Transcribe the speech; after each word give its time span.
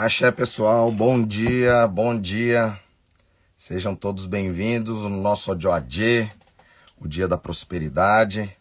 Axé 0.00 0.30
pessoal, 0.30 0.92
bom 0.92 1.20
dia, 1.20 1.84
bom 1.88 2.16
dia. 2.16 2.78
Sejam 3.58 3.96
todos 3.96 4.26
bem-vindos 4.26 4.98
no 4.98 5.20
nosso 5.20 5.50
Odioadê, 5.50 6.30
o 7.00 7.08
dia 7.08 7.26
da 7.26 7.36
prosperidade, 7.36 8.56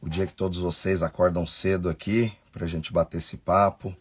o 0.00 0.08
dia 0.08 0.26
que 0.26 0.32
todos 0.32 0.58
vocês 0.58 1.02
acordam 1.02 1.44
cedo 1.44 1.90
aqui 1.90 2.32
para 2.50 2.64
a 2.64 2.66
gente 2.66 2.90
bater 2.90 3.18
esse 3.18 3.36
papo 3.36 3.94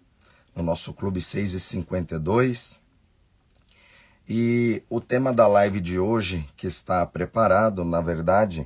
no 0.55 0.63
nosso 0.63 0.94
Clube 0.94 1.21
6 1.21 1.55
e 1.55 1.59
52. 1.59 2.81
E 4.25 4.81
o 4.89 5.01
tema 5.01 5.33
da 5.33 5.45
live 5.45 5.81
de 5.81 5.99
hoje, 5.99 6.47
que 6.55 6.67
está 6.67 7.05
preparado, 7.05 7.83
na 7.83 7.99
verdade, 7.99 8.65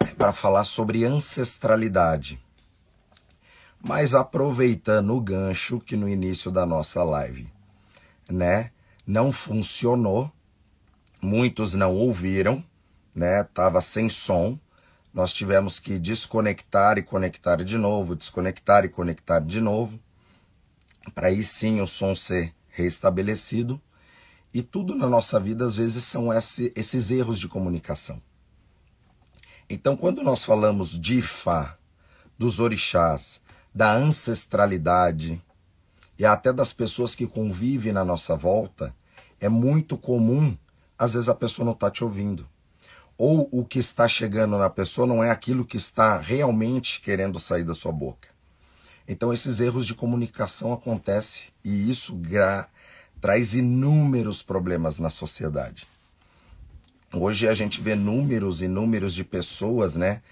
é 0.00 0.06
para 0.06 0.32
falar 0.32 0.64
sobre 0.64 1.04
ancestralidade 1.04 2.42
mas 3.82 4.14
aproveitando 4.14 5.14
o 5.14 5.20
gancho 5.20 5.80
que 5.80 5.96
no 5.96 6.08
início 6.08 6.50
da 6.50 6.66
nossa 6.66 7.02
live, 7.02 7.48
né, 8.28 8.70
não 9.06 9.32
funcionou, 9.32 10.30
muitos 11.20 11.74
não 11.74 11.94
ouviram, 11.94 12.62
né, 13.14 13.42
tava 13.42 13.80
sem 13.80 14.08
som, 14.08 14.58
nós 15.12 15.32
tivemos 15.32 15.80
que 15.80 15.98
desconectar 15.98 16.98
e 16.98 17.02
conectar 17.02 17.56
de 17.64 17.76
novo, 17.76 18.14
desconectar 18.14 18.84
e 18.84 18.88
conectar 18.88 19.40
de 19.40 19.60
novo, 19.60 19.98
para 21.14 21.28
aí 21.28 21.42
sim 21.42 21.80
o 21.80 21.86
som 21.86 22.14
ser 22.14 22.54
restabelecido. 22.68 23.80
E 24.52 24.62
tudo 24.62 24.94
na 24.94 25.06
nossa 25.06 25.38
vida 25.38 25.64
às 25.64 25.76
vezes 25.76 26.04
são 26.04 26.32
esse, 26.32 26.72
esses 26.76 27.10
erros 27.10 27.38
de 27.38 27.48
comunicação. 27.48 28.20
Então, 29.68 29.96
quando 29.96 30.22
nós 30.22 30.44
falamos 30.44 30.98
de 30.98 31.18
Ifá, 31.18 31.76
dos 32.36 32.58
orixás, 32.58 33.40
da 33.74 33.92
ancestralidade 33.92 35.42
e 36.18 36.26
até 36.26 36.52
das 36.52 36.72
pessoas 36.72 37.14
que 37.14 37.26
convivem 37.26 37.92
na 37.92 38.04
nossa 38.04 38.36
volta, 38.36 38.94
é 39.40 39.48
muito 39.48 39.96
comum, 39.96 40.56
às 40.98 41.14
vezes 41.14 41.28
a 41.28 41.34
pessoa 41.34 41.64
não 41.64 41.72
está 41.72 41.90
te 41.90 42.04
ouvindo. 42.04 42.46
Ou 43.16 43.48
o 43.50 43.64
que 43.64 43.78
está 43.78 44.06
chegando 44.06 44.58
na 44.58 44.68
pessoa 44.68 45.06
não 45.06 45.24
é 45.24 45.30
aquilo 45.30 45.64
que 45.64 45.76
está 45.76 46.18
realmente 46.18 47.00
querendo 47.00 47.38
sair 47.40 47.64
da 47.64 47.74
sua 47.74 47.92
boca. 47.92 48.28
Então 49.08 49.32
esses 49.32 49.60
erros 49.60 49.86
de 49.86 49.94
comunicação 49.94 50.72
acontecem 50.72 51.48
e 51.64 51.90
isso 51.90 52.20
traz 53.20 53.54
inúmeros 53.54 54.42
problemas 54.42 54.98
na 54.98 55.10
sociedade. 55.10 55.86
Hoje 57.12 57.48
a 57.48 57.54
gente 57.54 57.80
vê 57.80 57.94
números 57.94 58.62
e 58.62 58.68
números 58.68 59.14
de 59.14 59.24
pessoas, 59.24 59.96
né, 59.96 60.22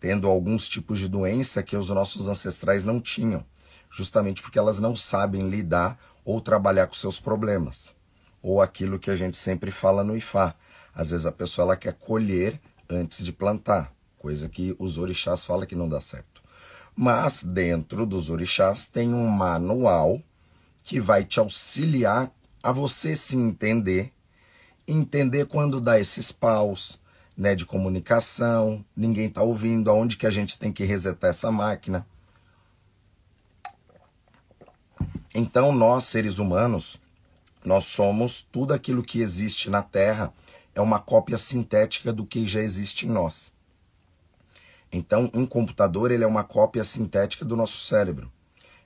tendo 0.00 0.26
alguns 0.26 0.66
tipos 0.66 0.98
de 0.98 1.06
doença 1.06 1.62
que 1.62 1.76
os 1.76 1.90
nossos 1.90 2.26
ancestrais 2.26 2.84
não 2.84 2.98
tinham, 2.98 3.44
justamente 3.90 4.40
porque 4.40 4.58
elas 4.58 4.80
não 4.80 4.96
sabem 4.96 5.48
lidar 5.48 5.98
ou 6.24 6.40
trabalhar 6.40 6.86
com 6.86 6.94
seus 6.94 7.20
problemas. 7.20 7.94
Ou 8.42 8.62
aquilo 8.62 8.98
que 8.98 9.10
a 9.10 9.16
gente 9.16 9.36
sempre 9.36 9.70
fala 9.70 10.02
no 10.02 10.16
IFA. 10.16 10.54
Às 10.94 11.10
vezes 11.10 11.26
a 11.26 11.32
pessoa 11.32 11.66
ela 11.66 11.76
quer 11.76 11.92
colher 11.92 12.58
antes 12.88 13.22
de 13.22 13.32
plantar, 13.32 13.92
coisa 14.18 14.48
que 14.48 14.74
os 14.78 14.96
orixás 14.96 15.44
falam 15.44 15.66
que 15.66 15.76
não 15.76 15.88
dá 15.88 16.00
certo. 16.00 16.42
Mas 16.96 17.44
dentro 17.44 18.06
dos 18.06 18.30
orixás 18.30 18.86
tem 18.86 19.12
um 19.12 19.28
manual 19.28 20.20
que 20.82 20.98
vai 20.98 21.24
te 21.24 21.38
auxiliar 21.38 22.32
a 22.62 22.72
você 22.72 23.14
se 23.14 23.36
entender, 23.36 24.12
entender 24.88 25.46
quando 25.46 25.80
dá 25.80 26.00
esses 26.00 26.32
paus, 26.32 26.98
né, 27.40 27.54
de 27.54 27.64
comunicação, 27.64 28.84
ninguém 28.94 29.24
está 29.24 29.40
ouvindo, 29.40 29.88
aonde 29.90 30.18
que 30.18 30.26
a 30.26 30.30
gente 30.30 30.58
tem 30.58 30.70
que 30.70 30.84
resetar 30.84 31.30
essa 31.30 31.50
máquina. 31.50 32.06
Então, 35.34 35.72
nós, 35.72 36.04
seres 36.04 36.38
humanos, 36.38 37.00
nós 37.64 37.86
somos 37.86 38.42
tudo 38.42 38.74
aquilo 38.74 39.02
que 39.02 39.22
existe 39.22 39.70
na 39.70 39.80
Terra, 39.80 40.34
é 40.74 40.82
uma 40.82 40.98
cópia 40.98 41.38
sintética 41.38 42.12
do 42.12 42.26
que 42.26 42.46
já 42.46 42.60
existe 42.60 43.06
em 43.06 43.10
nós. 43.10 43.54
Então, 44.92 45.30
um 45.32 45.46
computador 45.46 46.10
ele 46.10 46.24
é 46.24 46.26
uma 46.26 46.44
cópia 46.44 46.84
sintética 46.84 47.42
do 47.42 47.56
nosso 47.56 47.86
cérebro. 47.86 48.30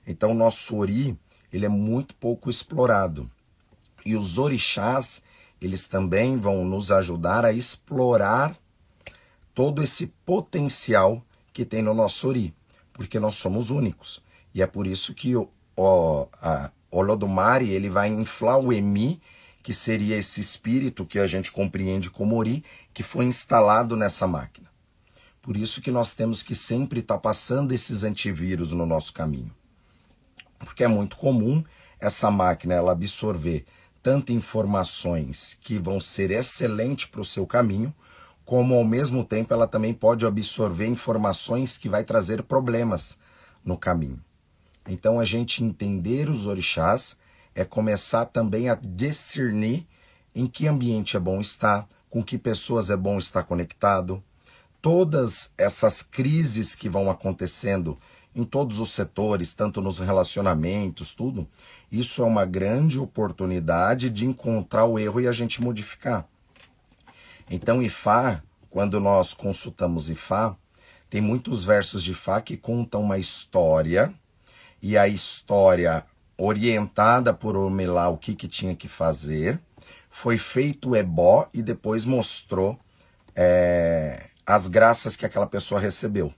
Então, 0.07 0.31
o 0.31 0.35
nosso 0.35 0.77
ori 0.77 1.19
ele 1.51 1.65
é 1.65 1.69
muito 1.69 2.15
pouco 2.15 2.49
explorado. 2.49 3.29
E 4.05 4.15
os 4.15 4.37
orixás, 4.37 5.23
eles 5.61 5.87
também 5.87 6.37
vão 6.37 6.65
nos 6.65 6.91
ajudar 6.91 7.45
a 7.45 7.53
explorar 7.53 8.55
todo 9.53 9.81
esse 9.81 10.07
potencial 10.25 11.23
que 11.53 11.63
tem 11.63 11.81
no 11.81 11.93
nosso 11.93 12.27
Ori, 12.27 12.53
porque 12.93 13.19
nós 13.19 13.35
somos 13.35 13.69
únicos. 13.69 14.21
E 14.53 14.61
é 14.61 14.67
por 14.67 14.85
isso 14.85 15.13
que 15.13 15.35
o, 15.35 15.49
o 15.77 16.27
Olodumare 16.91 17.69
ele 17.69 17.89
vai 17.89 18.09
inflar 18.09 18.59
o 18.59 18.71
Emi, 18.71 19.21
que 19.63 19.73
seria 19.73 20.17
esse 20.17 20.39
espírito 20.39 21.05
que 21.05 21.17
a 21.17 21.25
gente 21.25 21.51
compreende 21.51 22.09
como 22.09 22.35
Ori, 22.35 22.63
que 22.93 23.01
foi 23.01 23.25
instalado 23.25 23.95
nessa 23.95 24.27
máquina. 24.27 24.69
Por 25.41 25.55
isso 25.55 25.81
que 25.81 25.91
nós 25.91 26.13
temos 26.13 26.43
que 26.43 26.55
sempre 26.55 26.99
estar 26.99 27.15
tá 27.15 27.19
passando 27.19 27.71
esses 27.71 28.03
antivírus 28.03 28.71
no 28.71 28.85
nosso 28.85 29.13
caminho. 29.13 29.53
Porque 30.59 30.83
é 30.83 30.87
muito 30.87 31.15
comum 31.17 31.63
essa 31.99 32.29
máquina 32.29 32.73
ela 32.73 32.91
absorver 32.91 33.65
tanto 34.05 34.31
informações 34.31 35.57
que 35.59 35.79
vão 35.79 35.99
ser 35.99 36.29
excelentes 36.29 37.07
para 37.07 37.21
o 37.21 37.25
seu 37.25 37.47
caminho, 37.47 37.91
como 38.45 38.75
ao 38.75 38.83
mesmo 38.83 39.23
tempo 39.23 39.51
ela 39.51 39.65
também 39.65 39.95
pode 39.95 40.27
absorver 40.27 40.85
informações 40.85 41.79
que 41.79 41.89
vai 41.89 42.03
trazer 42.03 42.43
problemas 42.43 43.17
no 43.63 43.75
caminho. 43.75 44.23
Então 44.87 45.19
a 45.19 45.25
gente 45.25 45.63
entender 45.63 46.29
os 46.29 46.45
orixás 46.45 47.17
é 47.55 47.65
começar 47.65 48.25
também 48.25 48.69
a 48.69 48.75
discernir 48.75 49.87
em 50.35 50.45
que 50.45 50.67
ambiente 50.67 51.17
é 51.17 51.19
bom 51.19 51.41
estar, 51.41 51.87
com 52.07 52.23
que 52.23 52.37
pessoas 52.37 52.91
é 52.91 52.95
bom 52.95 53.17
estar 53.17 53.41
conectado. 53.41 54.23
Todas 54.83 55.51
essas 55.57 56.03
crises 56.03 56.75
que 56.75 56.87
vão 56.87 57.09
acontecendo 57.09 57.97
em 58.35 58.43
todos 58.43 58.79
os 58.79 58.91
setores, 58.91 59.53
tanto 59.53 59.81
nos 59.81 59.99
relacionamentos, 59.99 61.13
tudo, 61.13 61.47
isso 61.89 62.21
é 62.21 62.25
uma 62.25 62.45
grande 62.45 62.99
oportunidade 62.99 64.09
de 64.09 64.25
encontrar 64.25 64.85
o 64.85 64.99
erro 64.99 65.21
e 65.21 65.27
a 65.27 65.31
gente 65.31 65.61
modificar. 65.61 66.27
Então, 67.49 67.81
Ifá, 67.81 68.43
quando 68.69 68.99
nós 68.99 69.33
consultamos 69.33 70.09
Ifá, 70.09 70.55
tem 71.09 71.21
muitos 71.21 71.63
versos 71.63 72.03
de 72.03 72.11
Ifá 72.11 72.41
que 72.41 72.57
contam 72.57 73.01
uma 73.01 73.17
história, 73.17 74.13
e 74.81 74.97
a 74.97 75.07
história 75.07 76.05
orientada 76.37 77.33
por 77.33 77.55
Omelá 77.55 78.09
o 78.09 78.17
que, 78.17 78.35
que 78.35 78.47
tinha 78.47 78.75
que 78.75 78.87
fazer, 78.87 79.59
foi 80.09 80.37
feito 80.37 80.89
o 80.89 80.95
ebó 80.95 81.47
e 81.53 81.61
depois 81.61 82.05
mostrou 82.05 82.77
é, 83.33 84.27
as 84.45 84.67
graças 84.67 85.15
que 85.15 85.25
aquela 85.25 85.47
pessoa 85.47 85.79
recebeu 85.79 86.31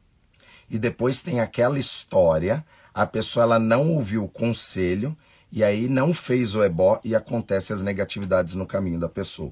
e 0.69 0.77
depois 0.77 1.21
tem 1.21 1.39
aquela 1.39 1.79
história, 1.79 2.65
a 2.93 3.05
pessoa 3.05 3.43
ela 3.43 3.59
não 3.59 3.89
ouviu 3.91 4.23
o 4.25 4.29
conselho 4.29 5.15
e 5.51 5.63
aí 5.63 5.87
não 5.87 6.13
fez 6.13 6.55
o 6.55 6.63
ebó 6.63 6.99
e 7.03 7.15
acontece 7.15 7.71
as 7.71 7.81
negatividades 7.81 8.55
no 8.55 8.65
caminho 8.65 8.99
da 8.99 9.07
pessoa. 9.07 9.51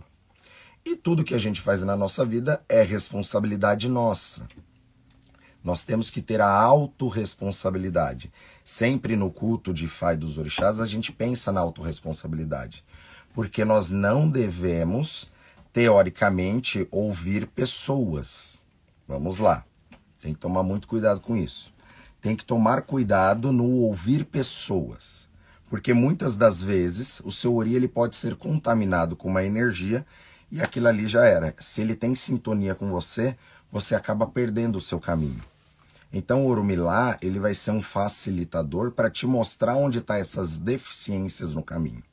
E 0.83 0.95
tudo 0.95 1.23
que 1.23 1.33
a 1.33 1.39
gente 1.39 1.61
faz 1.61 1.83
na 1.83 1.95
nossa 1.95 2.25
vida 2.25 2.63
é 2.67 2.81
responsabilidade 2.83 3.89
nossa. 3.89 4.47
Nós 5.63 5.83
temos 5.83 6.11
que 6.11 6.21
ter 6.21 6.41
a 6.41 6.47
autorresponsabilidade. 6.47 8.31
Sempre 8.63 9.15
no 9.15 9.31
culto 9.31 9.73
de 9.73 9.87
Fai 9.87 10.15
dos 10.15 10.37
Orixás, 10.37 10.79
a 10.79 10.85
gente 10.85 11.11
pensa 11.11 11.51
na 11.51 11.59
autorresponsabilidade. 11.59 12.85
Porque 13.33 13.65
nós 13.65 13.89
não 13.89 14.29
devemos, 14.29 15.27
teoricamente, 15.73 16.87
ouvir 16.91 17.47
pessoas. 17.47 18.63
Vamos 19.07 19.39
lá. 19.39 19.65
Tem 20.25 20.33
que 20.33 20.39
tomar 20.39 20.63
muito 20.63 20.87
cuidado 20.87 21.21
com 21.21 21.37
isso. 21.37 21.71
Tem 22.19 22.35
que 22.35 22.43
tomar 22.43 22.81
cuidado 22.81 23.51
no 23.51 23.81
ouvir 23.81 24.25
pessoas, 24.25 25.29
porque 25.69 25.93
muitas 25.93 26.35
das 26.35 26.63
vezes 26.63 27.21
o 27.23 27.29
seu 27.29 27.53
ori 27.53 27.75
ele 27.75 27.87
pode 27.87 28.15
ser 28.15 28.35
contaminado 28.35 29.15
com 29.15 29.29
uma 29.29 29.43
energia 29.43 30.03
e 30.51 30.59
aquilo 30.63 30.87
ali 30.87 31.05
já 31.05 31.25
era. 31.25 31.53
Se 31.59 31.81
ele 31.81 31.93
tem 31.93 32.15
sintonia 32.15 32.73
com 32.73 32.89
você, 32.89 33.37
você 33.71 33.93
acaba 33.93 34.25
perdendo 34.25 34.77
o 34.77 34.81
seu 34.81 34.99
caminho. 34.99 35.41
Então 36.11 36.43
o 36.43 36.49
Orumilá, 36.49 37.19
ele 37.21 37.39
vai 37.39 37.53
ser 37.53 37.69
um 37.69 37.81
facilitador 37.83 38.89
para 38.89 39.11
te 39.11 39.27
mostrar 39.27 39.75
onde 39.75 39.99
estão 39.99 40.15
tá 40.15 40.19
essas 40.19 40.57
deficiências 40.57 41.53
no 41.53 41.61
caminho. 41.61 42.03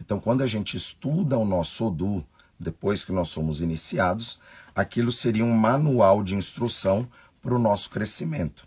Então 0.00 0.18
quando 0.18 0.40
a 0.40 0.46
gente 0.46 0.78
estuda 0.78 1.36
o 1.36 1.44
nosso 1.44 1.88
Odu, 1.88 2.24
depois 2.58 3.04
que 3.04 3.12
nós 3.12 3.28
somos 3.28 3.60
iniciados, 3.60 4.40
aquilo 4.78 5.10
seria 5.10 5.44
um 5.44 5.56
manual 5.56 6.22
de 6.22 6.36
instrução 6.36 7.08
para 7.42 7.52
o 7.52 7.58
nosso 7.58 7.90
crescimento. 7.90 8.64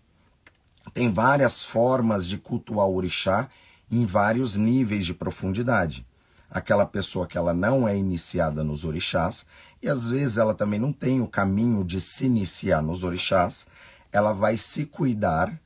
Tem 0.94 1.10
várias 1.10 1.64
formas 1.64 2.28
de 2.28 2.38
cultuar 2.38 2.86
o 2.86 2.96
orixá 2.96 3.48
em 3.90 4.06
vários 4.06 4.58
níveis 4.58 5.06
de 5.06 5.14
profundidade. 5.14 6.06
Aquela 6.50 6.86
pessoa 6.86 7.26
que 7.26 7.38
ela 7.38 7.54
não 7.54 7.88
é 7.88 7.98
iniciada 7.98 8.62
nos 8.62 8.84
orixás, 8.84 9.46
e 9.82 9.88
às 9.88 10.12
vezes 10.12 10.38
ela 10.38 10.54
também 10.54 10.78
não 10.78 10.92
tem 10.92 11.22
o 11.22 11.28
caminho 11.28 11.82
de 11.82 12.02
se 12.02 12.26
iniciar 12.26 12.82
nos 12.82 13.06
orixás, 13.06 13.66
ela 14.12 14.34
vai 14.34 14.58
se 14.58 14.86
cuidar 14.86 15.58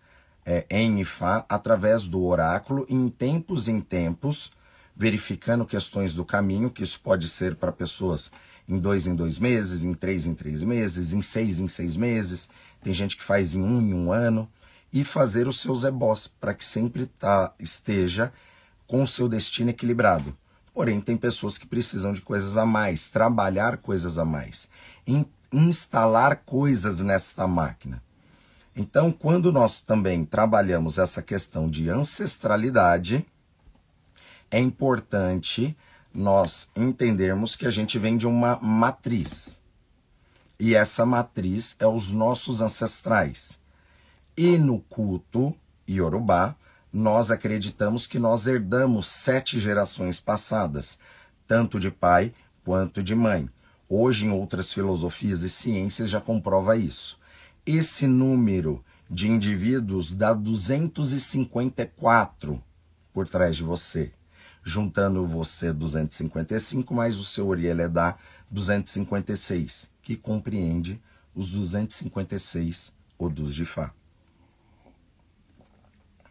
é, 0.46 0.64
em 0.70 1.02
Ifá 1.02 1.44
através 1.50 2.08
do 2.08 2.24
oráculo 2.24 2.86
em 2.88 3.10
tempos 3.10 3.68
em 3.68 3.82
tempos, 3.82 4.52
verificando 4.96 5.66
questões 5.66 6.14
do 6.14 6.24
caminho, 6.24 6.70
que 6.70 6.84
isso 6.84 7.00
pode 7.00 7.28
ser 7.30 7.56
para 7.56 7.72
pessoas 7.72 8.32
em 8.68 8.80
dois 8.80 9.08
em 9.08 9.16
dois 9.16 9.40
meses, 9.40 9.84
em 9.84 9.94
três 9.94 10.26
em 10.26 10.34
três 10.34 10.64
meses, 10.64 11.14
em 11.14 11.22
seis 11.22 11.60
em 11.60 11.68
seis 11.68 11.96
meses, 11.96 12.50
tem 12.84 12.94
gente 12.94 13.18
que 13.18 13.24
faz 13.24 13.56
em 13.56 13.62
um 13.62 13.82
em 13.82 13.94
um 13.94 14.12
ano, 14.12 14.50
e 14.96 15.04
fazer 15.04 15.46
os 15.46 15.60
seus 15.60 15.84
ebós 15.84 16.26
para 16.26 16.54
que 16.54 16.64
sempre 16.64 17.06
tá, 17.06 17.54
esteja 17.60 18.32
com 18.88 19.04
o 19.04 19.08
seu 19.08 19.28
destino 19.28 19.72
equilibrado. 19.72 20.34
Porém, 20.74 21.02
tem 21.02 21.18
pessoas 21.18 21.58
que 21.58 21.68
precisam 21.68 22.14
de 22.14 22.22
coisas 22.22 22.56
a 22.56 22.66
mais, 22.66 23.10
trabalhar 23.10 23.76
coisas 23.76 24.18
a 24.18 24.24
mais, 24.24 24.70
in, 25.06 25.26
instalar 25.52 26.44
coisas 26.46 27.02
nesta 27.02 27.46
máquina. 27.46 28.02
Então, 28.74 29.12
quando 29.12 29.52
nós 29.52 29.82
também 29.82 30.24
trabalhamos 30.24 30.98
essa 30.98 31.22
questão 31.22 31.70
de 31.70 31.90
ancestralidade, 31.90 33.26
é 34.50 34.60
importante 34.60 35.76
nós 36.16 36.70
entendermos 36.76 37.56
que 37.56 37.68
a 37.68 37.72
gente 37.72 38.00
vem 38.00 38.16
de 38.16 38.26
uma 38.26 38.58
matriz. 38.62 39.60
E 40.58 40.74
essa 40.74 41.06
matriz 41.06 41.76
é 41.80 41.86
os 41.86 42.10
nossos 42.12 42.62
ancestrais. 42.62 43.60
E 44.38 44.58
no 44.58 44.80
culto 44.80 45.54
Yorubá, 45.88 46.56
nós 46.92 47.30
acreditamos 47.30 48.08
que 48.08 48.18
nós 48.18 48.48
herdamos 48.48 49.06
sete 49.08 49.60
gerações 49.60 50.20
passadas, 50.22 50.98
tanto 51.46 51.80
de 51.80 51.92
pai 51.92 52.34
quanto 52.64 53.04
de 53.04 53.14
mãe. 53.14 53.48
Hoje, 53.90 54.26
em 54.26 54.32
outras 54.32 54.74
filosofias 54.74 55.44
e 55.44 55.50
ciências, 55.50 56.10
já 56.10 56.22
comprova 56.22 56.78
isso. 56.78 57.20
Esse 57.66 58.08
número 58.08 58.82
de 59.10 59.28
indivíduos 59.28 60.16
dá 60.16 60.34
254 60.34 62.64
por 63.14 63.28
trás 63.28 63.58
de 63.58 63.64
você. 63.64 64.14
Juntando 64.68 65.28
você 65.28 65.72
255 65.72 66.92
mais 66.92 67.20
o 67.20 67.24
seu 67.24 67.48
Orielé 67.48 67.88
dá 67.88 68.18
256, 68.50 69.88
que 70.02 70.16
compreende 70.16 71.00
os 71.36 71.52
256 71.52 72.92
Odus 73.16 73.54
de 73.54 73.64
Fá. 73.64 73.94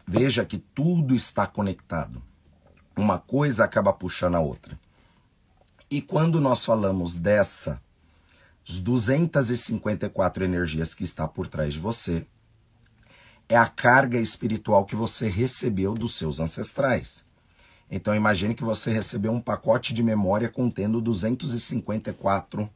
Veja 0.05 0.43
que 0.43 0.57
tudo 0.57 1.15
está 1.15 1.47
conectado. 1.47 2.21
Uma 2.97 3.17
coisa 3.17 3.63
acaba 3.63 3.93
puxando 3.93 4.35
a 4.35 4.41
outra. 4.41 4.77
E 5.89 6.01
quando 6.01 6.41
nós 6.41 6.65
falamos 6.65 7.15
dessa, 7.15 7.81
254 8.65 10.43
energias 10.43 10.93
que 10.93 11.05
está 11.05 11.25
por 11.25 11.47
trás 11.47 11.73
de 11.73 11.79
você, 11.79 12.27
é 13.47 13.55
a 13.55 13.67
carga 13.67 14.19
espiritual 14.19 14.85
que 14.85 14.95
você 14.95 15.29
recebeu 15.29 15.93
dos 15.93 16.15
seus 16.15 16.39
ancestrais. 16.39 17.24
Então 17.89 18.15
imagine 18.15 18.55
que 18.55 18.63
você 18.63 18.91
recebeu 18.91 19.31
um 19.31 19.41
pacote 19.41 19.93
de 19.93 20.01
memória 20.03 20.49
contendo 20.49 20.99
254 20.99 22.69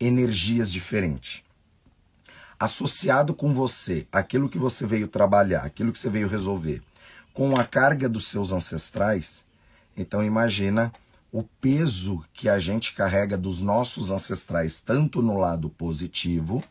energias 0.00 0.72
diferentes 0.72 1.44
associado 2.62 3.34
com 3.34 3.52
você, 3.52 4.06
aquilo 4.12 4.48
que 4.48 4.56
você 4.56 4.86
veio 4.86 5.08
trabalhar, 5.08 5.62
aquilo 5.62 5.90
que 5.90 5.98
você 5.98 6.08
veio 6.08 6.28
resolver, 6.28 6.80
com 7.34 7.58
a 7.58 7.64
carga 7.64 8.08
dos 8.08 8.28
seus 8.28 8.52
ancestrais, 8.52 9.44
então 9.96 10.22
imagina 10.22 10.92
o 11.32 11.42
peso 11.42 12.22
que 12.32 12.48
a 12.48 12.60
gente 12.60 12.94
carrega 12.94 13.36
dos 13.36 13.60
nossos 13.60 14.12
ancestrais, 14.12 14.80
tanto 14.80 15.20
no 15.20 15.38
lado 15.38 15.70
positivo 15.70 16.62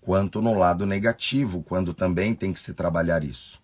quanto 0.00 0.40
no 0.40 0.58
lado 0.58 0.86
negativo, 0.86 1.62
quando 1.62 1.92
também 1.92 2.34
tem 2.34 2.50
que 2.50 2.60
se 2.60 2.72
trabalhar 2.72 3.22
isso. 3.22 3.60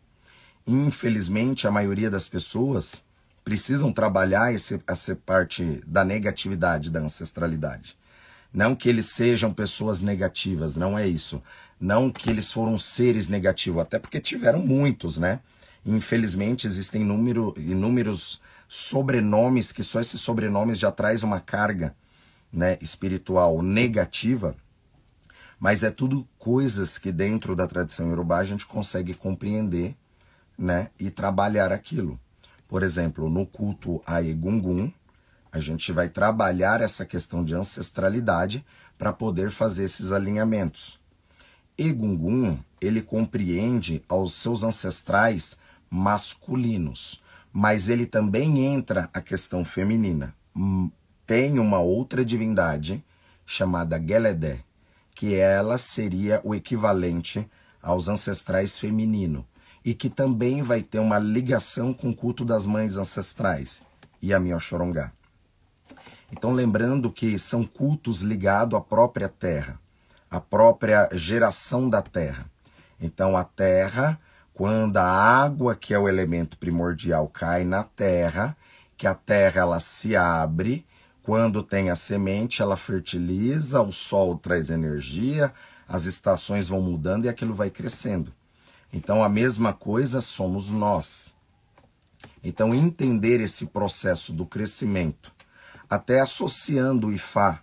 Infelizmente, 0.67 1.67
a 1.67 1.71
maioria 1.71 2.11
das 2.11 2.29
pessoas 2.29 3.03
precisam 3.51 3.93
trabalhar 3.93 4.55
esse, 4.55 4.81
essa 4.87 5.17
parte 5.17 5.83
da 5.85 6.05
negatividade, 6.05 6.89
da 6.89 7.01
ancestralidade. 7.01 7.99
Não 8.55 8.77
que 8.77 8.89
eles 8.89 9.07
sejam 9.07 9.53
pessoas 9.53 10.01
negativas, 10.01 10.77
não 10.77 10.97
é 10.97 11.09
isso. 11.09 11.43
Não 11.81 12.13
que 12.13 12.31
eles 12.31 12.53
foram 12.53 12.79
seres 12.79 13.27
negativos, 13.27 13.83
até 13.83 13.99
porque 13.99 14.21
tiveram 14.21 14.61
muitos, 14.61 15.19
né? 15.19 15.41
Infelizmente 15.85 16.65
existem 16.65 17.03
número, 17.03 17.53
inúmeros 17.57 18.41
sobrenomes 18.69 19.73
que 19.73 19.83
só 19.83 20.01
esses 20.01 20.21
sobrenomes 20.21 20.79
já 20.79 20.93
traz 20.93 21.25
uma 21.25 21.41
carga, 21.41 21.93
né, 22.53 22.79
espiritual 22.81 23.63
negativa. 23.63 24.55
Mas 25.59 25.83
é 25.83 25.91
tudo 25.91 26.25
coisas 26.39 26.99
que 26.99 27.11
dentro 27.11 27.57
da 27.57 27.67
tradição 27.67 28.07
iorubá 28.07 28.39
a 28.39 28.45
gente 28.45 28.65
consegue 28.65 29.13
compreender, 29.13 29.97
né, 30.57 30.91
e 31.01 31.11
trabalhar 31.11 31.73
aquilo. 31.73 32.17
Por 32.71 32.85
exemplo, 32.85 33.29
no 33.29 33.45
culto 33.45 34.01
a 34.07 34.23
Egungun, 34.23 34.93
a 35.51 35.59
gente 35.59 35.91
vai 35.91 36.09
trabalhar 36.09 36.81
essa 36.81 37.05
questão 37.05 37.45
de 37.45 37.53
ancestralidade 37.53 38.65
para 38.97 39.13
poder 39.13 39.51
fazer 39.51 39.83
esses 39.83 40.13
alinhamentos. 40.13 40.97
Egungun, 41.77 42.61
ele 42.81 43.03
compreende 43.03 44.05
aos 44.09 44.35
seus 44.35 44.63
ancestrais 44.63 45.59
masculinos, 45.91 47.21
mas 47.53 47.89
ele 47.89 48.07
também 48.07 48.65
entra 48.65 49.11
a 49.13 49.21
questão 49.21 49.65
feminina. 49.65 50.33
Hum, 50.55 50.93
tem 51.27 51.59
uma 51.59 51.81
outra 51.81 52.25
divindade 52.25 53.05
chamada 53.45 54.01
Geledé, 54.01 54.61
que 55.13 55.35
ela 55.35 55.77
seria 55.77 56.41
o 56.45 56.55
equivalente 56.55 57.51
aos 57.83 58.07
ancestrais 58.07 58.79
feminino 58.79 59.45
e 59.85 59.95
que 59.95 60.11
também 60.11 60.63
vai 60.63 60.83
ter 60.83 60.99
uma 60.99 61.19
ligação 61.19 61.93
com 61.93 62.11
o 62.11 62.15
culto 62.15 62.45
das 62.45 62.67
mães 62.67 62.97
ancestrais, 62.97 63.83
Yamiochorongá. 64.23 65.13
Então, 66.33 66.53
lembrando 66.53 67.11
que 67.11 67.39
são 67.39 67.65
cultos 67.65 68.21
ligados 68.21 68.79
à 68.79 68.81
própria 68.81 69.29
terra, 69.29 69.81
à 70.31 70.41
própria 70.41 71.09
geração 71.13 71.91
da 71.91 72.03
terra. 72.03 72.47
Então, 73.01 73.37
a 73.37 73.43
terra, 73.43 74.21
quando 74.55 74.99
a 74.99 75.05
água, 75.05 75.75
que 75.75 75.93
é 75.93 75.99
o 75.99 76.09
elemento 76.09 76.57
primordial, 76.57 77.29
cai 77.29 77.65
na 77.65 77.83
terra, 77.83 78.57
que 78.97 79.07
a 79.07 79.15
terra 79.15 79.63
ela 79.63 79.81
se 79.81 80.15
abre, 80.15 80.87
quando 81.23 81.63
tem 81.63 81.91
a 81.91 81.97
semente, 81.97 82.63
ela 82.63 82.77
fertiliza, 82.77 83.81
o 83.81 83.93
sol 83.93 84.37
traz 84.37 84.71
energia, 84.71 85.53
as 85.89 86.05
estações 86.05 86.69
vão 86.69 86.81
mudando 86.81 87.25
e 87.25 87.29
aquilo 87.29 87.55
vai 87.55 87.71
crescendo. 87.71 88.33
Então, 88.93 89.23
a 89.23 89.29
mesma 89.29 89.73
coisa 89.73 90.21
somos 90.21 90.71
nós. 90.71 91.37
Então, 92.43 92.75
entender 92.75 93.41
esse 93.41 93.67
processo 93.67 94.33
do 94.33 94.47
crescimento 94.47 95.33
até 95.91 96.21
associando 96.21 97.09
o 97.09 97.13
Ifá, 97.13 97.61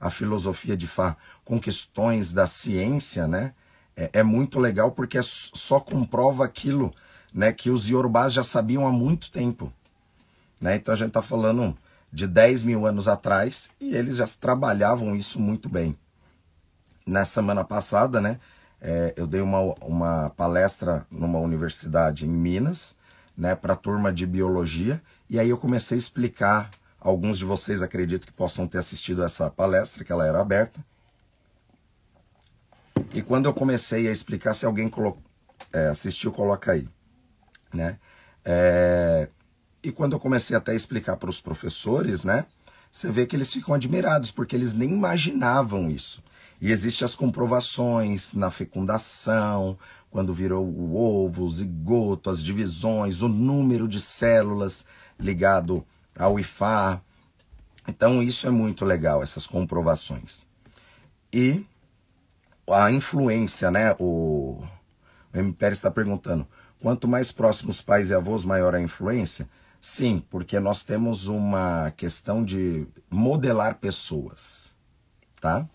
a 0.00 0.10
filosofia 0.10 0.76
de 0.76 0.86
Ifá, 0.86 1.16
com 1.44 1.60
questões 1.60 2.32
da 2.32 2.48
ciência, 2.48 3.28
né? 3.28 3.54
É, 3.96 4.10
é 4.14 4.22
muito 4.24 4.58
legal 4.58 4.90
porque 4.90 5.16
é 5.18 5.22
só 5.22 5.78
comprova 5.78 6.44
aquilo 6.44 6.92
né, 7.32 7.52
que 7.52 7.70
os 7.70 7.88
Yorubás 7.88 8.32
já 8.32 8.42
sabiam 8.42 8.86
há 8.86 8.90
muito 8.90 9.30
tempo. 9.30 9.72
Né? 10.60 10.76
Então 10.76 10.92
a 10.92 10.96
gente 10.96 11.08
está 11.08 11.22
falando 11.22 11.76
de 12.12 12.26
10 12.26 12.64
mil 12.64 12.86
anos 12.86 13.06
atrás 13.06 13.70
e 13.80 13.94
eles 13.94 14.16
já 14.16 14.26
trabalhavam 14.26 15.14
isso 15.14 15.38
muito 15.38 15.68
bem. 15.68 15.96
Na 17.06 17.24
semana 17.24 17.62
passada, 17.62 18.20
né, 18.20 18.40
é, 18.80 19.14
eu 19.16 19.26
dei 19.26 19.40
uma, 19.40 19.60
uma 19.80 20.30
palestra 20.30 21.06
numa 21.10 21.38
universidade 21.38 22.26
em 22.26 22.30
Minas, 22.30 22.94
né, 23.36 23.54
para 23.54 23.74
a 23.74 23.76
turma 23.76 24.12
de 24.12 24.26
biologia, 24.26 25.00
e 25.28 25.38
aí 25.38 25.48
eu 25.48 25.58
comecei 25.58 25.96
a 25.96 25.98
explicar 25.98 26.70
Alguns 27.00 27.38
de 27.38 27.46
vocês 27.46 27.80
acredito 27.80 28.26
que 28.26 28.32
possam 28.32 28.66
ter 28.66 28.76
assistido 28.76 29.24
essa 29.24 29.48
palestra, 29.50 30.04
que 30.04 30.12
ela 30.12 30.26
era 30.26 30.38
aberta. 30.38 30.84
E 33.14 33.22
quando 33.22 33.46
eu 33.46 33.54
comecei 33.54 34.06
a 34.06 34.12
explicar, 34.12 34.52
se 34.52 34.66
alguém 34.66 34.88
colo... 34.88 35.18
é, 35.72 35.86
assistiu, 35.86 36.30
coloca 36.30 36.72
aí. 36.72 36.86
Né? 37.72 37.98
É... 38.44 39.28
E 39.82 39.90
quando 39.90 40.12
eu 40.12 40.20
comecei 40.20 40.54
até 40.54 40.72
a 40.72 40.74
explicar 40.74 41.16
para 41.16 41.30
os 41.30 41.40
professores, 41.40 42.22
né? 42.22 42.44
Você 42.92 43.10
vê 43.10 43.26
que 43.26 43.34
eles 43.34 43.50
ficam 43.50 43.74
admirados, 43.74 44.30
porque 44.30 44.54
eles 44.54 44.74
nem 44.74 44.90
imaginavam 44.90 45.90
isso. 45.90 46.22
E 46.60 46.70
existem 46.70 47.06
as 47.06 47.14
comprovações 47.14 48.34
na 48.34 48.50
fecundação, 48.50 49.78
quando 50.10 50.34
virou 50.34 50.66
o 50.66 50.96
ovo, 50.96 51.44
o 51.44 51.50
zigoto, 51.50 52.28
as 52.28 52.42
divisões, 52.42 53.22
o 53.22 53.28
número 53.28 53.88
de 53.88 54.00
células 54.00 54.84
ligado 55.18 55.84
ao 56.18 56.38
IFA. 56.38 57.00
Então, 57.88 58.22
isso 58.22 58.46
é 58.46 58.50
muito 58.50 58.84
legal, 58.84 59.22
essas 59.22 59.46
comprovações. 59.46 60.46
E 61.32 61.64
a 62.68 62.90
influência, 62.90 63.70
né? 63.70 63.94
O, 63.98 64.62
o 65.32 65.38
M. 65.38 65.56
Está 65.60 65.90
perguntando: 65.90 66.46
quanto 66.80 67.08
mais 67.08 67.32
próximos 67.32 67.80
pais 67.80 68.10
e 68.10 68.14
avós, 68.14 68.44
maior 68.44 68.74
a 68.74 68.80
influência? 68.80 69.48
Sim, 69.80 70.22
porque 70.28 70.60
nós 70.60 70.82
temos 70.82 71.26
uma 71.26 71.90
questão 71.96 72.44
de 72.44 72.86
modelar 73.08 73.76
pessoas, 73.76 74.74
tá? 75.40 75.66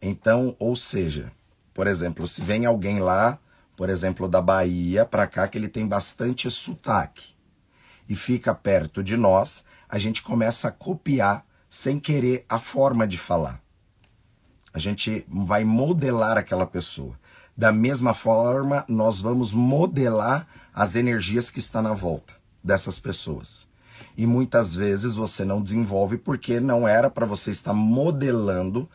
Então, 0.00 0.54
ou 0.58 0.76
seja, 0.76 1.30
por 1.74 1.86
exemplo, 1.86 2.26
se 2.26 2.42
vem 2.42 2.66
alguém 2.66 3.00
lá 3.00 3.38
por 3.78 3.88
exemplo, 3.88 4.26
da 4.26 4.42
Bahia 4.42 5.04
para 5.04 5.24
cá, 5.24 5.46
que 5.46 5.56
ele 5.56 5.68
tem 5.68 5.86
bastante 5.86 6.50
sotaque 6.50 7.26
e 8.08 8.16
fica 8.16 8.52
perto 8.52 9.04
de 9.04 9.16
nós, 9.16 9.64
a 9.88 10.00
gente 10.00 10.20
começa 10.20 10.66
a 10.66 10.72
copiar 10.72 11.46
sem 11.70 12.00
querer 12.00 12.44
a 12.48 12.58
forma 12.58 13.06
de 13.06 13.16
falar. 13.16 13.62
A 14.74 14.80
gente 14.80 15.24
vai 15.28 15.62
modelar 15.62 16.36
aquela 16.36 16.66
pessoa. 16.66 17.14
Da 17.56 17.70
mesma 17.70 18.14
forma, 18.14 18.84
nós 18.88 19.20
vamos 19.20 19.54
modelar 19.54 20.44
as 20.74 20.96
energias 20.96 21.48
que 21.48 21.60
estão 21.60 21.80
na 21.80 21.94
volta 21.94 22.34
dessas 22.64 22.98
pessoas. 22.98 23.68
E 24.16 24.26
muitas 24.26 24.74
vezes 24.74 25.14
você 25.14 25.44
não 25.44 25.62
desenvolve 25.62 26.18
porque 26.18 26.58
não 26.58 26.88
era 26.88 27.08
para 27.08 27.26
você 27.26 27.52
estar 27.52 27.72
modelando, 27.72 28.88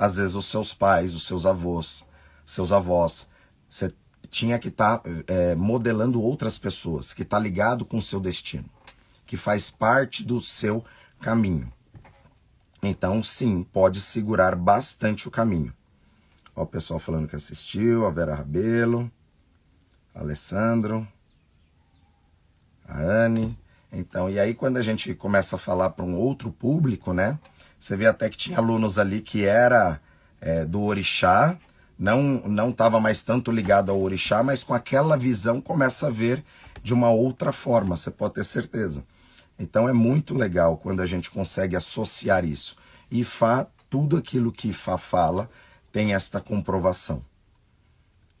às 0.00 0.16
vezes, 0.16 0.34
os 0.34 0.46
seus 0.46 0.72
pais, 0.72 1.12
os 1.12 1.26
seus 1.26 1.44
avós, 1.44 2.06
seus 2.46 2.72
avós. 2.72 3.28
Você 3.68 3.92
tinha 4.30 4.58
que 4.58 4.68
estar 4.68 4.98
tá, 4.98 5.10
é, 5.26 5.54
modelando 5.54 6.22
outras 6.22 6.58
pessoas, 6.58 7.12
que 7.12 7.20
está 7.20 7.38
ligado 7.38 7.84
com 7.84 7.98
o 7.98 8.02
seu 8.02 8.18
destino, 8.18 8.64
que 9.26 9.36
faz 9.36 9.68
parte 9.68 10.24
do 10.24 10.40
seu 10.40 10.82
caminho. 11.20 11.70
Então, 12.82 13.22
sim, 13.22 13.62
pode 13.62 14.00
segurar 14.00 14.56
bastante 14.56 15.28
o 15.28 15.30
caminho. 15.30 15.70
Ó, 16.56 16.62
o 16.62 16.66
pessoal 16.66 16.98
falando 16.98 17.28
que 17.28 17.36
assistiu, 17.36 18.06
a 18.06 18.10
Vera 18.10 18.34
Rabelo, 18.34 19.12
Alessandro, 20.14 21.06
a 22.88 22.98
Anne. 23.02 23.58
Então, 23.92 24.30
e 24.30 24.40
aí 24.40 24.54
quando 24.54 24.78
a 24.78 24.82
gente 24.82 25.14
começa 25.14 25.56
a 25.56 25.58
falar 25.58 25.90
para 25.90 26.06
um 26.06 26.18
outro 26.18 26.50
público, 26.50 27.12
né? 27.12 27.38
Você 27.80 27.96
vê 27.96 28.06
até 28.06 28.28
que 28.28 28.36
tinha 28.36 28.58
alunos 28.58 28.98
ali 28.98 29.20
que 29.20 29.44
era 29.44 30.00
é, 30.40 30.64
do 30.66 30.82
orixá, 30.82 31.58
não 31.98 32.22
não 32.46 32.70
estava 32.70 33.00
mais 33.00 33.22
tanto 33.22 33.50
ligado 33.50 33.90
ao 33.90 34.00
orixá, 34.00 34.42
mas 34.42 34.62
com 34.62 34.74
aquela 34.74 35.16
visão 35.16 35.60
começa 35.60 36.08
a 36.08 36.10
ver 36.10 36.44
de 36.82 36.94
uma 36.94 37.10
outra 37.10 37.52
forma, 37.52 37.96
você 37.96 38.10
pode 38.10 38.34
ter 38.34 38.44
certeza. 38.44 39.02
Então 39.58 39.88
é 39.88 39.92
muito 39.92 40.34
legal 40.34 40.76
quando 40.76 41.00
a 41.00 41.06
gente 41.06 41.30
consegue 41.30 41.74
associar 41.74 42.44
isso. 42.44 42.76
E 43.10 43.24
Fá, 43.24 43.66
tudo 43.88 44.16
aquilo 44.16 44.52
que 44.52 44.72
Fá 44.72 44.96
fala 44.96 45.50
tem 45.90 46.14
esta 46.14 46.40
comprovação. 46.40 47.24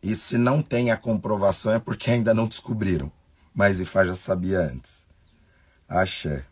E 0.02 0.14
se 0.14 0.38
não 0.38 0.62
tem 0.62 0.90
a 0.90 0.96
comprovação 0.96 1.72
é 1.72 1.78
porque 1.78 2.10
ainda 2.10 2.32
não 2.32 2.46
descobriram. 2.46 3.10
Mas 3.54 3.80
Ifá 3.80 4.04
já 4.04 4.14
sabia 4.14 4.60
antes. 4.60 5.04
Axé. 5.88 6.44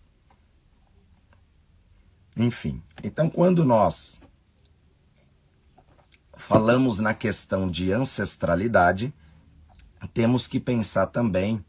Enfim, 2.38 2.80
então 3.02 3.28
quando 3.28 3.64
nós 3.64 4.20
falamos 6.36 7.00
na 7.00 7.12
questão 7.12 7.68
de 7.68 7.92
ancestralidade, 7.92 9.12
temos 10.14 10.46
que 10.46 10.60
pensar 10.60 11.08
também 11.08 11.64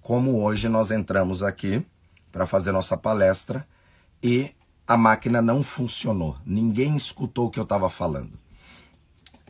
como 0.00 0.40
hoje 0.40 0.68
nós 0.68 0.92
entramos 0.92 1.42
aqui 1.42 1.84
para 2.30 2.46
fazer 2.46 2.70
nossa 2.70 2.96
palestra 2.96 3.66
e 4.22 4.52
a 4.86 4.96
máquina 4.96 5.42
não 5.42 5.60
funcionou. 5.60 6.36
Ninguém 6.46 6.96
escutou 6.96 7.48
o 7.48 7.50
que 7.50 7.58
eu 7.58 7.64
estava 7.64 7.90
falando. 7.90 8.38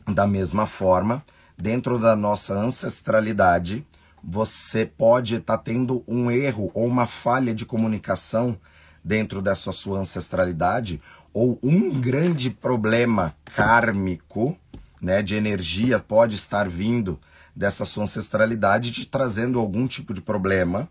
Da 0.07 0.25
mesma 0.25 0.65
forma, 0.65 1.23
dentro 1.55 1.99
da 1.99 2.15
nossa 2.15 2.55
ancestralidade, 2.55 3.85
você 4.23 4.87
pode 4.87 5.35
estar 5.35 5.57
tá 5.57 5.63
tendo 5.63 6.03
um 6.07 6.31
erro 6.31 6.71
ou 6.73 6.87
uma 6.87 7.05
falha 7.05 7.53
de 7.53 7.63
comunicação 7.63 8.57
dentro 9.03 9.41
dessa 9.41 9.71
sua 9.71 9.99
ancestralidade, 9.99 11.01
ou 11.33 11.59
um 11.61 11.99
grande 11.99 12.49
problema 12.49 13.35
kármico, 13.55 14.57
né, 15.01 15.21
de 15.21 15.35
energia 15.35 15.99
pode 15.99 16.35
estar 16.35 16.69
vindo 16.69 17.19
dessa 17.55 17.83
sua 17.83 18.03
ancestralidade, 18.03 18.91
te 18.91 19.05
trazendo 19.05 19.59
algum 19.59 19.85
tipo 19.85 20.13
de 20.13 20.21
problema 20.21 20.87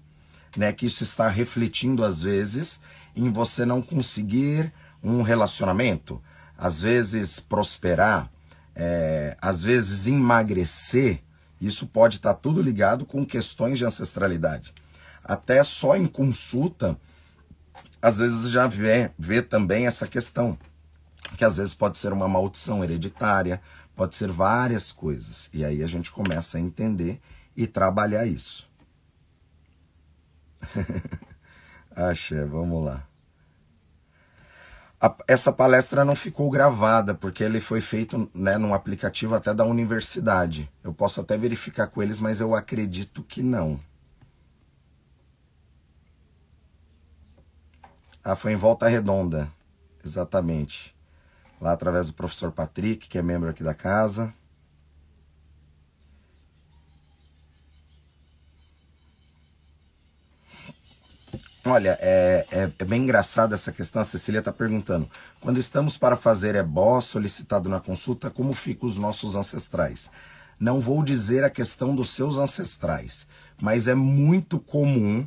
né, 0.57 0.73
que 0.73 0.87
isso 0.87 1.03
está 1.03 1.29
refletindo 1.29 2.05
às 2.05 2.23
vezes 2.23 2.81
em 3.17 3.31
você 3.31 3.65
não 3.65 3.81
conseguir 3.81 4.73
um 5.03 5.23
relacionamento, 5.23 6.23
às 6.57 6.83
vezes 6.83 7.41
prosperar, 7.41 8.31
é, 8.75 9.37
às 9.41 9.63
vezes 9.63 10.07
emagrecer. 10.07 11.21
Isso 11.61 11.87
pode 11.87 12.17
estar 12.17 12.35
tudo 12.35 12.63
ligado 12.63 13.05
com 13.05 13.25
questões 13.25 13.79
de 13.79 13.85
ancestralidade. 13.85 14.73
Até 15.25 15.63
só 15.63 15.97
em 15.97 16.07
consulta, 16.07 16.99
às 18.03 18.19
vezes 18.19 18.51
já 18.51 18.67
vê, 18.67 19.13
vê 19.17 19.41
também 19.41 19.87
essa 19.87 20.09
questão, 20.09 20.59
que 21.39 21.45
às 21.45 21.57
vezes 21.57 21.73
pode 21.73 21.97
ser 21.97 22.13
uma 22.13 22.29
maldição 22.29 22.83
hereditária, 22.83 23.63
pode 23.95 24.17
ser 24.17 24.31
várias 24.33 24.91
coisas. 24.91 25.49
E 25.53 25.65
aí 25.65 25.83
a 25.83 25.87
gente 25.87 26.11
começa 26.11 26.59
a 26.59 26.61
entender 26.61 27.21
e 27.57 27.67
trabalhar 27.67 28.27
isso. 28.27 28.69
Axé, 31.95 32.45
vamos 32.45 32.85
lá. 32.85 33.07
A, 35.01 35.15
essa 35.29 35.53
palestra 35.53 36.05
não 36.05 36.15
ficou 36.17 36.51
gravada, 36.51 37.15
porque 37.15 37.45
ele 37.45 37.61
foi 37.61 37.81
feito 37.81 38.31
né, 38.35 38.59
num 38.59 38.75
aplicativo 38.75 39.35
até 39.35 39.55
da 39.55 39.65
universidade. 39.65 40.71
Eu 40.83 40.93
posso 40.93 41.21
até 41.21 41.37
verificar 41.37 41.87
com 41.87 42.03
eles, 42.03 42.19
mas 42.19 42.41
eu 42.41 42.55
acredito 42.55 43.23
que 43.23 43.43
não. 43.43 43.81
Ah, 48.25 48.37
foi 48.37 48.53
em 48.53 48.57
Volta 48.57 48.89
Redonda, 48.89 49.51
exatamente. 50.05 50.95
Lá 51.61 51.73
através 51.73 52.07
do 52.07 52.13
professor 52.13 52.53
Patrick, 52.53 53.09
que 53.09 53.19
é 53.19 53.23
membro 53.23 53.51
aqui 53.51 53.65
da 53.65 53.75
casa. 53.75 54.33
Olha, 61.65 61.97
é, 62.01 62.47
é, 62.51 62.73
é, 62.77 62.85
bem 62.85 63.03
engraçado 63.03 63.55
essa 63.55 63.71
questão. 63.71 64.03
A 64.03 64.05
Cecília 64.05 64.41
está 64.41 64.53
perguntando: 64.53 65.09
quando 65.41 65.59
estamos 65.59 65.97
para 65.97 66.17
fazer 66.17 66.55
ebó 66.57 67.01
solicitado 67.01 67.69
na 67.69 67.79
consulta, 67.81 68.31
como 68.31 68.53
ficam 68.53 68.89
os 68.89 68.99
nossos 68.99 69.37
ancestrais? 69.37 70.11
Não 70.59 70.81
vou 70.81 71.03
dizer 71.05 71.45
a 71.45 71.51
questão 71.51 71.95
dos 71.95 72.11
seus 72.11 72.37
ancestrais, 72.37 73.27
mas 73.61 73.89
é 73.89 73.95
muito 73.95 74.61
comum, 74.61 75.27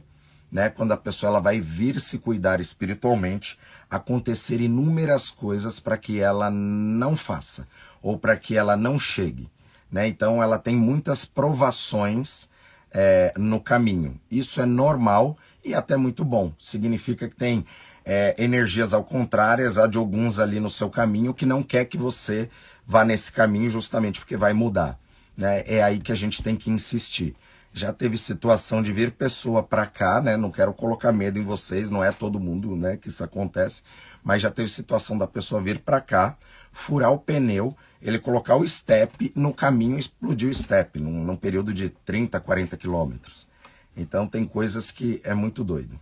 né, 0.55 0.69
quando 0.69 0.93
a 0.93 0.97
pessoa 0.97 1.31
ela 1.31 1.41
vai 1.41 1.59
vir 1.59 1.99
se 1.99 2.17
cuidar 2.17 2.61
espiritualmente, 2.61 3.59
acontecer 3.91 4.61
inúmeras 4.61 5.29
coisas 5.29 5.81
para 5.81 5.97
que 5.97 6.21
ela 6.21 6.49
não 6.49 7.17
faça 7.17 7.67
ou 8.01 8.17
para 8.17 8.37
que 8.37 8.55
ela 8.55 8.77
não 8.77 8.97
chegue. 8.97 9.51
Né? 9.91 10.07
Então, 10.07 10.41
ela 10.41 10.57
tem 10.57 10.73
muitas 10.73 11.25
provações 11.25 12.47
é, 12.89 13.33
no 13.35 13.59
caminho. 13.59 14.17
Isso 14.31 14.61
é 14.61 14.65
normal 14.65 15.37
e 15.61 15.73
até 15.73 15.97
muito 15.97 16.23
bom. 16.23 16.53
Significa 16.57 17.27
que 17.27 17.35
tem 17.35 17.65
é, 18.05 18.33
energias 18.37 18.93
ao 18.93 19.03
contrárias 19.03 19.77
a 19.77 19.87
de 19.87 19.97
alguns 19.97 20.39
ali 20.39 20.61
no 20.61 20.69
seu 20.69 20.89
caminho 20.89 21.33
que 21.33 21.45
não 21.45 21.61
quer 21.61 21.83
que 21.83 21.97
você 21.97 22.49
vá 22.87 23.03
nesse 23.03 23.29
caminho 23.29 23.67
justamente 23.67 24.21
porque 24.21 24.37
vai 24.37 24.53
mudar. 24.53 24.97
Né? 25.35 25.63
É 25.67 25.83
aí 25.83 25.99
que 25.99 26.13
a 26.13 26.15
gente 26.15 26.41
tem 26.41 26.55
que 26.55 26.71
insistir. 26.71 27.35
Já 27.77 27.91
teve 27.91 28.17
situação 28.17 28.81
de 28.81 28.93
vir 28.93 29.11
pessoa 29.11 29.61
para 29.61 29.85
cá, 29.85 30.21
né? 30.21 30.37
Não 30.37 30.49
quero 30.49 30.73
colocar 30.73 31.11
medo 31.11 31.37
em 31.37 31.43
vocês, 31.43 31.89
não 31.89 32.01
é 32.01 32.09
todo 32.09 32.39
mundo, 32.39 32.73
né, 32.73 32.95
que 32.95 33.09
isso 33.09 33.21
acontece, 33.21 33.83
mas 34.23 34.41
já 34.41 34.49
teve 34.49 34.69
situação 34.69 35.17
da 35.17 35.27
pessoa 35.27 35.61
vir 35.61 35.79
para 35.79 35.99
cá, 35.99 36.37
furar 36.71 37.11
o 37.11 37.19
pneu, 37.19 37.75
ele 38.01 38.17
colocar 38.17 38.55
o 38.55 38.65
step 38.65 39.29
no 39.35 39.53
caminho 39.53 39.99
explodir 39.99 40.49
o 40.49 40.55
step, 40.55 41.01
num, 41.01 41.21
num 41.25 41.35
período 41.35 41.73
de 41.73 41.89
30, 41.89 42.39
40 42.39 42.77
quilômetros. 42.77 43.45
Então 43.93 44.25
tem 44.25 44.45
coisas 44.45 44.89
que 44.89 45.19
é 45.25 45.33
muito 45.33 45.61
doido. 45.61 45.99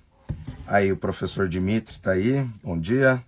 Aí 0.67 0.91
o 0.91 0.97
professor 0.97 1.49
Dimitri 1.49 1.99
tá 1.99 2.11
aí. 2.11 2.47
Bom 2.63 2.79
dia. 2.79 3.23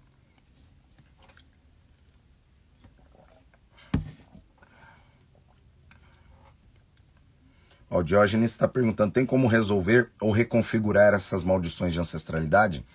Ó, 7.96 8.02
Diógenes 8.02 8.52
está 8.52 8.68
perguntando: 8.68 9.14
tem 9.14 9.25
como 9.25 9.48
resolver 9.48 10.12
ou 10.20 10.30
reconfigurar 10.30 11.14
essas 11.14 11.46
maldições 11.46 11.94
de 11.94 12.00
ancestralidade? 12.00 12.86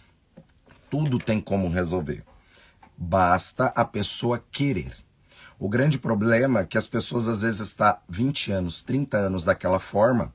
Tudo 0.91 1.19
tem 1.19 1.41
como 1.41 1.71
resolver. 1.71 2.23
Basta 2.99 3.73
a 3.75 3.83
pessoa 3.83 4.45
querer. 4.53 4.93
O 5.59 5.71
grande 5.71 5.99
problema 5.99 6.61
é 6.61 6.67
que 6.67 6.77
as 6.77 6.87
pessoas 6.87 7.29
às 7.29 7.41
vezes 7.41 7.61
estão 7.61 7.97
20 8.11 8.53
anos, 8.53 8.83
30 8.83 9.17
anos 9.17 9.43
daquela 9.43 9.81
forma 9.81 10.35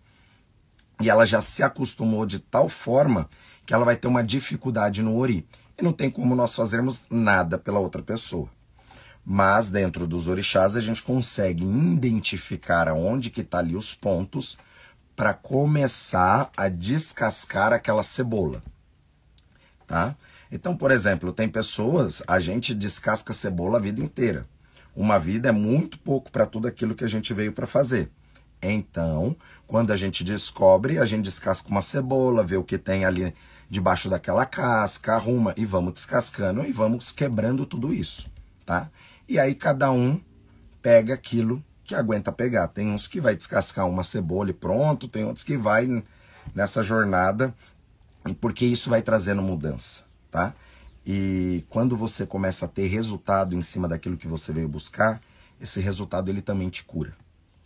e 0.99 1.11
ela 1.11 1.27
já 1.27 1.41
se 1.41 1.61
acostumou 1.61 2.25
de 2.25 2.39
tal 2.39 2.67
forma 2.67 3.29
que 3.67 3.73
ela 3.73 3.85
vai 3.85 3.95
ter 3.95 4.07
uma 4.07 4.23
dificuldade 4.23 5.03
no 5.03 5.15
ori. 5.15 5.47
E 5.77 5.83
não 5.83 5.93
tem 5.93 6.09
como 6.09 6.35
nós 6.35 6.55
fazermos 6.55 7.05
nada 7.11 7.57
pela 7.59 7.79
outra 7.79 8.01
pessoa. 8.01 8.49
Mas 9.25 9.69
dentro 9.69 10.05
dos 10.05 10.27
orixás 10.27 10.75
a 10.75 10.81
gente 10.81 11.01
consegue 11.01 11.65
identificar 11.65 12.87
aonde 12.87 13.31
que 13.31 13.41
está 13.41 13.57
ali 13.57 13.75
os 13.75 13.95
pontos 13.95 14.57
para 15.15 15.33
começar 15.33 16.51
a 16.55 16.67
descascar 16.67 17.73
aquela 17.73 18.03
cebola, 18.03 18.61
tá? 19.87 20.15
Então, 20.51 20.75
por 20.75 20.91
exemplo, 20.91 21.33
tem 21.33 21.49
pessoas, 21.49 22.21
a 22.27 22.39
gente 22.39 22.75
descasca 22.75 23.33
cebola 23.33 23.77
a 23.77 23.81
vida 23.81 24.01
inteira. 24.01 24.45
Uma 24.95 25.17
vida 25.17 25.49
é 25.49 25.51
muito 25.51 25.97
pouco 25.99 26.31
para 26.31 26.45
tudo 26.45 26.67
aquilo 26.67 26.95
que 26.95 27.03
a 27.03 27.07
gente 27.07 27.33
veio 27.33 27.51
para 27.51 27.67
fazer 27.67 28.09
Então, 28.61 29.35
quando 29.67 29.91
a 29.91 29.97
gente 29.97 30.23
descobre, 30.23 30.97
a 30.97 31.05
gente 31.05 31.25
descasca 31.25 31.69
uma 31.69 31.81
cebola, 31.81 32.43
vê 32.43 32.57
o 32.57 32.63
que 32.63 32.77
tem 32.77 33.05
ali 33.05 33.33
debaixo 33.69 34.09
daquela 34.09 34.45
casca, 34.45 35.13
arruma 35.13 35.53
e 35.57 35.65
vamos 35.65 35.93
descascando 35.93 36.65
e 36.65 36.71
vamos 36.71 37.11
quebrando 37.11 37.65
tudo 37.65 37.93
isso, 37.93 38.29
tá? 38.65 38.89
E 39.27 39.39
aí 39.39 39.55
cada 39.55 39.91
um 39.91 40.21
pega 40.81 41.13
aquilo 41.13 41.63
que 41.83 41.95
aguenta 41.95 42.31
pegar. 42.31 42.67
Tem 42.67 42.89
uns 42.89 43.07
que 43.07 43.21
vai 43.21 43.35
descascar 43.35 43.87
uma 43.87 44.03
cebola 44.03 44.49
e 44.49 44.53
pronto, 44.53 45.07
tem 45.07 45.23
outros 45.23 45.43
que 45.43 45.57
vai 45.57 46.03
nessa 46.53 46.83
jornada, 46.83 47.53
porque 48.41 48.65
isso 48.65 48.89
vai 48.89 49.01
trazendo 49.01 49.41
mudança, 49.41 50.03
tá? 50.29 50.53
E 51.05 51.63
quando 51.69 51.95
você 51.95 52.25
começa 52.25 52.65
a 52.65 52.67
ter 52.67 52.87
resultado 52.87 53.55
em 53.55 53.61
cima 53.61 53.87
daquilo 53.87 54.17
que 54.17 54.27
você 54.27 54.51
veio 54.51 54.67
buscar, 54.67 55.21
esse 55.61 55.79
resultado 55.79 56.29
ele 56.29 56.41
também 56.41 56.69
te 56.69 56.83
cura, 56.83 57.15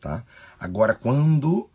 tá? 0.01 0.23
Agora, 0.59 0.93
quando, 0.93 1.69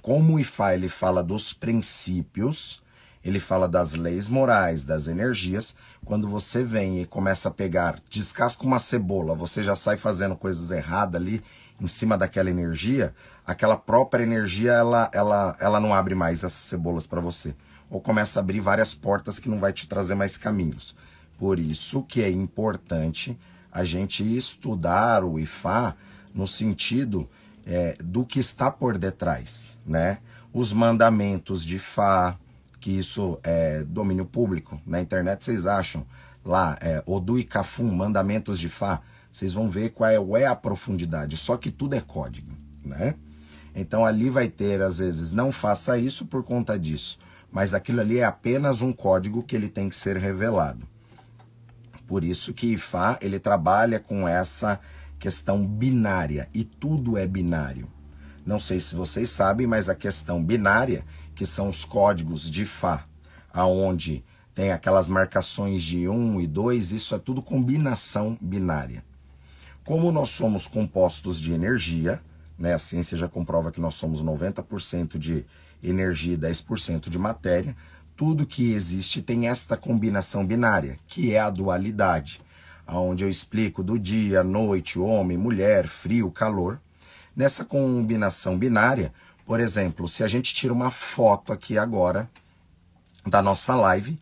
como 0.00 0.34
o 0.34 0.40
IFA 0.40 0.74
ele 0.74 0.88
fala 0.88 1.22
dos 1.22 1.52
princípios, 1.52 2.82
ele 3.28 3.40
fala 3.40 3.68
das 3.68 3.94
leis 3.94 4.28
morais, 4.28 4.84
das 4.84 5.06
energias, 5.06 5.76
quando 6.04 6.28
você 6.28 6.64
vem 6.64 7.00
e 7.00 7.06
começa 7.06 7.48
a 7.48 7.52
pegar, 7.52 8.00
descasca 8.10 8.64
uma 8.64 8.78
cebola, 8.78 9.34
você 9.34 9.62
já 9.62 9.76
sai 9.76 9.96
fazendo 9.96 10.34
coisas 10.34 10.70
erradas 10.70 11.20
ali 11.20 11.42
em 11.80 11.86
cima 11.86 12.18
daquela 12.18 12.50
energia, 12.50 13.14
aquela 13.46 13.76
própria 13.76 14.22
energia 14.22 14.72
ela, 14.72 15.10
ela, 15.12 15.56
ela 15.60 15.78
não 15.78 15.94
abre 15.94 16.14
mais 16.14 16.38
essas 16.38 16.62
cebolas 16.62 17.06
para 17.06 17.20
você. 17.20 17.54
Ou 17.90 18.00
começa 18.00 18.38
a 18.38 18.42
abrir 18.42 18.60
várias 18.60 18.94
portas 18.94 19.38
que 19.38 19.48
não 19.48 19.60
vai 19.60 19.72
te 19.72 19.86
trazer 19.86 20.14
mais 20.14 20.36
caminhos. 20.36 20.94
Por 21.38 21.58
isso 21.58 22.02
que 22.02 22.22
é 22.22 22.30
importante 22.30 23.38
a 23.70 23.84
gente 23.84 24.24
estudar 24.36 25.22
o 25.22 25.38
IFA 25.38 25.96
no 26.34 26.46
sentido 26.46 27.28
é, 27.64 27.96
do 28.02 28.24
que 28.24 28.40
está 28.40 28.70
por 28.70 28.98
detrás, 28.98 29.76
né? 29.86 30.18
Os 30.52 30.72
mandamentos 30.72 31.64
de 31.64 31.78
Fá, 31.78 32.36
que 32.80 32.90
isso 32.90 33.38
é 33.42 33.84
domínio 33.84 34.24
público. 34.24 34.80
Na 34.86 35.00
internet 35.00 35.44
vocês 35.44 35.66
acham 35.66 36.06
lá, 36.44 36.78
é, 36.80 37.02
Odu 37.06 37.38
e 37.38 37.44
Cafum, 37.44 37.90
mandamentos 37.92 38.58
de 38.58 38.68
Fá. 38.68 39.00
Vocês 39.30 39.52
vão 39.52 39.70
ver 39.70 39.90
qual 39.90 40.36
é, 40.36 40.42
é 40.42 40.46
a 40.46 40.56
profundidade. 40.56 41.36
Só 41.36 41.56
que 41.56 41.70
tudo 41.70 41.94
é 41.94 42.00
código, 42.00 42.50
né? 42.84 43.14
Então 43.74 44.04
ali 44.04 44.30
vai 44.30 44.48
ter, 44.48 44.82
às 44.82 44.98
vezes, 44.98 45.32
não 45.32 45.52
faça 45.52 45.98
isso 45.98 46.26
por 46.26 46.42
conta 46.42 46.78
disso. 46.78 47.18
Mas 47.50 47.74
aquilo 47.74 48.00
ali 48.00 48.18
é 48.18 48.24
apenas 48.24 48.82
um 48.82 48.92
código 48.92 49.42
que 49.42 49.54
ele 49.54 49.68
tem 49.68 49.88
que 49.88 49.96
ser 49.96 50.16
revelado. 50.16 50.86
Por 52.06 52.24
isso 52.24 52.54
que 52.54 52.72
Ifá 52.72 53.18
ele 53.20 53.38
trabalha 53.38 54.00
com 54.00 54.26
essa 54.26 54.80
questão 55.18 55.66
binária 55.66 56.48
e 56.54 56.64
tudo 56.64 57.18
é 57.18 57.26
binário. 57.26 57.86
Não 58.46 58.58
sei 58.58 58.80
se 58.80 58.94
vocês 58.94 59.28
sabem, 59.28 59.66
mas 59.66 59.90
a 59.90 59.94
questão 59.94 60.42
binária, 60.42 61.04
que 61.38 61.46
são 61.46 61.68
os 61.68 61.84
códigos 61.84 62.50
de 62.50 62.64
Fá, 62.64 63.04
aonde 63.52 64.24
tem 64.56 64.72
aquelas 64.72 65.08
marcações 65.08 65.84
de 65.84 66.08
1 66.08 66.40
e 66.40 66.48
2, 66.48 66.90
isso 66.90 67.14
é 67.14 67.18
tudo 67.20 67.40
combinação 67.40 68.36
binária. 68.40 69.04
Como 69.84 70.10
nós 70.10 70.30
somos 70.30 70.66
compostos 70.66 71.40
de 71.40 71.52
energia, 71.52 72.20
né, 72.58 72.74
a 72.74 72.78
ciência 72.80 73.16
já 73.16 73.28
comprova 73.28 73.70
que 73.70 73.80
nós 73.80 73.94
somos 73.94 74.20
90% 74.20 75.16
de 75.16 75.46
energia 75.80 76.34
e 76.34 76.36
10% 76.36 77.08
de 77.08 77.18
matéria, 77.20 77.76
tudo 78.16 78.44
que 78.44 78.72
existe 78.72 79.22
tem 79.22 79.46
esta 79.46 79.76
combinação 79.76 80.44
binária, 80.44 80.98
que 81.06 81.32
é 81.32 81.38
a 81.38 81.50
dualidade, 81.50 82.40
onde 82.84 83.22
eu 83.22 83.30
explico 83.30 83.80
do 83.80 83.96
dia, 83.96 84.42
noite, 84.42 84.98
homem, 84.98 85.38
mulher, 85.38 85.86
frio, 85.86 86.32
calor. 86.32 86.80
Nessa 87.36 87.64
combinação 87.64 88.58
binária, 88.58 89.12
por 89.48 89.60
exemplo, 89.60 90.06
se 90.06 90.22
a 90.22 90.28
gente 90.28 90.52
tira 90.52 90.74
uma 90.74 90.90
foto 90.90 91.54
aqui 91.54 91.78
agora 91.78 92.28
da 93.26 93.40
nossa 93.40 93.74
live, 93.74 94.18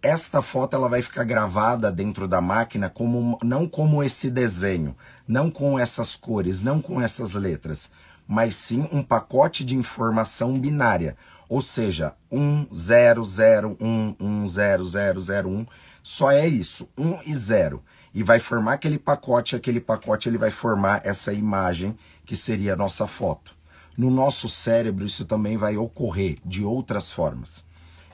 esta 0.00 0.40
foto 0.40 0.76
ela 0.76 0.88
vai 0.88 1.02
ficar 1.02 1.24
gravada 1.24 1.90
dentro 1.90 2.28
da 2.28 2.40
máquina 2.40 2.88
como 2.88 3.36
não 3.42 3.68
como 3.68 4.00
esse 4.00 4.30
desenho, 4.30 4.96
não 5.26 5.50
com 5.50 5.76
essas 5.76 6.14
cores, 6.14 6.62
não 6.62 6.80
com 6.80 7.02
essas 7.02 7.34
letras, 7.34 7.90
mas 8.28 8.54
sim 8.54 8.88
um 8.92 9.02
pacote 9.02 9.64
de 9.64 9.74
informação 9.74 10.56
binária, 10.56 11.16
ou 11.48 11.60
seja, 11.60 12.14
1, 12.30 12.68
0, 12.72 13.24
0, 13.24 13.76
1, 13.80 14.16
1, 14.20 14.46
0, 14.46 14.84
0, 14.84 15.20
0, 15.20 15.48
1. 15.48 15.66
Só 16.00 16.30
é 16.30 16.46
isso, 16.46 16.88
1 16.96 17.22
e 17.26 17.34
0. 17.34 17.82
E 18.14 18.22
vai 18.22 18.38
formar 18.38 18.74
aquele 18.74 19.00
pacote, 19.00 19.56
aquele 19.56 19.80
pacote 19.80 20.28
ele 20.28 20.38
vai 20.38 20.52
formar 20.52 21.00
essa 21.04 21.32
imagem 21.32 21.98
que 22.24 22.36
seria 22.36 22.74
a 22.74 22.76
nossa 22.76 23.08
foto. 23.08 23.58
No 23.96 24.10
nosso 24.10 24.48
cérebro 24.48 25.04
isso 25.04 25.24
também 25.24 25.56
vai 25.56 25.76
ocorrer 25.76 26.38
de 26.44 26.64
outras 26.64 27.12
formas. 27.12 27.64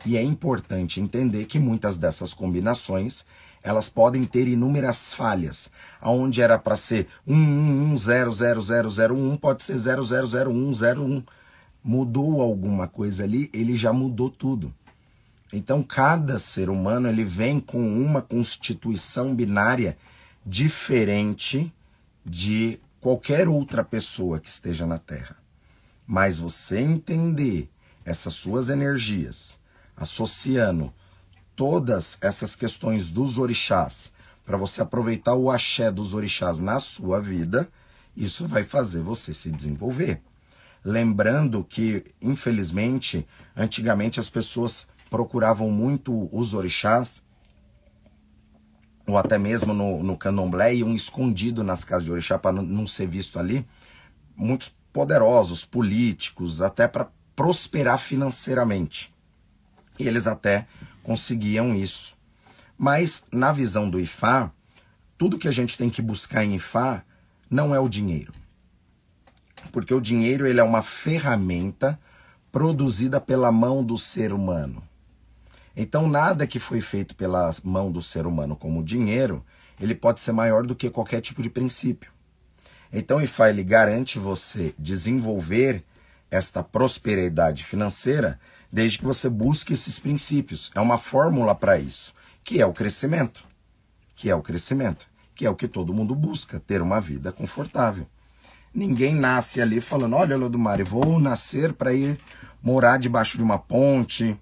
E 0.05 0.17
é 0.17 0.23
importante 0.23 1.01
entender 1.01 1.47
que 1.47 1.59
muitas 1.59 1.97
dessas 1.97 2.33
combinações 2.33 3.25
elas 3.63 3.89
podem 3.89 4.25
ter 4.25 4.47
inúmeras 4.47 5.13
falhas. 5.13 5.73
Aonde 6.01 6.41
era 6.41 6.59
para 6.59 6.77
ser 6.77 7.09
111000001 7.27 9.39
pode 9.39 9.65
ser 9.65 9.77
000101 9.77 11.23
mudou 11.83 12.43
alguma 12.43 12.89
coisa 12.89 13.23
ali, 13.23 13.49
ele 13.53 13.77
já 13.77 13.93
mudou 13.93 14.29
tudo. 14.29 14.75
Então 15.53 15.83
cada 15.83 16.39
ser 16.39 16.69
humano 16.69 17.09
ele 17.09 17.25
vem 17.25 17.61
com 17.61 17.81
uma 17.81 18.21
constituição 18.21 19.35
binária 19.35 19.97
diferente 20.45 21.73
de 22.25 22.81
qualquer 23.01 23.49
outra 23.49 23.85
pessoa 23.85 24.41
que 24.41 24.49
esteja 24.49 24.85
na 24.85 24.99
Terra. 24.99 25.37
Mas 26.07 26.39
você 26.39 26.79
entender 26.79 27.69
essas 28.05 28.35
suas 28.35 28.69
energias, 28.69 29.59
associando 29.97 30.93
todas 31.57 32.19
essas 32.21 32.55
questões 32.55 33.11
dos 33.11 33.39
orixás, 33.39 34.13
para 34.45 34.57
você 34.57 34.81
aproveitar 34.81 35.35
o 35.35 35.51
axé 35.51 35.91
dos 35.91 36.15
orixás 36.15 36.61
na 36.61 36.79
sua 36.79 37.21
vida, 37.21 37.69
isso 38.17 38.47
vai 38.47 38.63
fazer 38.63 39.03
você 39.03 39.35
se 39.35 39.51
desenvolver. 39.51 40.23
Lembrando 40.85 41.65
que, 41.65 42.05
infelizmente, 42.23 43.27
antigamente 43.57 44.21
as 44.21 44.31
pessoas 44.31 44.87
procuravam 45.11 45.69
muito 45.71 46.29
os 46.33 46.55
orixás, 46.55 47.25
ou 49.05 49.19
até 49.19 49.37
mesmo 49.37 49.75
no, 49.75 50.03
no 50.03 50.17
candomblé, 50.17 50.77
iam 50.77 50.95
escondido 50.95 51.65
nas 51.65 51.85
casas 51.85 52.05
de 52.05 52.13
orixá 52.13 52.39
para 52.39 52.53
não 52.63 52.87
ser 52.87 53.09
visto 53.09 53.39
ali. 53.39 53.67
Muitos 54.37 54.73
poderosos, 54.97 55.67
políticos, 55.67 56.63
até 56.63 56.89
para 56.89 57.09
prosperar 57.37 57.99
financeiramente. 57.99 59.15
E 59.99 60.09
eles 60.09 60.27
até 60.27 60.67
conseguiam 61.03 61.75
isso. 61.75 62.17
Mas, 62.79 63.27
na 63.31 63.53
visão 63.53 63.91
do 63.91 64.01
Ifá, 64.01 64.51
tudo 65.19 65.39
que 65.39 65.49
a 65.49 65.53
gente 65.53 65.77
tem 65.77 65.91
que 65.91 66.01
buscar 66.01 66.43
em 66.43 66.55
Ifá 66.55 67.05
não 67.51 67.75
é 67.75 67.79
o 67.79 67.89
dinheiro 67.89 68.33
porque 69.77 69.93
o 69.93 70.01
dinheiro 70.01 70.47
ele 70.47 70.61
é 70.61 70.63
uma 70.63 70.83
ferramenta 70.83 71.99
produzida 72.51 73.21
pela 73.21 73.53
mão 73.53 73.85
do 73.85 73.97
ser 73.97 74.33
humano. 74.33 74.83
Então 75.77 76.09
nada 76.09 76.47
que 76.47 76.59
foi 76.59 76.81
feito 76.81 77.15
pela 77.15 77.51
mão 77.63 77.93
do 77.93 78.01
ser 78.01 78.27
humano 78.27 78.57
como 78.57 78.83
dinheiro, 78.83 79.45
ele 79.79 79.95
pode 79.95 80.21
ser 80.21 80.33
maior 80.33 80.67
do 80.67 80.75
que 80.75 80.89
qualquer 80.89 81.21
tipo 81.21 81.43
de 81.43 81.51
princípio. 81.51 82.11
Então 82.93 83.21
IFA 83.21 83.51
ele 83.51 83.65
garante 83.65 84.19
você 84.19 84.75
desenvolver 84.79 85.85
esta 86.31 86.63
prosperidade 86.63 87.65
financeira 87.65 88.39
desde 88.71 88.99
que 88.99 89.05
você 89.05 89.29
busque 89.29 89.73
esses 89.73 89.99
princípios. 89.99 90.71
É 90.75 90.81
uma 90.81 90.99
fórmula 90.99 91.55
para 91.55 91.79
isso, 91.79 92.13
que 92.45 92.61
é 92.61 92.67
o 92.67 92.73
crescimento. 92.73 93.45
Que 94.15 94.31
é 94.31 94.35
o 94.35 94.43
crescimento, 94.43 95.07
que 95.35 95.45
é 95.45 95.51
o 95.51 95.55
que 95.55 95.69
todo 95.69 95.93
mundo 95.93 96.15
busca, 96.15 96.59
ter 96.59 96.81
uma 96.81 97.01
vida 97.01 97.31
confortável. 97.33 98.07
Ninguém 98.75 99.15
nasce 99.15 99.61
ali 99.61 99.81
falando: 99.81 100.17
olha, 100.17 100.37
Lodomari, 100.37 100.83
vou 100.83 101.19
nascer 101.19 101.73
para 101.73 101.93
ir 101.93 102.19
morar 102.63 102.99
debaixo 102.99 103.37
de 103.39 103.45
uma 103.45 103.59
ponte, 103.59 104.39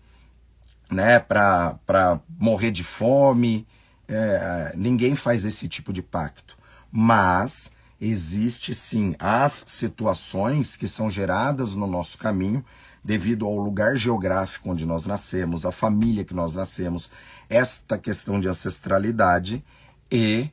né, 0.91 1.19
para 1.19 2.21
morrer 2.39 2.71
de 2.71 2.85
fome. 2.85 3.67
É, 4.09 4.73
ninguém 4.77 5.17
faz 5.17 5.45
esse 5.45 5.67
tipo 5.69 5.93
de 5.93 6.03
pacto. 6.03 6.57
Mas 6.91 7.71
existe 8.07 8.75
sim 8.75 9.15
as 9.19 9.65
situações 9.67 10.77
que 10.77 10.89
são 10.89 11.11
geradas 11.11 11.75
no 11.75 11.87
nosso 11.87 12.19
caminho 12.19 12.65
devido 13.03 13.47
ao 13.47 13.57
lugar 13.57 13.97
geográfico 13.97 14.71
onde 14.71 14.87
nós 14.87 15.05
nascemos, 15.07 15.67
a 15.67 15.73
família 15.73 16.25
que 16.25 16.35
nós 16.35 16.55
nascemos, 16.55 17.11
esta 17.49 17.99
questão 17.99 18.41
de 18.41 18.49
ancestralidade. 18.49 19.65
E 20.11 20.51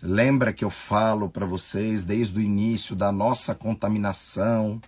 Lembra 0.00 0.52
que 0.52 0.64
eu 0.64 0.70
falo 0.70 1.28
para 1.28 1.44
vocês 1.44 2.04
desde 2.04 2.38
o 2.38 2.40
início 2.40 2.94
da 2.94 3.10
nossa 3.10 3.52
contaminação 3.52 4.80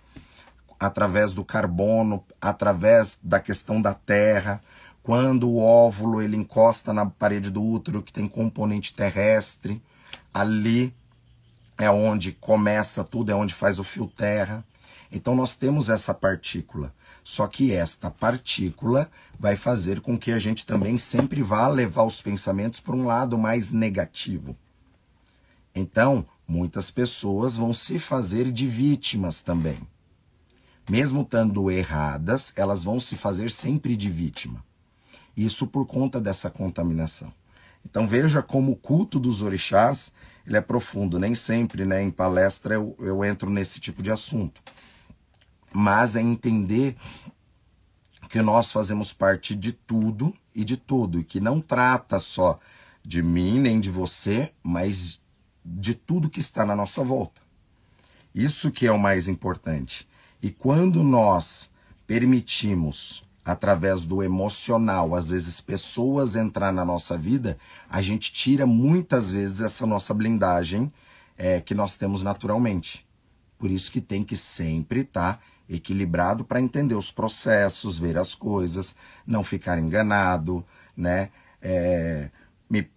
através 0.79 1.33
do 1.33 1.43
carbono, 1.43 2.23
através 2.39 3.19
da 3.21 3.37
questão 3.37 3.81
da 3.81 3.93
terra, 3.93 4.61
quando 5.03 5.49
o 5.49 5.59
óvulo 5.59 6.21
ele 6.21 6.37
encosta 6.37 6.93
na 6.93 7.05
parede 7.05 7.51
do 7.51 7.61
útero 7.61 8.01
que 8.01 8.13
tem 8.13 8.25
componente 8.25 8.93
terrestre, 8.93 9.81
ali 10.33 10.95
é 11.77 11.89
onde 11.89 12.31
começa 12.33 13.03
tudo, 13.03 13.31
é 13.31 13.35
onde 13.35 13.53
faz 13.53 13.79
o 13.79 13.83
fio 13.83 14.07
terra. 14.07 14.63
Então 15.11 15.35
nós 15.35 15.55
temos 15.55 15.89
essa 15.89 16.13
partícula. 16.13 16.93
Só 17.23 17.47
que 17.47 17.71
esta 17.71 18.09
partícula 18.09 19.09
vai 19.39 19.55
fazer 19.55 20.01
com 20.01 20.17
que 20.17 20.31
a 20.31 20.39
gente 20.39 20.65
também 20.65 20.97
sempre 20.97 21.41
vá 21.41 21.67
levar 21.67 22.03
os 22.03 22.21
pensamentos 22.21 22.79
para 22.79 22.95
um 22.95 23.05
lado 23.05 23.37
mais 23.37 23.71
negativo. 23.71 24.55
Então, 25.73 26.25
muitas 26.47 26.89
pessoas 26.91 27.55
vão 27.55 27.73
se 27.73 27.99
fazer 27.99 28.51
de 28.51 28.67
vítimas 28.67 29.41
também. 29.41 29.79
Mesmo 30.89 31.21
estando 31.21 31.69
erradas, 31.69 32.53
elas 32.55 32.83
vão 32.83 32.99
se 32.99 33.15
fazer 33.15 33.51
sempre 33.51 33.95
de 33.95 34.09
vítima. 34.09 34.63
Isso 35.37 35.67
por 35.67 35.85
conta 35.85 36.19
dessa 36.19 36.49
contaminação. 36.49 37.31
Então 37.85 38.07
veja 38.07 38.41
como 38.41 38.73
o 38.73 38.75
culto 38.75 39.19
dos 39.19 39.41
orixás 39.41 40.11
ele 40.51 40.57
é 40.57 40.61
profundo. 40.61 41.17
Nem 41.17 41.33
sempre, 41.33 41.85
né, 41.85 42.01
em 42.01 42.11
palestra 42.11 42.75
eu, 42.75 42.95
eu 42.99 43.23
entro 43.23 43.49
nesse 43.49 43.79
tipo 43.79 44.03
de 44.03 44.11
assunto. 44.11 44.61
Mas 45.73 46.15
é 46.15 46.21
entender 46.21 46.95
que 48.29 48.41
nós 48.41 48.71
fazemos 48.71 49.13
parte 49.13 49.55
de 49.55 49.71
tudo 49.71 50.33
e 50.53 50.63
de 50.63 50.77
tudo, 50.77 51.19
e 51.19 51.23
que 51.23 51.39
não 51.39 51.59
trata 51.59 52.19
só 52.19 52.59
de 53.03 53.21
mim 53.21 53.59
nem 53.59 53.79
de 53.79 53.89
você, 53.89 54.51
mas 54.61 55.21
de 55.65 55.93
tudo 55.93 56.29
que 56.29 56.39
está 56.39 56.65
na 56.65 56.75
nossa 56.75 57.03
volta. 57.03 57.41
Isso 58.33 58.71
que 58.71 58.85
é 58.85 58.91
o 58.91 58.99
mais 58.99 59.27
importante. 59.27 60.07
E 60.41 60.49
quando 60.49 61.03
nós 61.03 61.69
permitimos 62.07 63.23
através 63.43 64.05
do 64.05 64.21
emocional, 64.21 65.15
às 65.15 65.27
vezes 65.27 65.59
pessoas 65.59 66.35
entrar 66.35 66.71
na 66.71 66.85
nossa 66.85 67.17
vida, 67.17 67.57
a 67.89 68.01
gente 68.01 68.31
tira 68.31 68.65
muitas 68.65 69.31
vezes 69.31 69.61
essa 69.61 69.85
nossa 69.85 70.13
blindagem 70.13 70.91
é, 71.37 71.59
que 71.59 71.73
nós 71.73 71.97
temos 71.97 72.21
naturalmente. 72.21 73.05
Por 73.57 73.71
isso 73.71 73.91
que 73.91 74.01
tem 74.01 74.23
que 74.23 74.37
sempre 74.37 75.01
estar 75.01 75.33
tá 75.33 75.39
equilibrado 75.69 76.43
para 76.43 76.59
entender 76.59 76.95
os 76.95 77.11
processos, 77.11 77.97
ver 77.97 78.17
as 78.17 78.35
coisas, 78.35 78.95
não 79.25 79.43
ficar 79.43 79.79
enganado, 79.79 80.63
né? 80.95 81.29
É, 81.61 82.29
me, 82.69 82.89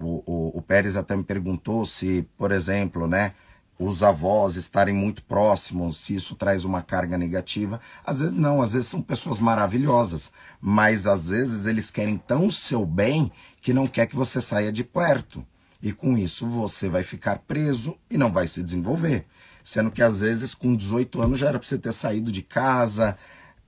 o, 0.00 0.22
o, 0.26 0.58
o 0.58 0.62
Pérez 0.62 0.96
até 0.96 1.16
me 1.16 1.24
perguntou 1.24 1.84
se, 1.84 2.26
por 2.36 2.52
exemplo, 2.52 3.06
né? 3.06 3.32
Os 3.78 4.02
avós 4.02 4.56
estarem 4.56 4.92
muito 4.92 5.22
próximos, 5.22 5.98
se 5.98 6.14
isso 6.14 6.34
traz 6.34 6.64
uma 6.64 6.82
carga 6.82 7.16
negativa. 7.16 7.80
Às 8.04 8.20
vezes 8.20 8.36
não, 8.36 8.60
às 8.60 8.72
vezes 8.72 8.88
são 8.88 9.00
pessoas 9.00 9.38
maravilhosas, 9.38 10.32
mas 10.60 11.06
às 11.06 11.28
vezes 11.28 11.66
eles 11.66 11.90
querem 11.90 12.18
tão 12.18 12.50
seu 12.50 12.84
bem 12.84 13.30
que 13.62 13.72
não 13.72 13.86
quer 13.86 14.06
que 14.06 14.16
você 14.16 14.40
saia 14.40 14.72
de 14.72 14.82
perto. 14.82 15.46
E 15.80 15.92
com 15.92 16.18
isso 16.18 16.48
você 16.48 16.88
vai 16.88 17.04
ficar 17.04 17.38
preso 17.46 17.96
e 18.10 18.18
não 18.18 18.32
vai 18.32 18.48
se 18.48 18.62
desenvolver. 18.62 19.24
Sendo 19.62 19.90
que 19.90 20.02
às 20.02 20.20
vezes 20.20 20.54
com 20.54 20.74
18 20.74 21.22
anos 21.22 21.38
já 21.38 21.48
era 21.48 21.58
para 21.58 21.68
você 21.68 21.78
ter 21.78 21.92
saído 21.92 22.32
de 22.32 22.42
casa, 22.42 23.16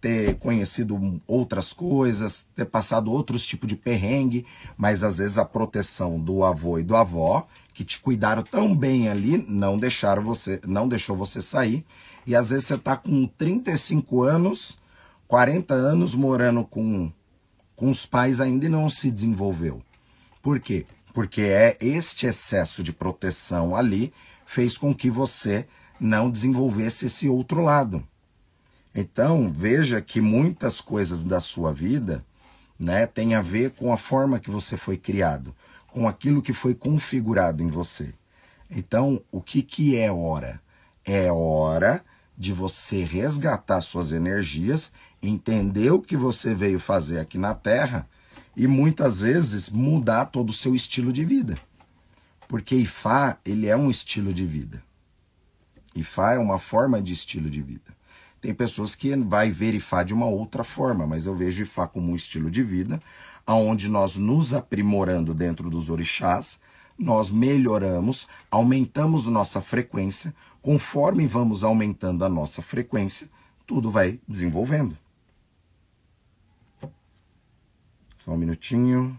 ter 0.00 0.36
conhecido 0.38 1.20
outras 1.26 1.72
coisas, 1.72 2.46
ter 2.56 2.64
passado 2.64 3.12
outros 3.12 3.46
tipos 3.46 3.68
de 3.68 3.76
perrengue, 3.76 4.46
mas 4.76 5.04
às 5.04 5.18
vezes 5.18 5.38
a 5.38 5.44
proteção 5.44 6.18
do 6.18 6.42
avô 6.42 6.78
e 6.78 6.82
do 6.82 6.96
avó 6.96 7.46
que 7.80 7.84
te 7.84 7.98
cuidaram 7.98 8.42
tão 8.42 8.76
bem 8.76 9.08
ali, 9.08 9.42
não 9.48 9.78
deixaram 9.78 10.22
você, 10.22 10.60
não 10.66 10.86
deixou 10.86 11.16
você 11.16 11.40
sair. 11.40 11.82
E 12.26 12.36
às 12.36 12.50
vezes 12.50 12.66
você 12.66 12.74
está 12.74 12.94
com 12.94 13.26
35 13.26 14.22
anos, 14.22 14.76
40 15.26 15.72
anos 15.72 16.14
morando 16.14 16.62
com, 16.62 17.10
com 17.74 17.90
os 17.90 18.04
pais 18.04 18.38
ainda 18.38 18.66
e 18.66 18.68
não 18.68 18.90
se 18.90 19.10
desenvolveu. 19.10 19.80
Por 20.42 20.60
quê? 20.60 20.84
Porque 21.14 21.40
é 21.40 21.78
este 21.80 22.26
excesso 22.26 22.82
de 22.82 22.92
proteção 22.92 23.74
ali 23.74 24.12
fez 24.44 24.76
com 24.76 24.94
que 24.94 25.08
você 25.08 25.66
não 25.98 26.30
desenvolvesse 26.30 27.06
esse 27.06 27.30
outro 27.30 27.62
lado. 27.62 28.06
Então, 28.94 29.50
veja 29.50 30.02
que 30.02 30.20
muitas 30.20 30.82
coisas 30.82 31.24
da 31.24 31.40
sua 31.40 31.72
vida, 31.72 32.22
né, 32.78 33.06
tem 33.06 33.34
a 33.34 33.40
ver 33.40 33.70
com 33.70 33.90
a 33.90 33.96
forma 33.96 34.38
que 34.38 34.50
você 34.50 34.76
foi 34.76 34.98
criado 34.98 35.54
com 35.92 36.08
aquilo 36.08 36.42
que 36.42 36.52
foi 36.52 36.74
configurado 36.74 37.62
em 37.62 37.68
você. 37.68 38.14
Então, 38.70 39.20
o 39.30 39.40
que, 39.40 39.62
que 39.62 39.96
é 39.96 40.10
hora? 40.10 40.60
É 41.04 41.30
hora 41.30 42.04
de 42.38 42.52
você 42.52 43.02
resgatar 43.02 43.80
suas 43.80 44.12
energias, 44.12 44.92
entender 45.22 45.90
o 45.90 46.00
que 46.00 46.16
você 46.16 46.54
veio 46.54 46.78
fazer 46.78 47.18
aqui 47.18 47.36
na 47.36 47.54
Terra 47.54 48.08
e 48.56 48.66
muitas 48.66 49.20
vezes 49.20 49.68
mudar 49.68 50.26
todo 50.26 50.50
o 50.50 50.54
seu 50.54 50.74
estilo 50.74 51.12
de 51.12 51.24
vida. 51.24 51.58
Porque 52.48 52.74
Ifá, 52.76 53.38
ele 53.44 53.66
é 53.66 53.76
um 53.76 53.90
estilo 53.90 54.32
de 54.32 54.46
vida. 54.46 54.82
Ifá 55.94 56.32
é 56.32 56.38
uma 56.38 56.58
forma 56.58 57.02
de 57.02 57.12
estilo 57.12 57.50
de 57.50 57.60
vida. 57.60 57.99
Tem 58.40 58.54
pessoas 58.54 58.94
que 58.94 59.14
vai 59.16 59.50
ver 59.50 59.74
Ifá 59.74 60.02
de 60.02 60.14
uma 60.14 60.26
outra 60.26 60.64
forma, 60.64 61.06
mas 61.06 61.26
eu 61.26 61.34
vejo 61.34 61.62
Ifá 61.62 61.86
como 61.86 62.10
um 62.10 62.16
estilo 62.16 62.50
de 62.50 62.62
vida, 62.62 63.00
aonde 63.46 63.88
nós 63.88 64.16
nos 64.16 64.54
aprimorando 64.54 65.34
dentro 65.34 65.68
dos 65.68 65.90
orixás, 65.90 66.60
nós 66.98 67.30
melhoramos, 67.30 68.28
aumentamos 68.50 69.26
nossa 69.26 69.60
frequência, 69.60 70.34
conforme 70.62 71.26
vamos 71.26 71.64
aumentando 71.64 72.24
a 72.24 72.28
nossa 72.28 72.62
frequência, 72.62 73.28
tudo 73.66 73.90
vai 73.90 74.20
desenvolvendo. 74.26 74.96
Só 78.18 78.32
um 78.32 78.36
minutinho. 78.36 79.18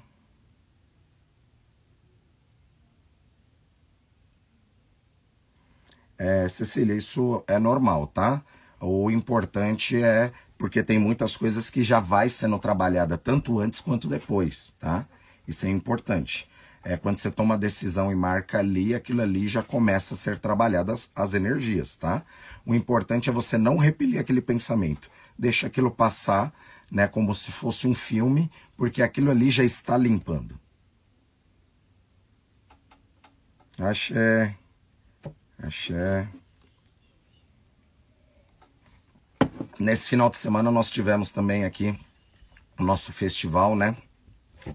É, 6.17 6.47
Cecília, 6.47 6.93
isso 6.93 7.43
é 7.47 7.57
normal, 7.57 8.05
tá? 8.05 8.43
O 8.81 9.11
importante 9.11 10.01
é 10.01 10.31
porque 10.57 10.81
tem 10.81 10.97
muitas 10.97 11.37
coisas 11.37 11.69
que 11.69 11.83
já 11.83 11.99
vai 11.99 12.27
sendo 12.27 12.57
trabalhada 12.57 13.15
tanto 13.15 13.59
antes 13.59 13.79
quanto 13.79 14.07
depois, 14.07 14.73
tá? 14.79 15.05
Isso 15.47 15.67
é 15.67 15.69
importante. 15.69 16.49
É 16.83 16.97
quando 16.97 17.19
você 17.19 17.29
toma 17.29 17.53
a 17.53 17.57
decisão 17.57 18.11
e 18.11 18.15
marca 18.15 18.57
ali, 18.57 18.95
aquilo 18.95 19.21
ali 19.21 19.47
já 19.47 19.61
começa 19.61 20.15
a 20.15 20.17
ser 20.17 20.39
trabalhado 20.39 20.91
as, 20.91 21.11
as 21.15 21.35
energias, 21.35 21.95
tá? 21.95 22.23
O 22.65 22.73
importante 22.73 23.29
é 23.29 23.33
você 23.33 23.55
não 23.55 23.77
repelir 23.77 24.19
aquele 24.19 24.41
pensamento. 24.41 25.11
Deixa 25.37 25.67
aquilo 25.67 25.91
passar, 25.91 26.51
né, 26.91 27.07
como 27.07 27.35
se 27.35 27.51
fosse 27.51 27.87
um 27.87 27.93
filme, 27.93 28.51
porque 28.75 29.03
aquilo 29.03 29.29
ali 29.29 29.51
já 29.51 29.63
está 29.63 29.95
limpando. 29.95 30.59
Axé. 33.77 34.55
Axé. 35.61 36.27
Nesse 39.81 40.09
final 40.09 40.29
de 40.29 40.37
semana 40.37 40.69
nós 40.69 40.91
tivemos 40.91 41.31
também 41.31 41.65
aqui 41.65 41.99
o 42.79 42.83
nosso 42.83 43.11
festival, 43.11 43.75
né? 43.75 43.97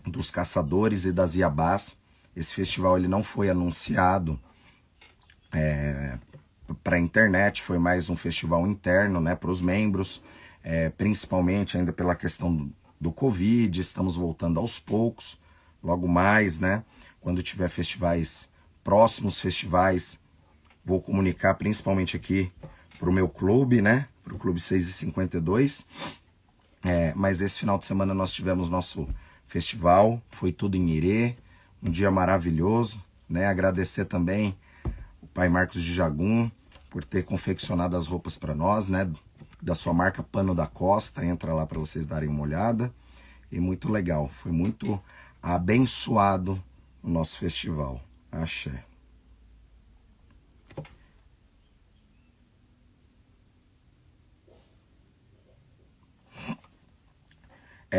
Dos 0.05 0.33
caçadores 0.33 1.05
e 1.05 1.13
das 1.13 1.37
iabás. 1.37 1.97
Esse 2.35 2.53
festival 2.53 2.99
ele 2.99 3.07
não 3.07 3.23
foi 3.23 3.49
anunciado 3.49 4.37
é, 5.53 6.19
para 6.83 6.97
a 6.97 6.99
internet, 6.99 7.63
foi 7.63 7.79
mais 7.79 8.11
um 8.11 8.17
festival 8.17 8.67
interno, 8.67 9.21
né? 9.21 9.37
Para 9.37 9.49
os 9.49 9.63
membros, 9.63 10.21
é, 10.61 10.89
principalmente 10.91 11.79
ainda 11.79 11.93
pela 11.93 12.17
questão 12.17 12.53
do, 12.53 12.73
do 13.01 13.13
Covid. 13.13 13.81
Estamos 13.81 14.17
voltando 14.17 14.59
aos 14.59 14.81
poucos, 14.81 15.39
logo 15.85 16.09
mais, 16.09 16.59
né? 16.59 16.83
Quando 17.21 17.45
tiver 17.45 17.69
festivais 17.69 18.51
próximos 18.83 19.39
festivais, 19.39 20.19
vou 20.85 21.01
comunicar 21.01 21.55
principalmente 21.55 22.17
aqui 22.17 22.51
para 22.99 23.09
o 23.09 23.13
meu 23.13 23.29
clube, 23.29 23.81
né? 23.81 24.09
Para 24.27 24.35
o 24.35 24.39
Clube 24.39 24.61
6 24.61 24.89
e 24.89 24.93
52. 24.93 25.87
É, 26.85 27.13
mas 27.15 27.41
esse 27.41 27.61
final 27.61 27.79
de 27.79 27.85
semana 27.85 28.13
nós 28.13 28.33
tivemos 28.33 28.69
nosso 28.69 29.09
festival, 29.47 30.21
foi 30.31 30.53
tudo 30.53 30.77
em 30.77 30.91
Irê, 30.91 31.37
um 31.81 31.91
dia 31.91 32.11
maravilhoso. 32.11 33.03
Né? 33.29 33.47
Agradecer 33.47 34.05
também 34.05 34.57
o 35.23 35.27
pai 35.29 35.49
Marcos 35.49 35.81
de 35.81 35.95
Jagum 35.95 36.51
por 36.91 37.05
ter 37.05 37.25
confeccionado 37.25 37.97
as 37.97 38.09
roupas 38.09 38.37
para 38.37 38.55
nós, 38.55 38.89
né? 38.89 39.11
Da 39.63 39.75
sua 39.75 39.93
marca 39.93 40.23
Pano 40.23 40.55
da 40.55 40.67
Costa, 40.67 41.25
entra 41.25 41.55
lá 41.55 41.67
para 41.67 41.79
vocês 41.79 42.07
darem 42.07 42.29
uma 42.29 42.43
olhada. 42.43 42.93
E 43.51 43.61
muito 43.61 43.91
legal, 43.91 44.29
foi 44.29 44.53
muito 44.53 45.01
abençoado 45.43 46.63
o 47.03 47.09
nosso 47.09 47.39
festival. 47.39 48.01
Axé. 48.31 48.85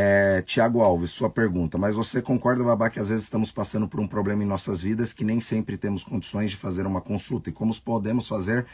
É, 0.00 0.42
Tiago 0.42 0.80
Alves, 0.80 1.10
sua 1.10 1.28
pergunta, 1.28 1.76
mas 1.76 1.96
você 1.96 2.22
concorda, 2.22 2.62
Babá, 2.62 2.88
que 2.88 3.00
às 3.00 3.08
vezes 3.08 3.24
estamos 3.24 3.50
passando 3.50 3.88
por 3.88 3.98
um 3.98 4.06
problema 4.06 4.44
em 4.44 4.46
nossas 4.46 4.80
vidas 4.80 5.12
que 5.12 5.24
nem 5.24 5.40
sempre 5.40 5.76
temos 5.76 6.04
condições 6.04 6.52
de 6.52 6.56
fazer 6.56 6.86
uma 6.86 7.00
consulta? 7.00 7.50
E 7.50 7.52
como 7.52 7.74
podemos 7.80 8.28
fazer 8.28 8.64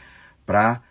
para 0.45 0.83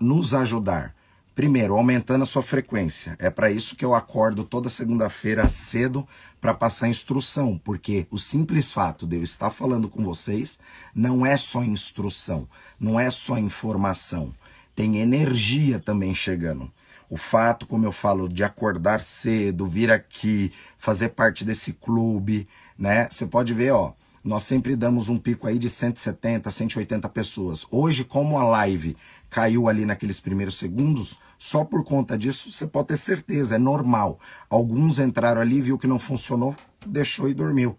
nos 0.00 0.32
ajudar? 0.32 0.94
Primeiro, 1.34 1.76
aumentando 1.76 2.22
a 2.22 2.26
sua 2.26 2.42
frequência. 2.42 3.14
É 3.18 3.28
para 3.28 3.50
isso 3.50 3.76
que 3.76 3.84
eu 3.84 3.94
acordo 3.94 4.42
toda 4.42 4.70
segunda-feira 4.70 5.50
cedo 5.50 6.08
para 6.40 6.54
passar 6.54 6.88
instrução, 6.88 7.60
porque 7.62 8.06
o 8.10 8.18
simples 8.18 8.72
fato 8.72 9.06
de 9.06 9.16
eu 9.16 9.22
estar 9.22 9.50
falando 9.50 9.86
com 9.90 10.02
vocês 10.02 10.58
não 10.94 11.26
é 11.26 11.36
só 11.36 11.62
instrução, 11.62 12.48
não 12.80 12.98
é 12.98 13.10
só 13.10 13.36
informação. 13.36 14.32
tem 14.74 14.96
energia 14.96 15.78
também 15.78 16.14
chegando. 16.14 16.72
O 17.14 17.16
fato, 17.16 17.64
como 17.64 17.86
eu 17.86 17.92
falo, 17.92 18.28
de 18.28 18.42
acordar 18.42 19.00
cedo, 19.00 19.68
vir 19.68 19.88
aqui, 19.88 20.50
fazer 20.76 21.10
parte 21.10 21.44
desse 21.44 21.72
clube, 21.72 22.48
né? 22.76 23.06
Você 23.08 23.24
pode 23.24 23.54
ver, 23.54 23.70
ó, 23.70 23.92
nós 24.24 24.42
sempre 24.42 24.74
damos 24.74 25.08
um 25.08 25.16
pico 25.16 25.46
aí 25.46 25.56
de 25.56 25.70
170, 25.70 26.50
180 26.50 27.08
pessoas. 27.10 27.68
Hoje, 27.70 28.02
como 28.02 28.36
a 28.36 28.42
live 28.42 28.96
caiu 29.30 29.68
ali 29.68 29.84
naqueles 29.84 30.18
primeiros 30.18 30.58
segundos, 30.58 31.20
só 31.38 31.62
por 31.62 31.84
conta 31.84 32.18
disso 32.18 32.50
você 32.50 32.66
pode 32.66 32.88
ter 32.88 32.96
certeza, 32.96 33.54
é 33.54 33.58
normal. 33.58 34.18
Alguns 34.50 34.98
entraram 34.98 35.40
ali, 35.40 35.60
viu 35.60 35.78
que 35.78 35.86
não 35.86 36.00
funcionou, 36.00 36.56
deixou 36.84 37.28
e 37.28 37.34
dormiu. 37.34 37.78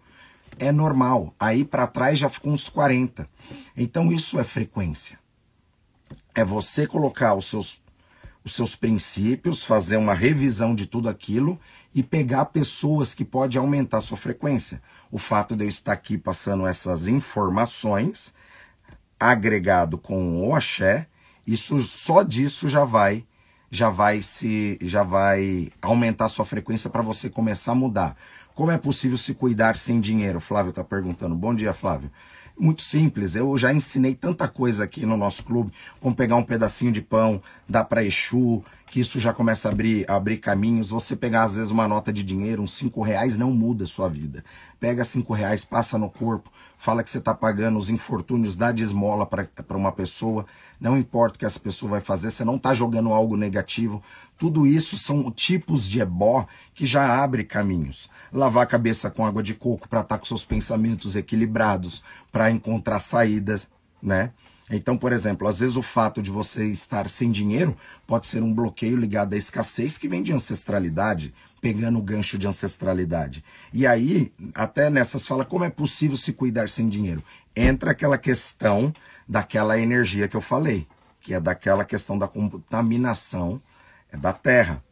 É 0.58 0.72
normal. 0.72 1.34
Aí 1.38 1.62
para 1.62 1.86
trás 1.86 2.18
já 2.18 2.30
ficou 2.30 2.54
uns 2.54 2.70
40. 2.70 3.28
Então 3.76 4.10
isso 4.10 4.40
é 4.40 4.44
frequência. 4.44 5.18
É 6.34 6.42
você 6.42 6.86
colocar 6.86 7.34
os 7.34 7.44
seus 7.50 7.84
os 8.46 8.54
seus 8.54 8.76
princípios, 8.76 9.64
fazer 9.64 9.96
uma 9.96 10.14
revisão 10.14 10.72
de 10.72 10.86
tudo 10.86 11.08
aquilo 11.08 11.58
e 11.92 12.00
pegar 12.00 12.44
pessoas 12.44 13.12
que 13.12 13.24
pode 13.24 13.58
aumentar 13.58 14.00
sua 14.00 14.16
frequência. 14.16 14.80
O 15.10 15.18
fato 15.18 15.56
de 15.56 15.64
eu 15.64 15.68
estar 15.68 15.92
aqui 15.92 16.16
passando 16.16 16.64
essas 16.64 17.08
informações 17.08 18.32
agregado 19.18 19.98
com 19.98 20.46
o 20.46 20.54
axé, 20.54 21.08
isso 21.44 21.82
só 21.82 22.22
disso 22.22 22.68
já 22.68 22.84
vai 22.84 23.26
já 23.68 23.88
vai 23.88 24.22
se 24.22 24.78
já 24.80 25.02
vai 25.02 25.72
aumentar 25.82 26.28
sua 26.28 26.46
frequência 26.46 26.88
para 26.88 27.02
você 27.02 27.28
começar 27.28 27.72
a 27.72 27.74
mudar. 27.74 28.16
Como 28.54 28.70
é 28.70 28.78
possível 28.78 29.18
se 29.18 29.34
cuidar 29.34 29.76
sem 29.76 30.00
dinheiro? 30.00 30.40
Flávio 30.40 30.70
está 30.70 30.84
perguntando. 30.84 31.34
Bom 31.34 31.52
dia, 31.52 31.74
Flávio. 31.74 32.12
Muito 32.58 32.80
simples, 32.80 33.36
eu 33.36 33.56
já 33.58 33.70
ensinei 33.72 34.14
tanta 34.14 34.48
coisa 34.48 34.84
aqui 34.84 35.04
no 35.04 35.16
nosso 35.16 35.44
clube, 35.44 35.70
como 36.00 36.14
pegar 36.14 36.36
um 36.36 36.42
pedacinho 36.42 36.90
de 36.90 37.02
pão, 37.02 37.42
dar 37.68 37.84
para 37.84 38.02
Exu, 38.02 38.64
que 38.86 39.00
isso 39.00 39.18
já 39.18 39.32
começa 39.32 39.68
a 39.68 39.72
abrir, 39.72 40.08
a 40.08 40.14
abrir 40.14 40.38
caminhos. 40.38 40.90
Você 40.90 41.16
pegar, 41.16 41.42
às 41.42 41.56
vezes, 41.56 41.70
uma 41.70 41.88
nota 41.88 42.12
de 42.12 42.22
dinheiro, 42.22 42.62
uns 42.62 42.74
cinco 42.74 43.02
reais, 43.02 43.36
não 43.36 43.50
muda 43.50 43.84
a 43.84 43.86
sua 43.86 44.08
vida. 44.08 44.44
Pega 44.78 45.04
cinco 45.04 45.34
reais, 45.34 45.64
passa 45.64 45.98
no 45.98 46.08
corpo, 46.08 46.50
fala 46.78 47.02
que 47.02 47.10
você 47.10 47.18
está 47.18 47.34
pagando 47.34 47.78
os 47.78 47.90
infortúnios, 47.90 48.56
dá 48.56 48.70
de 48.70 48.84
esmola 48.84 49.26
para 49.26 49.76
uma 49.76 49.90
pessoa. 49.90 50.46
Não 50.80 50.96
importa 50.96 51.36
o 51.36 51.38
que 51.38 51.46
essa 51.46 51.58
pessoa 51.58 51.90
vai 51.90 52.00
fazer, 52.00 52.30
você 52.30 52.44
não 52.44 52.56
está 52.56 52.72
jogando 52.72 53.12
algo 53.12 53.36
negativo. 53.36 54.00
Tudo 54.38 54.66
isso 54.66 54.96
são 54.96 55.30
tipos 55.30 55.88
de 55.88 56.00
ebó 56.00 56.46
que 56.74 56.86
já 56.86 57.22
abre 57.22 57.42
caminhos. 57.42 58.08
Lavar 58.32 58.62
a 58.62 58.66
cabeça 58.66 59.10
com 59.10 59.26
água 59.26 59.42
de 59.42 59.54
coco 59.54 59.88
para 59.88 60.00
estar 60.00 60.14
tá 60.14 60.18
com 60.18 60.26
seus 60.26 60.44
pensamentos 60.44 61.16
equilibrados, 61.16 62.04
para 62.30 62.50
encontrar 62.50 63.00
saídas, 63.00 63.66
né? 64.00 64.30
Então, 64.70 64.98
por 64.98 65.12
exemplo, 65.12 65.46
às 65.46 65.60
vezes 65.60 65.76
o 65.76 65.82
fato 65.82 66.20
de 66.20 66.30
você 66.30 66.66
estar 66.66 67.08
sem 67.08 67.30
dinheiro 67.30 67.76
pode 68.06 68.26
ser 68.26 68.42
um 68.42 68.52
bloqueio 68.52 68.96
ligado 68.96 69.34
à 69.34 69.36
escassez 69.36 69.96
que 69.96 70.08
vem 70.08 70.22
de 70.22 70.32
ancestralidade, 70.32 71.32
pegando 71.60 71.98
o 71.98 72.02
gancho 72.02 72.36
de 72.36 72.48
ancestralidade. 72.48 73.44
E 73.72 73.86
aí, 73.86 74.32
até 74.54 74.90
nessas 74.90 75.26
fala 75.26 75.44
como 75.44 75.64
é 75.64 75.70
possível 75.70 76.16
se 76.16 76.32
cuidar 76.32 76.68
sem 76.68 76.88
dinheiro. 76.88 77.22
Entra 77.54 77.92
aquela 77.92 78.18
questão 78.18 78.92
daquela 79.28 79.78
energia 79.78 80.26
que 80.26 80.36
eu 80.36 80.40
falei, 80.40 80.86
que 81.20 81.32
é 81.32 81.40
daquela 81.40 81.84
questão 81.84 82.18
da 82.18 82.26
contaminação 82.26 83.62
da 84.12 84.32
terra. 84.32 84.82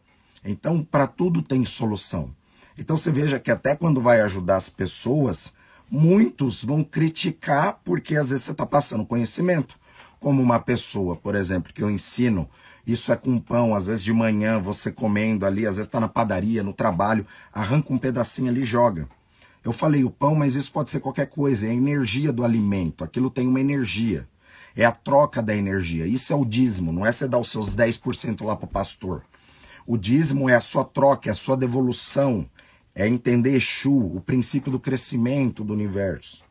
Então, 0.44 0.84
para 0.84 1.06
tudo 1.06 1.42
tem 1.42 1.64
solução. 1.64 2.34
Então, 2.78 2.96
você 2.96 3.10
veja 3.10 3.40
que 3.40 3.50
até 3.50 3.74
quando 3.74 4.00
vai 4.00 4.20
ajudar 4.20 4.56
as 4.56 4.68
pessoas, 4.68 5.52
muitos 5.90 6.64
vão 6.64 6.82
criticar 6.82 7.80
porque 7.84 8.16
às 8.16 8.30
vezes 8.30 8.44
você 8.44 8.52
está 8.52 8.66
passando 8.66 9.04
conhecimento. 9.04 9.76
Como 10.18 10.42
uma 10.42 10.58
pessoa, 10.58 11.16
por 11.16 11.34
exemplo, 11.34 11.72
que 11.72 11.82
eu 11.82 11.90
ensino, 11.90 12.48
isso 12.86 13.12
é 13.12 13.16
com 13.16 13.38
pão, 13.38 13.74
às 13.74 13.86
vezes 13.86 14.02
de 14.02 14.12
manhã 14.12 14.58
você 14.58 14.90
comendo 14.90 15.46
ali, 15.46 15.66
às 15.66 15.76
vezes 15.76 15.86
está 15.86 16.00
na 16.00 16.08
padaria, 16.08 16.62
no 16.62 16.72
trabalho, 16.72 17.26
arranca 17.52 17.92
um 17.92 17.98
pedacinho 17.98 18.50
ali 18.50 18.62
e 18.62 18.64
joga. 18.64 19.08
Eu 19.64 19.72
falei 19.72 20.04
o 20.04 20.10
pão, 20.10 20.34
mas 20.34 20.54
isso 20.54 20.70
pode 20.70 20.90
ser 20.90 21.00
qualquer 21.00 21.26
coisa, 21.26 21.66
é 21.66 21.70
a 21.70 21.74
energia 21.74 22.30
do 22.30 22.44
alimento, 22.44 23.02
aquilo 23.02 23.30
tem 23.30 23.46
uma 23.46 23.60
energia. 23.60 24.28
É 24.76 24.84
a 24.84 24.92
troca 24.92 25.40
da 25.40 25.54
energia. 25.54 26.04
Isso 26.04 26.32
é 26.32 26.36
o 26.36 26.44
dízimo, 26.44 26.92
não 26.92 27.06
é 27.06 27.12
você 27.12 27.28
dar 27.28 27.38
os 27.38 27.48
seus 27.48 27.76
10% 27.76 28.44
lá 28.44 28.56
para 28.56 28.66
o 28.66 28.68
pastor. 28.68 29.22
O 29.86 29.96
dízimo 29.96 30.48
é 30.48 30.54
a 30.54 30.60
sua 30.60 30.84
troca, 30.84 31.28
é 31.28 31.32
a 31.32 31.34
sua 31.34 31.56
devolução 31.56 32.48
é 32.94 33.08
entender 33.08 33.56
Exu, 33.56 33.92
o 33.92 34.20
princípio 34.20 34.70
do 34.70 34.78
crescimento 34.78 35.64
do 35.64 35.72
universo. 35.72 36.44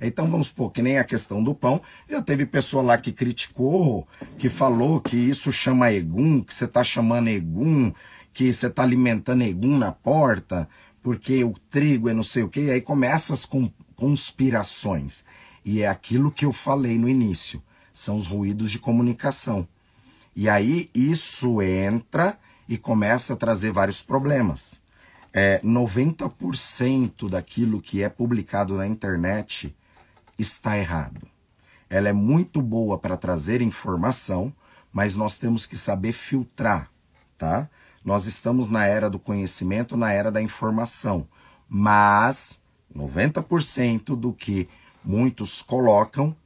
Então 0.00 0.28
vamos 0.28 0.48
supor 0.48 0.72
que 0.72 0.82
nem 0.82 0.98
a 0.98 1.04
questão 1.04 1.44
do 1.44 1.54
pão, 1.54 1.80
já 2.08 2.20
teve 2.20 2.44
pessoa 2.44 2.82
lá 2.82 2.98
que 2.98 3.12
criticou, 3.12 4.06
que 4.36 4.48
falou 4.48 5.00
que 5.00 5.16
isso 5.16 5.52
chama 5.52 5.92
Egum, 5.92 6.40
que 6.40 6.52
você 6.52 6.64
está 6.64 6.82
chamando 6.82 7.28
Egum, 7.28 7.92
que 8.32 8.52
você 8.52 8.66
está 8.66 8.82
alimentando 8.82 9.44
Egum 9.44 9.78
na 9.78 9.92
porta, 9.92 10.68
porque 11.02 11.44
o 11.44 11.54
trigo 11.70 12.08
é 12.08 12.14
não 12.14 12.24
sei 12.24 12.42
o 12.42 12.48
que, 12.48 12.62
e 12.62 12.70
aí 12.70 12.80
começam 12.80 13.34
as 13.34 13.48
conspirações. 13.94 15.24
E 15.64 15.82
é 15.82 15.88
aquilo 15.88 16.32
que 16.32 16.44
eu 16.44 16.52
falei 16.52 16.98
no 16.98 17.08
início, 17.08 17.62
são 17.92 18.16
os 18.16 18.26
ruídos 18.26 18.72
de 18.72 18.80
comunicação. 18.80 19.68
E 20.34 20.48
aí 20.48 20.90
isso 20.92 21.62
entra 21.62 22.36
e 22.68 22.76
começa 22.76 23.34
a 23.34 23.36
trazer 23.36 23.70
vários 23.70 24.02
problemas 24.02 24.81
é, 25.32 25.60
90% 25.60 27.28
daquilo 27.28 27.80
que 27.80 28.02
é 28.02 28.08
publicado 28.08 28.76
na 28.76 28.86
internet 28.86 29.74
está 30.38 30.76
errado. 30.76 31.20
Ela 31.88 32.08
é 32.08 32.12
muito 32.12 32.60
boa 32.60 32.98
para 32.98 33.16
trazer 33.16 33.62
informação, 33.62 34.52
mas 34.92 35.16
nós 35.16 35.38
temos 35.38 35.66
que 35.66 35.76
saber 35.76 36.12
filtrar, 36.12 36.90
tá? 37.38 37.68
Nós 38.04 38.26
estamos 38.26 38.68
na 38.68 38.84
era 38.84 39.08
do 39.08 39.18
conhecimento, 39.18 39.96
na 39.96 40.12
era 40.12 40.30
da 40.30 40.42
informação, 40.42 41.26
mas 41.68 42.60
90% 42.94 44.16
do 44.16 44.32
que 44.32 44.68
muitos 45.04 45.62
colocam 45.62 46.36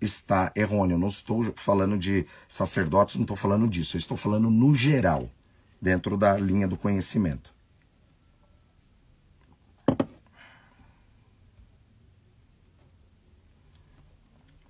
está 0.00 0.52
errôneo. 0.54 0.98
Não 0.98 1.08
estou 1.08 1.52
falando 1.56 1.98
de 1.98 2.26
sacerdotes, 2.48 3.16
não 3.16 3.22
estou 3.22 3.36
falando 3.36 3.68
disso, 3.68 3.96
eu 3.96 3.98
estou 3.98 4.16
falando 4.16 4.50
no 4.50 4.74
geral, 4.74 5.28
dentro 5.80 6.16
da 6.16 6.36
linha 6.38 6.66
do 6.66 6.76
conhecimento. 6.76 7.52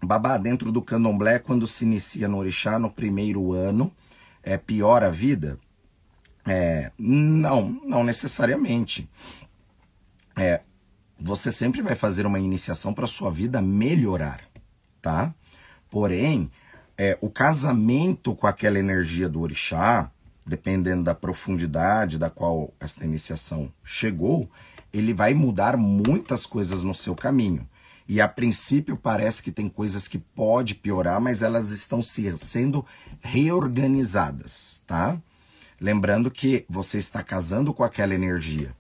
Babá, 0.03 0.39
dentro 0.39 0.73
do 0.73 0.83
candomblé, 0.83 1.39
quando 1.39 1.67
se 1.67 1.85
inicia 1.85 2.27
no 2.27 2.39
orixá 2.39 2.79
no 2.79 2.91
primeiro 2.91 3.53
ano, 3.53 3.93
é 4.43 4.57
pior 4.57 5.03
a 5.03 5.11
vida? 5.11 5.59
É, 6.47 6.91
não, 6.99 7.79
não 7.85 8.03
necessariamente. 8.03 9.09
É, 10.37 10.63
você 11.19 11.53
sempre 11.53 11.83
vai 11.83 11.95
fazer 11.95 12.25
uma 12.25 12.41
iniciação 12.41 12.95
para 12.95 13.07
sua 13.07 13.31
vida 13.31 13.61
melhorar, 13.61 14.41
tá? 15.03 15.35
Porém, 15.91 16.51
é, 16.97 17.19
o 17.21 17.29
casamento 17.29 18.35
com 18.35 18.47
aquela 18.47 18.79
energia 18.79 19.29
do 19.29 19.41
orixá, 19.41 20.11
dependendo 20.47 21.05
da 21.05 21.15
profundidade 21.15 22.19
da 22.19 22.31
qual 22.31 22.73
essa 22.81 23.05
iniciação 23.05 23.71
chegou, 23.85 24.51
ele 24.93 25.13
vai 25.13 25.35
mudar 25.35 25.77
muitas 25.77 26.47
coisas 26.47 26.83
no 26.83 26.95
seu 26.95 27.15
caminho. 27.15 27.69
E 28.11 28.21
a 28.21 28.27
princípio 28.27 28.97
parece 28.97 29.41
que 29.41 29.53
tem 29.53 29.69
coisas 29.69 30.09
que 30.09 30.19
pode 30.19 30.75
piorar, 30.75 31.21
mas 31.21 31.43
elas 31.43 31.71
estão 31.71 32.03
se, 32.03 32.37
sendo 32.39 32.85
reorganizadas, 33.21 34.83
tá? 34.85 35.17
Lembrando 35.81 36.29
que 36.29 36.67
você 36.69 36.99
está 36.99 37.23
casando 37.23 37.73
com 37.73 37.85
aquela 37.85 38.13
energia. 38.13 38.75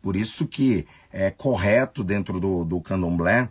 Por 0.00 0.14
isso 0.14 0.46
que 0.46 0.86
é 1.12 1.32
correto 1.32 2.04
dentro 2.04 2.38
do, 2.38 2.62
do 2.62 2.80
candomblé 2.80 3.48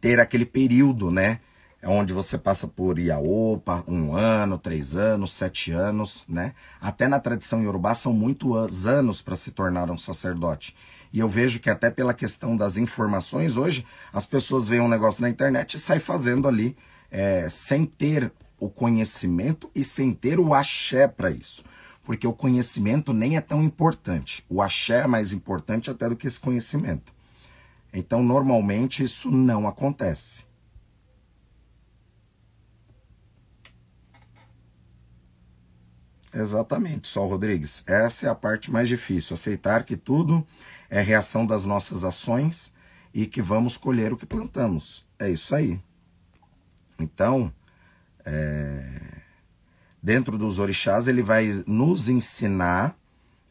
ter 0.00 0.20
aquele 0.20 0.46
período, 0.46 1.10
né? 1.10 1.40
Onde 1.82 2.12
você 2.12 2.38
passa 2.38 2.68
por 2.68 3.00
Iaopa, 3.00 3.82
um 3.88 4.14
ano, 4.14 4.58
três 4.58 4.94
anos, 4.94 5.32
sete 5.32 5.72
anos, 5.72 6.22
né? 6.28 6.54
Até 6.80 7.08
na 7.08 7.18
tradição 7.18 7.64
iorubá 7.64 7.96
são 7.96 8.12
muitos 8.12 8.86
anos 8.86 9.20
para 9.20 9.34
se 9.34 9.50
tornar 9.50 9.90
um 9.90 9.98
sacerdote. 9.98 10.72
E 11.16 11.18
eu 11.18 11.30
vejo 11.30 11.60
que 11.60 11.70
até 11.70 11.90
pela 11.90 12.12
questão 12.12 12.54
das 12.54 12.76
informações, 12.76 13.56
hoje 13.56 13.86
as 14.12 14.26
pessoas 14.26 14.68
veem 14.68 14.82
um 14.82 14.88
negócio 14.88 15.22
na 15.22 15.30
internet 15.30 15.72
e 15.72 15.78
saem 15.78 15.98
fazendo 15.98 16.46
ali 16.46 16.76
é, 17.10 17.48
sem 17.48 17.86
ter 17.86 18.30
o 18.60 18.68
conhecimento 18.68 19.70
e 19.74 19.82
sem 19.82 20.12
ter 20.12 20.38
o 20.38 20.52
axé 20.52 21.08
para 21.08 21.30
isso. 21.30 21.64
Porque 22.04 22.26
o 22.26 22.34
conhecimento 22.34 23.14
nem 23.14 23.38
é 23.38 23.40
tão 23.40 23.62
importante. 23.62 24.44
O 24.46 24.60
axé 24.60 25.04
é 25.04 25.06
mais 25.06 25.32
importante 25.32 25.90
até 25.90 26.06
do 26.06 26.16
que 26.16 26.26
esse 26.26 26.38
conhecimento. 26.38 27.14
Então, 27.94 28.22
normalmente, 28.22 29.02
isso 29.02 29.30
não 29.30 29.66
acontece. 29.66 30.44
Exatamente, 36.34 37.08
Sol 37.08 37.26
Rodrigues. 37.26 37.82
Essa 37.86 38.26
é 38.26 38.28
a 38.28 38.34
parte 38.34 38.70
mais 38.70 38.86
difícil. 38.86 39.32
Aceitar 39.32 39.82
que 39.84 39.96
tudo 39.96 40.46
é 40.90 41.00
reação 41.00 41.46
das 41.46 41.64
nossas 41.64 42.04
ações 42.04 42.72
e 43.12 43.26
que 43.26 43.40
vamos 43.42 43.76
colher 43.76 44.12
o 44.12 44.16
que 44.16 44.26
plantamos. 44.26 45.06
É 45.18 45.30
isso 45.30 45.54
aí. 45.54 45.80
Então, 46.98 47.52
é... 48.24 49.00
dentro 50.02 50.36
dos 50.36 50.58
orixás, 50.58 51.08
ele 51.08 51.22
vai 51.22 51.64
nos 51.66 52.08
ensinar 52.08 52.96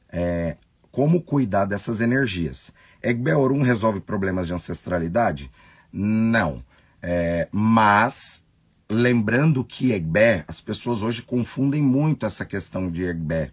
é, 0.09 0.55
como 0.91 1.21
cuidar 1.21 1.65
dessas 1.65 1.99
energias. 1.99 2.73
Egbe 3.03 3.33
Orum 3.33 3.61
resolve 3.61 3.99
problemas 3.99 4.47
de 4.47 4.53
ancestralidade? 4.53 5.51
Não. 5.91 6.63
É, 7.01 7.47
mas, 7.51 8.45
lembrando 8.89 9.63
que 9.63 9.91
Egbe, 9.91 10.43
as 10.47 10.61
pessoas 10.61 11.03
hoje 11.03 11.21
confundem 11.21 11.81
muito 11.81 12.25
essa 12.25 12.45
questão 12.45 12.89
de 12.89 13.03
Egbe. 13.03 13.51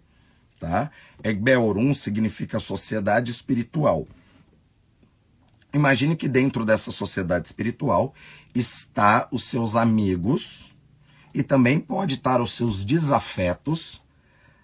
Tá? 0.63 0.89
Egbe 1.21 1.57
Orum 1.57 1.93
significa 1.93 2.57
sociedade 2.57 3.29
espiritual. 3.29 4.07
Imagine 5.73 6.15
que 6.15 6.29
dentro 6.29 6.63
dessa 6.63 6.89
sociedade 6.89 7.47
espiritual 7.47 8.13
está 8.55 9.27
os 9.29 9.43
seus 9.43 9.75
amigos 9.75 10.73
e 11.33 11.43
também 11.43 11.81
pode 11.81 12.13
estar 12.13 12.39
os 12.39 12.53
seus 12.53 12.85
desafetos, 12.85 14.01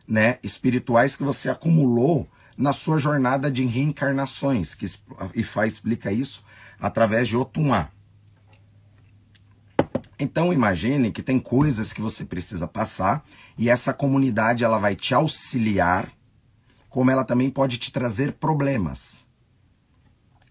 né, 0.07 0.39
espirituais 0.41 1.17
que 1.17 1.23
você 1.23 1.49
acumulou 1.49 2.25
na 2.57 2.71
sua 2.71 2.97
jornada 2.97 3.51
de 3.51 3.65
reencarnações, 3.65 4.75
que 4.75 4.85
Ifá 5.35 5.67
explica 5.67 6.13
isso 6.13 6.45
através 6.79 7.27
de 7.27 7.35
Otumá. 7.35 7.89
Então 10.19 10.51
imagine 10.51 11.11
que 11.11 11.23
tem 11.23 11.39
coisas 11.39 11.93
que 11.93 12.01
você 12.01 12.25
precisa 12.25 12.67
passar 12.67 13.23
e 13.57 13.69
essa 13.69 13.93
comunidade 13.93 14.65
ela 14.65 14.77
vai 14.77 14.93
te 14.93 15.13
auxiliar, 15.13 16.09
como 16.89 17.09
ela 17.09 17.23
também 17.23 17.49
pode 17.49 17.77
te 17.77 17.91
trazer 17.91 18.33
problemas. 18.33 19.25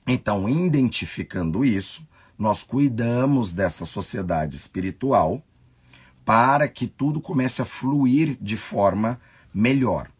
Então, 0.06 0.48
identificando 0.48 1.66
isso, 1.66 2.08
nós 2.38 2.62
cuidamos 2.62 3.52
dessa 3.52 3.84
sociedade 3.84 4.56
espiritual 4.56 5.42
para 6.24 6.66
que 6.66 6.86
tudo 6.86 7.20
comece 7.20 7.60
a 7.60 7.66
fluir 7.66 8.38
de 8.40 8.56
forma 8.56 9.20
melhor. 9.52 10.10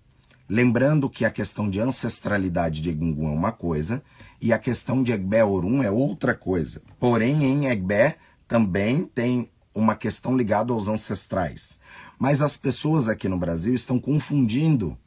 Lembrando 0.47 1.09
que 1.09 1.25
a 1.25 1.31
questão 1.31 1.71
de 1.71 1.81
ancestralidade 1.81 2.83
de 2.83 2.91
Egungun 2.91 3.29
é 3.29 3.35
uma 3.35 3.53
coisa 3.53 4.03
e 4.41 4.53
a 4.53 4.59
questão 4.59 5.03
de 5.03 5.13
Egbé 5.13 5.45
Orum 5.45 5.83
é 5.83 5.91
outra 5.91 6.35
coisa. 6.35 6.83
Porém, 6.99 7.45
em 7.45 7.67
Egbé 7.67 8.17
também 8.49 9.05
tem 9.05 9.51
uma 9.75 9.95
questão 9.95 10.37
ligada 10.37 10.73
aos 10.73 10.89
ancestrais. 10.89 11.79
Mas 12.19 12.43
as 12.43 12.57
pessoas 12.57 13.07
aqui 13.07 13.29
no 13.29 13.39
Brasil 13.39 13.75
estão 13.75 14.01
confundindo, 14.01 14.99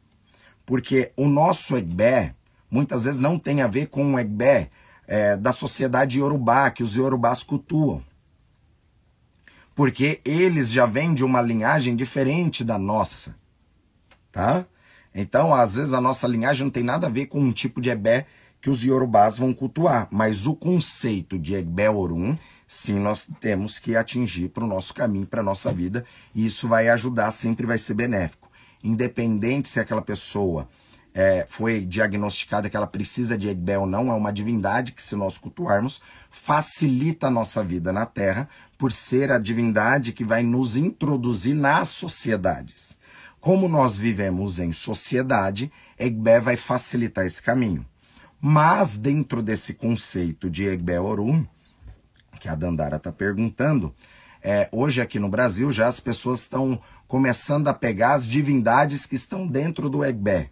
porque 0.66 1.12
o 1.18 1.28
nosso 1.28 1.76
Egbé 1.76 2.36
muitas 2.70 3.04
vezes 3.04 3.20
não 3.20 3.38
tem 3.38 3.62
a 3.62 3.68
ver 3.68 3.88
com 3.88 4.14
o 4.14 4.20
Egbé 4.20 4.70
é, 5.06 5.36
da 5.36 5.52
sociedade 5.52 6.20
Yorubá, 6.20 6.72
que 6.72 6.84
os 6.84 6.96
Yorubás 6.96 7.44
cultuam. 7.44 8.02
Porque 9.76 10.22
eles 10.24 10.72
já 10.72 10.86
vêm 10.86 11.14
de 11.14 11.24
uma 11.24 11.42
linhagem 11.42 11.96
diferente 11.96 12.64
da 12.64 12.78
nossa. 12.80 13.36
Tá? 14.32 14.66
Então, 15.14 15.54
às 15.54 15.76
vezes, 15.76 15.94
a 15.94 16.00
nossa 16.00 16.28
linhagem 16.28 16.64
não 16.64 16.72
tem 16.72 16.84
nada 16.84 17.08
a 17.08 17.10
ver 17.10 17.26
com 17.26 17.40
um 17.40 17.52
tipo 17.52 17.82
de 17.82 17.90
Ebé 17.90 18.26
que 18.62 18.70
os 18.70 18.84
Yorubás 18.84 19.38
vão 19.38 19.54
cultuar. 19.54 20.08
Mas 20.12 20.46
o 20.46 20.56
conceito 20.56 21.38
de 21.38 21.56
Ebé 21.56 21.90
Orum, 21.90 22.38
sim, 22.72 22.98
nós 23.00 23.30
temos 23.42 23.80
que 23.80 23.98
atingir 23.98 24.48
para 24.48 24.64
o 24.64 24.68
nosso 24.68 24.94
caminho, 24.94 25.28
para 25.28 25.42
a 25.42 25.44
nossa 25.44 25.74
vida. 25.74 26.06
E 26.34 26.46
isso 26.46 26.70
vai 26.70 26.88
ajudar, 26.88 27.30
sempre 27.32 27.66
vai 27.68 27.78
ser 27.78 27.96
benéfico. 27.96 28.50
Independente 28.82 29.68
se 29.68 29.78
aquela 29.78 30.02
pessoa 30.02 30.70
é, 31.14 31.46
foi 31.50 31.82
diagnosticada 31.82 32.70
que 32.70 32.78
ela 32.78 32.88
precisa 32.88 33.38
de 33.38 33.50
Egbé 33.50 33.78
ou 33.78 33.86
não, 33.86 34.10
é 34.10 34.14
uma 34.14 34.32
divindade 34.32 34.94
que, 34.94 35.04
se 35.04 35.18
nós 35.18 35.38
cultuarmos, 35.38 36.02
facilita 36.30 37.28
a 37.28 37.32
nossa 37.32 37.62
vida 37.62 37.92
na 37.92 38.06
Terra, 38.06 38.48
por 38.78 38.94
ser 38.94 39.34
a 39.34 39.38
divindade 39.38 40.14
que 40.14 40.24
vai 40.24 40.42
nos 40.42 40.78
introduzir 40.78 41.54
nas 41.54 41.90
sociedades. 41.90 42.98
Como 43.42 43.68
nós 43.68 43.98
vivemos 43.98 44.60
em 44.60 44.72
sociedade, 44.72 45.70
Egbé 46.00 46.40
vai 46.40 46.56
facilitar 46.56 47.26
esse 47.26 47.42
caminho. 47.42 47.86
Mas, 48.40 48.96
dentro 48.96 49.42
desse 49.42 49.74
conceito 49.74 50.50
de 50.50 50.66
Egbé 50.68 51.02
Orum, 51.02 51.46
que 52.42 52.50
a 52.50 52.56
Dandara 52.56 52.98
está 52.98 53.12
perguntando, 53.12 53.96
é, 54.44 54.68
hoje 54.72 55.00
aqui 55.00 55.20
no 55.20 55.30
Brasil 55.30 55.72
já 55.72 55.88
as 55.88 56.00
pessoas 56.00 56.42
estão 56.42 56.82
começando 57.08 57.70
a 57.70 57.74
pegar 57.74 58.16
as 58.16 58.28
divindades 58.28 59.06
que 59.06 59.16
estão 59.16 59.48
dentro 59.48 59.90
do 59.90 60.04
Egbé 60.04 60.50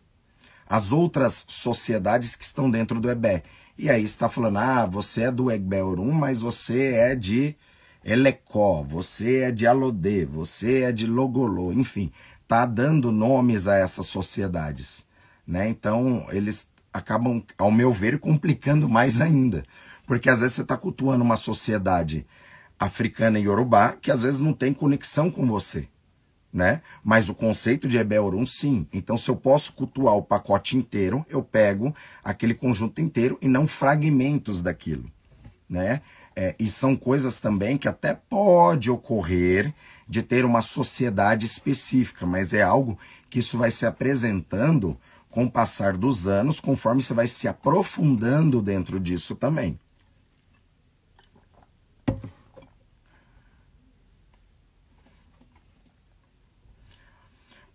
as 0.70 0.92
outras 0.92 1.46
sociedades 1.48 2.36
que 2.36 2.46
estão 2.46 2.70
dentro 2.70 3.00
do 3.00 3.10
EBE. 3.10 3.42
E 3.76 3.90
aí 3.90 4.04
está 4.04 4.30
falando, 4.30 4.60
ah, 4.60 4.86
você 4.86 5.24
é 5.24 5.32
do 5.32 5.50
Egbe 5.50 5.82
Orum, 5.82 6.12
mas 6.12 6.42
você 6.42 6.94
é 6.94 7.16
de 7.16 7.56
Elecó, 8.06 8.84
você 8.84 9.40
é 9.40 9.52
de 9.52 9.66
Alodê, 9.66 10.26
você 10.26 10.84
é 10.84 10.92
de 10.92 11.08
Logolô, 11.08 11.74
enfim, 11.74 12.12
tá 12.48 12.66
dando 12.66 13.12
nomes 13.12 13.68
a 13.68 13.76
essas 13.76 14.06
sociedades, 14.08 15.06
né? 15.46 15.68
Então, 15.68 16.26
eles 16.30 16.70
acabam, 16.94 17.44
ao 17.58 17.72
meu 17.72 17.92
ver, 17.92 18.20
complicando 18.20 18.88
mais 18.88 19.20
ainda, 19.20 19.64
porque 20.10 20.28
às 20.28 20.40
vezes 20.40 20.56
você 20.56 20.64
está 20.64 20.76
cultuando 20.76 21.24
uma 21.24 21.36
sociedade 21.36 22.26
africana 22.80 23.38
e 23.38 23.44
yorubá 23.44 23.94
que 23.94 24.10
às 24.10 24.24
vezes 24.24 24.40
não 24.40 24.54
tem 24.54 24.74
conexão 24.74 25.30
com 25.30 25.46
você 25.46 25.88
né? 26.52 26.82
Mas 27.04 27.30
o 27.30 27.36
conceito 27.36 27.88
de 27.88 27.98
Ebel 27.98 28.32
sim. 28.48 28.88
Então, 28.92 29.16
se 29.20 29.30
eu 29.30 29.36
posso 29.36 29.74
cultuar 29.74 30.16
o 30.16 30.24
pacote 30.24 30.76
inteiro, 30.76 31.24
eu 31.30 31.44
pego 31.44 31.94
aquele 32.24 32.56
conjunto 32.56 33.00
inteiro 33.00 33.38
e 33.40 33.48
não 33.48 33.68
fragmentos 33.68 34.60
daquilo, 34.60 35.06
né? 35.70 36.02
É, 36.36 36.56
e 36.58 36.68
são 36.68 36.96
coisas 36.96 37.40
também 37.40 37.78
que 37.78 37.88
até 37.88 38.16
pode 38.16 38.90
ocorrer 38.90 39.72
de 40.08 40.24
ter 40.24 40.44
uma 40.44 40.64
sociedade 40.64 41.46
específica, 41.46 42.26
mas 42.26 42.52
é 42.52 42.64
algo 42.64 42.98
que 43.30 43.38
isso 43.38 43.60
vai 43.60 43.70
se 43.70 43.86
apresentando 43.86 44.98
com 45.30 45.44
o 45.44 45.52
passar 45.52 45.96
dos 45.96 46.28
anos, 46.28 46.60
conforme 46.60 47.04
você 47.04 47.14
vai 47.14 47.28
se 47.28 47.48
aprofundando 47.48 48.60
dentro 48.60 49.00
disso 49.00 49.36
também. 49.36 49.80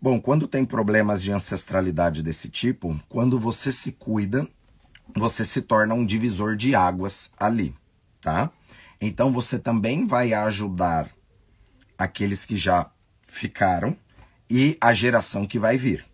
Bom, 0.05 0.21
quando 0.21 0.47
tem 0.47 0.67
problemas 0.67 1.23
de 1.23 1.33
ancestralidade 1.33 2.23
desse 2.23 2.51
tipo, 2.51 2.95
quando 3.09 3.41
você 3.41 3.73
se 3.73 3.93
cuida, 3.93 4.47
você 5.17 5.47
se 5.47 5.63
torna 5.63 5.95
um 5.95 6.05
divisor 6.05 6.57
de 6.57 6.75
águas 6.75 7.31
ali, 7.41 7.75
tá? 8.21 8.51
Então 9.01 9.33
você 9.33 9.59
também 9.59 10.07
vai 10.07 10.35
ajudar 10.35 11.09
aqueles 11.97 12.45
que 12.45 12.55
já 12.55 12.91
ficaram 13.27 13.97
e 14.51 14.77
a 14.79 14.93
geração 14.93 15.47
que 15.47 15.59
vai 15.59 15.79
vir. 15.79 16.05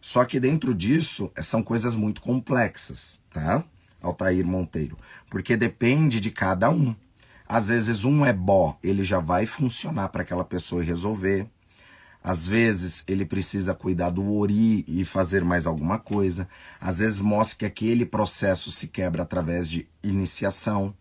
Só 0.00 0.24
que 0.24 0.40
dentro 0.40 0.74
disso 0.74 1.30
são 1.44 1.62
coisas 1.62 1.94
muito 1.94 2.20
complexas, 2.20 3.22
tá? 3.32 3.62
Altair 4.00 4.44
Monteiro, 4.44 4.98
porque 5.30 5.56
depende 5.56 6.18
de 6.18 6.32
cada 6.32 6.70
um. 6.70 6.92
Às 7.46 7.68
vezes 7.68 8.04
um 8.04 8.26
é 8.26 8.32
bó, 8.32 8.76
ele 8.82 9.04
já 9.04 9.20
vai 9.20 9.46
funcionar 9.46 10.08
para 10.08 10.22
aquela 10.22 10.44
pessoa 10.44 10.82
resolver. 10.82 11.48
Às 12.22 12.46
vezes 12.46 13.02
ele 13.08 13.24
precisa 13.24 13.74
cuidar 13.74 14.10
do 14.10 14.34
ori 14.34 14.84
e 14.86 15.04
fazer 15.04 15.44
mais 15.44 15.66
alguma 15.66 15.98
coisa. 15.98 16.48
Às 16.80 17.00
vezes 17.00 17.20
mostra 17.20 17.58
que 17.58 17.64
aquele 17.66 18.06
processo 18.06 18.70
se 18.70 18.88
quebra 18.88 19.22
através 19.22 19.68
de 19.68 19.88
iniciação. 20.02 20.94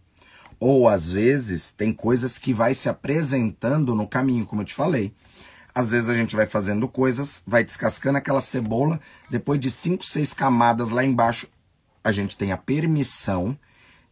Ou 0.60 0.90
às 0.90 1.12
vezes 1.12 1.72
tem 1.72 1.92
coisas 1.92 2.38
que 2.38 2.54
vai 2.54 2.74
se 2.74 2.90
apresentando 2.90 3.96
no 3.96 4.08
caminho, 4.08 4.46
como 4.46 4.62
eu 4.62 4.66
te 4.66 4.74
falei. 4.74 5.14
Às 5.74 5.92
vezes 5.92 6.10
a 6.10 6.16
gente 6.16 6.36
vai 6.36 6.46
fazendo 6.46 6.88
coisas, 6.88 7.44
vai 7.48 7.64
descascando 7.64 8.18
aquela 8.18 8.42
cebola, 8.42 9.00
depois 9.30 9.60
de 9.60 9.72
cinco, 9.72 10.04
seis 10.04 10.34
camadas 10.34 10.92
lá 10.92 11.04
embaixo, 11.04 11.48
a 12.04 12.12
gente 12.12 12.38
tem 12.38 12.52
a 12.52 12.58
permissão 12.58 13.58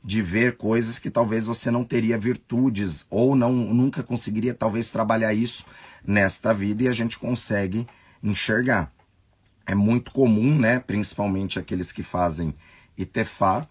de 0.03 0.21
ver 0.21 0.55
coisas 0.55 0.97
que 0.97 1.09
talvez 1.09 1.45
você 1.45 1.69
não 1.69 1.83
teria 1.83 2.17
virtudes 2.17 3.05
ou 3.09 3.35
não 3.35 3.51
nunca 3.51 4.01
conseguiria 4.01 4.53
talvez 4.53 4.89
trabalhar 4.91 5.33
isso 5.33 5.65
nesta 6.05 6.53
vida 6.53 6.83
e 6.83 6.87
a 6.87 6.91
gente 6.91 7.17
consegue 7.19 7.85
enxergar. 8.23 8.91
É 9.65 9.75
muito 9.75 10.11
comum, 10.11 10.57
né, 10.57 10.79
principalmente 10.79 11.59
aqueles 11.59 11.91
que 11.91 12.01
fazem 12.01 12.55
Itefá, 12.97 13.67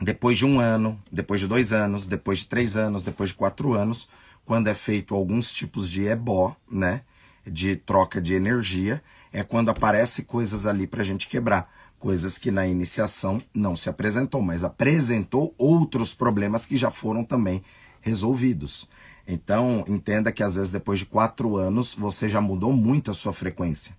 depois 0.00 0.38
de 0.38 0.44
um 0.44 0.60
ano, 0.60 1.00
depois 1.10 1.40
de 1.40 1.46
dois 1.46 1.72
anos, 1.72 2.06
depois 2.06 2.40
de 2.40 2.48
três 2.48 2.76
anos, 2.76 3.02
depois 3.02 3.30
de 3.30 3.36
quatro 3.36 3.74
anos, 3.74 4.08
quando 4.44 4.68
é 4.68 4.74
feito 4.74 5.14
alguns 5.14 5.52
tipos 5.52 5.90
de 5.90 6.06
ebó, 6.06 6.56
né, 6.70 7.02
de 7.46 7.76
troca 7.76 8.20
de 8.20 8.34
energia, 8.34 9.02
é 9.32 9.42
quando 9.42 9.68
aparece 9.68 10.24
coisas 10.24 10.66
ali 10.66 10.86
para 10.86 11.02
a 11.02 11.04
gente 11.04 11.28
quebrar 11.28 11.70
coisas 12.06 12.38
que 12.38 12.52
na 12.52 12.64
iniciação 12.64 13.42
não 13.52 13.74
se 13.74 13.88
apresentou, 13.88 14.40
mas 14.40 14.62
apresentou 14.62 15.52
outros 15.58 16.14
problemas 16.14 16.64
que 16.64 16.76
já 16.76 16.88
foram 16.88 17.24
também 17.24 17.64
resolvidos. 18.00 18.88
Então, 19.26 19.84
entenda 19.88 20.30
que 20.30 20.44
às 20.44 20.54
vezes 20.54 20.70
depois 20.70 21.00
de 21.00 21.06
quatro 21.06 21.56
anos 21.56 21.96
você 21.96 22.28
já 22.28 22.40
mudou 22.40 22.72
muito 22.72 23.10
a 23.10 23.14
sua 23.14 23.32
frequência. 23.32 23.98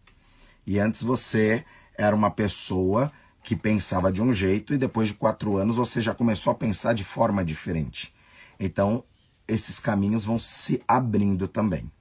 E 0.66 0.80
antes 0.80 1.04
você 1.04 1.66
era 1.98 2.16
uma 2.16 2.32
pessoa 2.32 3.12
que 3.44 3.58
pensava 3.58 4.10
de 4.10 4.22
um 4.22 4.34
jeito 4.34 4.74
e 4.74 4.78
depois 4.78 5.10
de 5.10 5.14
quatro 5.14 5.58
anos 5.58 5.76
você 5.76 6.00
já 6.00 6.14
começou 6.14 6.52
a 6.52 6.56
pensar 6.56 6.94
de 6.94 7.04
forma 7.04 7.44
diferente. 7.44 8.16
Então, 8.58 9.04
esses 9.46 9.82
caminhos 9.82 10.24
vão 10.24 10.40
se 10.40 10.82
abrindo 10.88 11.46
também. 11.46 11.92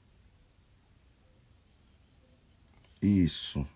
Isso. 3.02 3.66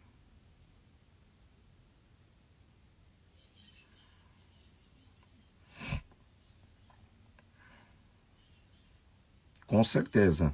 Com 9.71 9.85
certeza, 9.85 10.53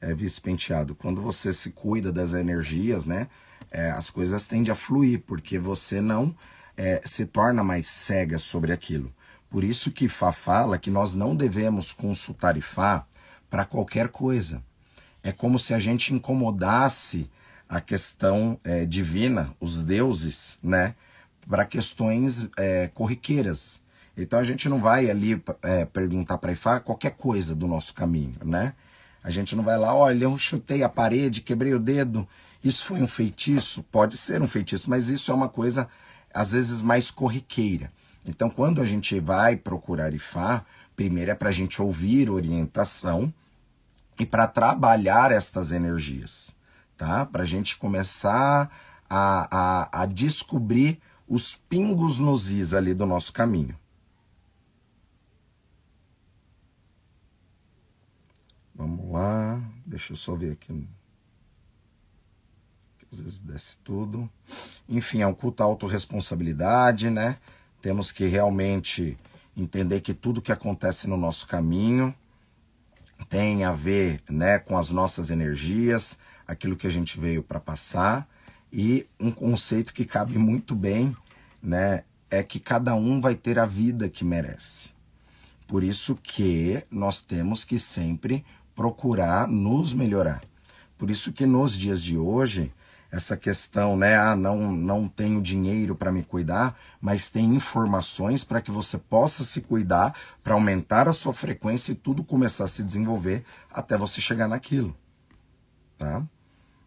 é, 0.00 0.14
vice-penteado. 0.14 0.94
Quando 0.94 1.20
você 1.20 1.52
se 1.52 1.72
cuida 1.72 2.10
das 2.10 2.32
energias, 2.32 3.04
né, 3.04 3.28
é, 3.70 3.90
as 3.90 4.08
coisas 4.08 4.46
tendem 4.46 4.72
a 4.72 4.74
fluir, 4.74 5.20
porque 5.26 5.58
você 5.58 6.00
não 6.00 6.34
é, 6.74 7.02
se 7.04 7.26
torna 7.26 7.62
mais 7.62 7.86
cega 7.86 8.38
sobre 8.38 8.72
aquilo. 8.72 9.12
Por 9.50 9.62
isso 9.64 9.90
que 9.90 10.08
Fá 10.08 10.32
fala 10.32 10.78
que 10.78 10.90
nós 10.90 11.12
não 11.12 11.36
devemos 11.36 11.92
consultar 11.92 12.56
Ifá 12.56 13.04
para 13.50 13.66
qualquer 13.66 14.08
coisa. 14.08 14.64
É 15.22 15.30
como 15.30 15.58
se 15.58 15.74
a 15.74 15.78
gente 15.78 16.14
incomodasse 16.14 17.30
a 17.68 17.82
questão 17.82 18.58
é, 18.64 18.86
divina, 18.86 19.54
os 19.60 19.84
deuses, 19.84 20.58
né, 20.62 20.94
para 21.46 21.66
questões 21.66 22.48
é, 22.56 22.88
corriqueiras. 22.94 23.83
Então 24.16 24.38
a 24.38 24.44
gente 24.44 24.68
não 24.68 24.80
vai 24.80 25.10
ali 25.10 25.42
é, 25.62 25.84
perguntar 25.84 26.38
para 26.38 26.52
Ifá 26.52 26.80
qualquer 26.80 27.12
coisa 27.12 27.54
do 27.54 27.66
nosso 27.66 27.92
caminho, 27.94 28.36
né? 28.44 28.74
A 29.22 29.30
gente 29.30 29.56
não 29.56 29.64
vai 29.64 29.78
lá, 29.78 29.94
olha, 29.94 30.24
eu 30.24 30.36
chutei 30.36 30.82
a 30.82 30.88
parede, 30.88 31.40
quebrei 31.40 31.72
o 31.72 31.78
dedo, 31.78 32.28
isso 32.62 32.84
foi 32.84 33.02
um 33.02 33.08
feitiço? 33.08 33.82
Pode 33.82 34.16
ser 34.16 34.40
um 34.42 34.48
feitiço, 34.48 34.88
mas 34.88 35.08
isso 35.08 35.30
é 35.30 35.34
uma 35.34 35.48
coisa 35.48 35.88
às 36.32 36.52
vezes 36.52 36.80
mais 36.82 37.10
corriqueira. 37.10 37.90
Então, 38.26 38.48
quando 38.48 38.80
a 38.80 38.86
gente 38.86 39.20
vai 39.20 39.56
procurar 39.56 40.14
Ifá, 40.14 40.64
primeiro 40.96 41.30
é 41.30 41.34
para 41.34 41.50
a 41.50 41.52
gente 41.52 41.80
ouvir 41.82 42.30
orientação 42.30 43.32
e 44.18 44.24
para 44.24 44.46
trabalhar 44.46 45.30
estas 45.30 45.72
energias, 45.72 46.54
tá? 46.96 47.26
Para 47.26 47.42
a 47.42 47.46
gente 47.46 47.76
começar 47.76 48.70
a, 49.08 49.48
a, 49.50 50.02
a 50.02 50.06
descobrir 50.06 51.00
os 51.28 51.56
pingos 51.68 52.18
nos 52.18 52.50
is 52.50 52.72
ali 52.72 52.94
do 52.94 53.06
nosso 53.06 53.32
caminho. 53.32 53.76
Vamos 58.74 59.12
lá, 59.12 59.62
deixa 59.86 60.12
eu 60.12 60.16
só 60.16 60.34
ver 60.34 60.52
aqui. 60.52 60.88
Às 63.12 63.20
vezes 63.20 63.40
desce 63.40 63.78
tudo. 63.78 64.28
Enfim, 64.88 65.20
é 65.20 65.26
um 65.26 65.34
culto 65.34 65.62
à 65.62 65.66
autorresponsabilidade, 65.66 67.08
né? 67.08 67.38
Temos 67.80 68.10
que 68.10 68.26
realmente 68.26 69.16
entender 69.56 70.00
que 70.00 70.12
tudo 70.12 70.42
que 70.42 70.50
acontece 70.50 71.06
no 71.06 71.16
nosso 71.16 71.46
caminho 71.46 72.12
tem 73.28 73.62
a 73.64 73.70
ver 73.70 74.20
né, 74.28 74.58
com 74.58 74.76
as 74.76 74.90
nossas 74.90 75.30
energias, 75.30 76.18
aquilo 76.46 76.76
que 76.76 76.86
a 76.86 76.90
gente 76.90 77.18
veio 77.18 77.42
para 77.42 77.60
passar. 77.60 78.28
E 78.72 79.06
um 79.20 79.30
conceito 79.30 79.94
que 79.94 80.04
cabe 80.04 80.36
muito 80.36 80.74
bem 80.74 81.14
né, 81.62 82.02
é 82.28 82.42
que 82.42 82.58
cada 82.58 82.94
um 82.96 83.20
vai 83.20 83.36
ter 83.36 83.58
a 83.58 83.64
vida 83.64 84.08
que 84.08 84.24
merece. 84.24 84.92
Por 85.66 85.84
isso 85.84 86.16
que 86.16 86.82
nós 86.90 87.20
temos 87.20 87.64
que 87.64 87.78
sempre 87.78 88.44
procurar 88.74 89.46
nos 89.48 89.92
melhorar. 89.92 90.42
Por 90.98 91.10
isso 91.10 91.32
que 91.32 91.46
nos 91.46 91.76
dias 91.76 92.02
de 92.02 92.16
hoje, 92.16 92.72
essa 93.10 93.36
questão, 93.36 93.96
né, 93.96 94.16
ah, 94.16 94.34
não 94.34 94.72
não 94.72 95.08
tenho 95.08 95.40
dinheiro 95.40 95.94
para 95.94 96.10
me 96.10 96.22
cuidar, 96.22 96.76
mas 97.00 97.28
tem 97.28 97.54
informações 97.54 98.42
para 98.42 98.60
que 98.60 98.72
você 98.72 98.98
possa 98.98 99.44
se 99.44 99.60
cuidar, 99.60 100.14
para 100.42 100.54
aumentar 100.54 101.08
a 101.08 101.12
sua 101.12 101.32
frequência 101.32 101.92
e 101.92 101.94
tudo 101.94 102.24
começar 102.24 102.64
a 102.64 102.68
se 102.68 102.82
desenvolver 102.82 103.44
até 103.72 103.96
você 103.96 104.20
chegar 104.20 104.48
naquilo, 104.48 104.96
tá? 105.96 106.24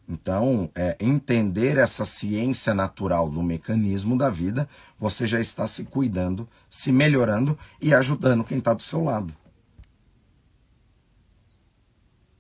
Então, 0.10 0.70
é, 0.74 0.96
entender 1.02 1.78
essa 1.78 2.06
ciência 2.06 2.74
natural 2.74 3.30
do 3.30 3.44
mecanismo 3.44 4.18
da 4.18 4.30
vida, 4.30 4.68
você 4.98 5.28
já 5.28 5.40
está 5.40 5.68
se 5.68 5.84
cuidando, 5.84 6.48
se 6.70 6.94
melhorando 6.94 7.58
e 7.82 7.94
ajudando 7.94 8.44
quem 8.44 8.58
está 8.60 8.74
do 8.74 8.82
seu 8.82 9.04
lado. 9.04 9.34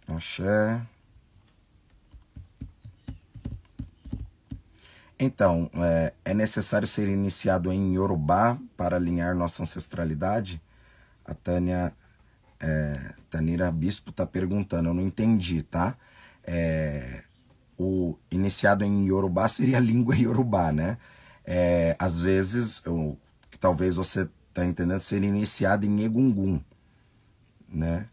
Axé. 0.07 0.81
Então, 5.19 5.69
é, 5.73 6.13
é, 6.25 6.33
necessário 6.33 6.87
ser 6.87 7.07
iniciado 7.09 7.71
em 7.71 7.95
Yorubá 7.95 8.57
para 8.77 8.95
alinhar 8.97 9.35
nossa 9.35 9.63
ancestralidade? 9.63 10.61
A 11.25 11.33
Tânia, 11.33 11.91
é, 12.59 13.13
Tanira 13.29 13.71
Bispo 13.71 14.11
está 14.11 14.25
perguntando, 14.25 14.89
eu 14.89 14.93
não 14.93 15.01
entendi, 15.01 15.63
tá? 15.63 15.95
É, 16.43 17.23
o 17.77 18.15
iniciado 18.31 18.83
em 18.85 19.07
Yorubá 19.07 19.47
seria 19.47 19.77
a 19.77 19.81
língua 19.81 20.15
Yorubá, 20.17 20.71
né? 20.71 20.97
É, 21.45 21.95
às 21.97 22.21
vezes, 22.21 22.85
eu, 22.85 23.17
que 23.49 23.57
talvez 23.57 23.95
você 23.95 24.29
está 24.49 24.65
entendendo, 24.65 24.99
ser 24.99 25.23
iniciado 25.23 25.85
em 25.85 26.03
Egungun, 26.03 26.61
né? 27.67 28.07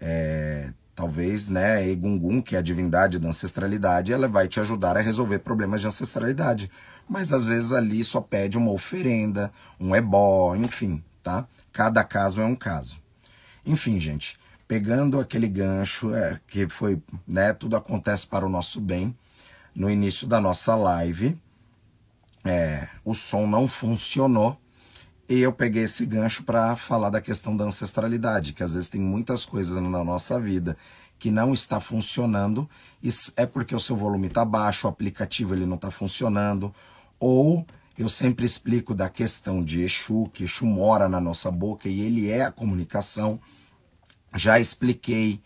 É, 0.00 0.72
talvez, 0.94 1.48
né, 1.48 1.88
Egungun, 1.88 2.42
que 2.42 2.54
é 2.54 2.58
a 2.58 2.62
divindade 2.62 3.18
da 3.18 3.28
ancestralidade, 3.28 4.12
ela 4.12 4.28
vai 4.28 4.48
te 4.48 4.60
ajudar 4.60 4.96
a 4.96 5.00
resolver 5.00 5.38
problemas 5.40 5.80
de 5.80 5.86
ancestralidade. 5.86 6.70
Mas 7.08 7.32
às 7.32 7.44
vezes 7.44 7.72
ali 7.72 8.02
só 8.04 8.20
pede 8.20 8.56
uma 8.56 8.70
oferenda, 8.70 9.52
um 9.80 9.94
ebó, 9.94 10.54
enfim, 10.54 11.02
tá? 11.22 11.46
Cada 11.72 12.04
caso 12.04 12.40
é 12.40 12.44
um 12.44 12.56
caso. 12.56 13.00
Enfim, 13.64 13.98
gente, 13.98 14.38
pegando 14.68 15.20
aquele 15.20 15.48
gancho 15.48 16.14
é, 16.14 16.40
que 16.48 16.68
foi, 16.68 17.00
né, 17.26 17.52
tudo 17.52 17.76
acontece 17.76 18.26
para 18.26 18.46
o 18.46 18.48
nosso 18.48 18.80
bem. 18.80 19.16
No 19.74 19.90
início 19.90 20.26
da 20.26 20.40
nossa 20.40 20.74
live, 20.74 21.38
é, 22.44 22.88
o 23.04 23.14
som 23.14 23.46
não 23.46 23.66
funcionou 23.66 24.58
e 25.28 25.40
eu 25.40 25.52
peguei 25.52 25.84
esse 25.84 26.04
gancho 26.04 26.42
para 26.42 26.76
falar 26.76 27.10
da 27.10 27.20
questão 27.20 27.56
da 27.56 27.64
ancestralidade, 27.64 28.52
que 28.52 28.62
às 28.62 28.74
vezes 28.74 28.88
tem 28.88 29.00
muitas 29.00 29.44
coisas 29.44 29.80
na 29.80 30.04
nossa 30.04 30.38
vida 30.40 30.76
que 31.18 31.30
não 31.30 31.54
está 31.54 31.78
funcionando, 31.78 32.68
é 33.36 33.46
porque 33.46 33.74
o 33.74 33.80
seu 33.80 33.96
volume 33.96 34.26
está 34.26 34.44
baixo, 34.44 34.86
o 34.86 34.90
aplicativo 34.90 35.54
ele 35.54 35.64
não 35.64 35.76
está 35.76 35.90
funcionando, 35.90 36.74
ou 37.20 37.64
eu 37.96 38.08
sempre 38.08 38.44
explico 38.44 38.92
da 38.92 39.08
questão 39.08 39.62
de 39.62 39.82
Exu, 39.82 40.28
que 40.32 40.44
Exu 40.44 40.66
mora 40.66 41.08
na 41.08 41.20
nossa 41.20 41.50
boca 41.50 41.88
e 41.88 42.00
ele 42.00 42.28
é 42.28 42.44
a 42.44 42.50
comunicação. 42.50 43.38
Já 44.34 44.58
expliquei, 44.58 45.40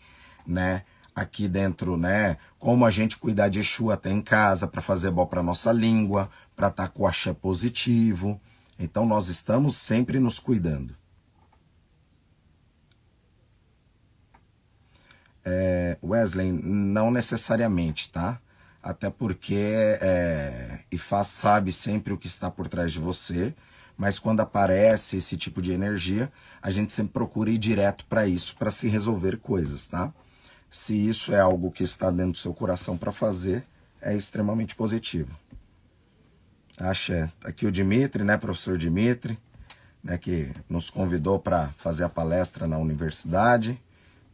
né, 0.47 0.83
aqui 1.13 1.47
dentro, 1.47 1.95
né, 1.95 2.37
como 2.57 2.83
a 2.83 2.89
gente 2.89 3.17
cuidar 3.17 3.49
de 3.49 3.59
Exu 3.59 3.91
até 3.91 4.09
em 4.09 4.21
casa 4.21 4.67
para 4.67 4.81
fazer 4.81 5.11
bom 5.11 5.27
para 5.27 5.43
nossa 5.43 5.71
língua, 5.71 6.29
para 6.55 6.69
estar 6.69 6.87
com 6.87 7.03
o 7.03 7.07
axé 7.07 7.33
positivo. 7.33 8.41
Então 8.79 9.05
nós 9.05 9.29
estamos 9.29 9.75
sempre 9.75 10.19
nos 10.19 10.39
cuidando. 10.39 10.95
É, 15.43 15.97
Wesley, 16.03 16.51
não 16.51 17.09
necessariamente, 17.09 18.11
tá? 18.11 18.39
Até 18.83 19.09
porque 19.09 19.73
é, 20.01 20.81
Ifá 20.91 21.23
sabe 21.23 21.71
sempre 21.71 22.13
o 22.13 22.17
que 22.17 22.27
está 22.27 22.51
por 22.51 22.67
trás 22.67 22.91
de 22.91 22.99
você, 22.99 23.55
mas 23.97 24.19
quando 24.19 24.41
aparece 24.41 25.17
esse 25.17 25.35
tipo 25.35 25.61
de 25.61 25.71
energia, 25.71 26.31
a 26.61 26.69
gente 26.69 26.93
sempre 26.93 27.13
procura 27.13 27.49
ir 27.49 27.57
direto 27.57 28.05
para 28.05 28.27
isso, 28.27 28.55
para 28.57 28.69
se 28.69 28.87
resolver 28.87 29.37
coisas, 29.37 29.87
tá? 29.87 30.13
Se 30.69 30.95
isso 31.07 31.33
é 31.33 31.39
algo 31.39 31.71
que 31.71 31.83
está 31.83 32.11
dentro 32.11 32.33
do 32.33 32.37
seu 32.37 32.53
coração 32.53 32.97
para 32.97 33.11
fazer, 33.11 33.65
é 34.01 34.15
extremamente 34.15 34.75
positivo. 34.75 35.35
Axé. 36.79 37.31
Aqui 37.43 37.65
o 37.65 37.71
Dimitri, 37.71 38.23
né, 38.23 38.37
professor 38.37 38.77
Dimitri, 38.77 39.37
né, 40.03 40.17
que 40.17 40.51
nos 40.69 40.89
convidou 40.89 41.39
para 41.39 41.69
fazer 41.77 42.03
a 42.03 42.09
palestra 42.09 42.67
na 42.67 42.77
universidade 42.77 43.81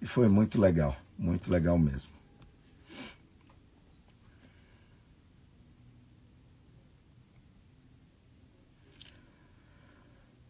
e 0.02 0.06
foi 0.06 0.28
muito 0.28 0.60
legal, 0.60 0.96
muito 1.18 1.52
legal 1.52 1.78
mesmo. 1.80 2.12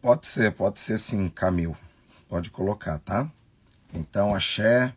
Pode 0.02 0.26
ser, 0.26 0.52
pode 0.52 0.80
ser 0.80 0.98
sim, 0.98 1.30
Camil. 1.30 1.74
Pode 2.28 2.50
colocar, 2.50 2.98
tá? 2.98 3.26
Então, 3.94 4.34
axé. 4.34 4.92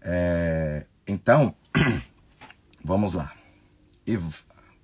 É... 0.00 0.86
Então, 1.04 1.52
vamos 2.84 3.12
lá. 3.12 3.34
E 4.06 4.16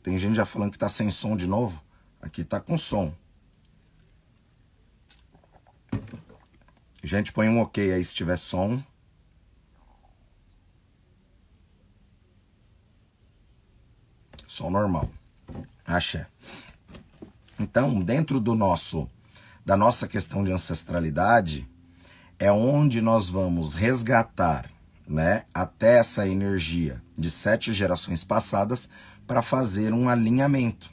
tem 0.09 0.17
gente 0.17 0.37
já 0.37 0.47
falando 0.47 0.73
que 0.73 0.79
tá 0.79 0.89
sem 0.89 1.11
som 1.11 1.37
de 1.37 1.47
novo. 1.47 1.85
Aqui 2.23 2.43
tá 2.43 2.59
com 2.59 2.79
som. 2.79 3.13
Gente, 7.05 7.31
põe 7.31 7.47
um 7.47 7.61
ok 7.61 7.93
aí 7.93 8.03
se 8.03 8.15
tiver 8.15 8.39
som. 8.39 8.83
Som 14.47 14.71
normal. 14.71 15.11
Axé. 15.85 16.27
Então, 17.61 18.01
dentro 18.01 18.41
do 18.41 18.55
nosso 18.55 19.11
da 19.63 19.77
nossa 19.77 20.09
questão 20.09 20.43
de 20.43 20.51
ancestralidade, 20.51 21.69
é 22.39 22.51
onde 22.51 23.03
nós 23.03 23.29
vamos 23.29 23.75
resgatar, 23.75 24.71
né, 25.07 25.45
até 25.53 25.99
essa 25.99 26.27
energia 26.27 27.03
de 27.17 27.31
sete 27.31 27.75
gerações 27.75 28.25
passadas 28.25 28.89
para 29.29 29.43
fazer 29.43 29.93
um 29.93 30.09
alinhamento. 30.09 30.91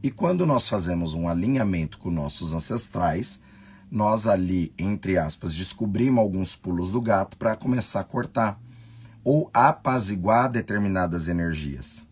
E 0.00 0.08
quando 0.08 0.46
nós 0.46 0.68
fazemos 0.68 1.14
um 1.14 1.28
alinhamento 1.28 1.98
com 1.98 2.12
nossos 2.12 2.54
ancestrais, 2.54 3.42
nós 3.90 4.28
ali, 4.28 4.72
entre 4.78 5.18
aspas, 5.18 5.52
descobrimos 5.52 6.20
alguns 6.20 6.54
pulos 6.54 6.92
do 6.92 7.00
gato 7.00 7.36
para 7.36 7.56
começar 7.56 8.00
a 8.00 8.04
cortar 8.04 8.58
ou 9.24 9.50
apaziguar 9.52 10.48
determinadas 10.48 11.26
energias. 11.26 12.06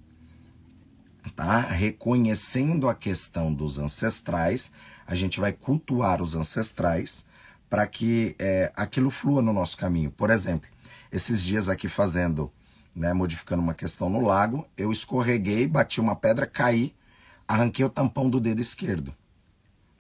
Tá? 1.37 1.61
Reconhecendo 1.61 2.89
a 2.89 2.95
questão 2.95 3.55
dos 3.55 3.79
ancestrais, 3.79 4.73
a 5.07 5.15
gente 5.15 5.39
vai 5.39 5.53
cultuar 5.53 6.21
os 6.21 6.35
ancestrais 6.35 7.27
para 7.71 7.87
que 7.87 8.35
é, 8.41 8.73
aquilo 8.75 9.11
flua 9.11 9.41
no 9.41 9.53
nosso 9.53 9.77
caminho. 9.77 10.11
Por 10.11 10.31
exemplo, 10.31 10.69
esses 11.13 11.45
dias 11.45 11.69
aqui 11.69 11.89
fazendo, 11.89 12.53
né, 12.95 13.13
modificando 13.13 13.63
uma 13.63 13.75
questão 13.75 14.09
no 14.09 14.21
lago, 14.21 14.67
eu 14.77 14.93
escorreguei, 14.93 15.67
bati 15.67 16.01
uma 16.01 16.15
pedra, 16.15 16.47
caí 16.47 16.95
arranquei 17.47 17.85
o 17.85 17.91
tampão 17.91 18.29
do 18.29 18.41
dedo 18.41 18.61
esquerdo. 18.61 19.15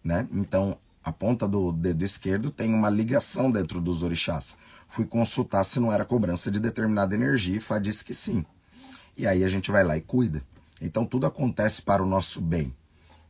Né? 0.02 0.26
Então, 0.32 0.76
a 1.02 1.12
ponta 1.12 1.46
do 1.46 1.72
dedo 1.72 2.02
esquerdo 2.04 2.50
tem 2.50 2.72
uma 2.72 2.90
ligação 2.90 3.50
dentro 3.50 3.80
dos 3.80 4.02
orixás. 4.02 4.56
Fui 4.88 5.04
consultar 5.04 5.64
se 5.64 5.80
não 5.80 5.92
era 5.92 6.04
cobrança 6.04 6.50
de 6.50 6.60
determinada 6.60 7.14
energia 7.14 7.56
e 7.56 7.60
Fá 7.60 7.78
disse 7.78 8.04
que 8.04 8.14
sim. 8.14 8.44
E 9.16 9.26
aí 9.26 9.44
a 9.44 9.48
gente 9.48 9.70
vai 9.70 9.84
lá 9.84 9.96
e 9.96 10.00
cuida. 10.00 10.42
Então 10.80 11.04
tudo 11.04 11.26
acontece 11.26 11.82
para 11.82 12.02
o 12.02 12.06
nosso 12.06 12.40
bem. 12.40 12.74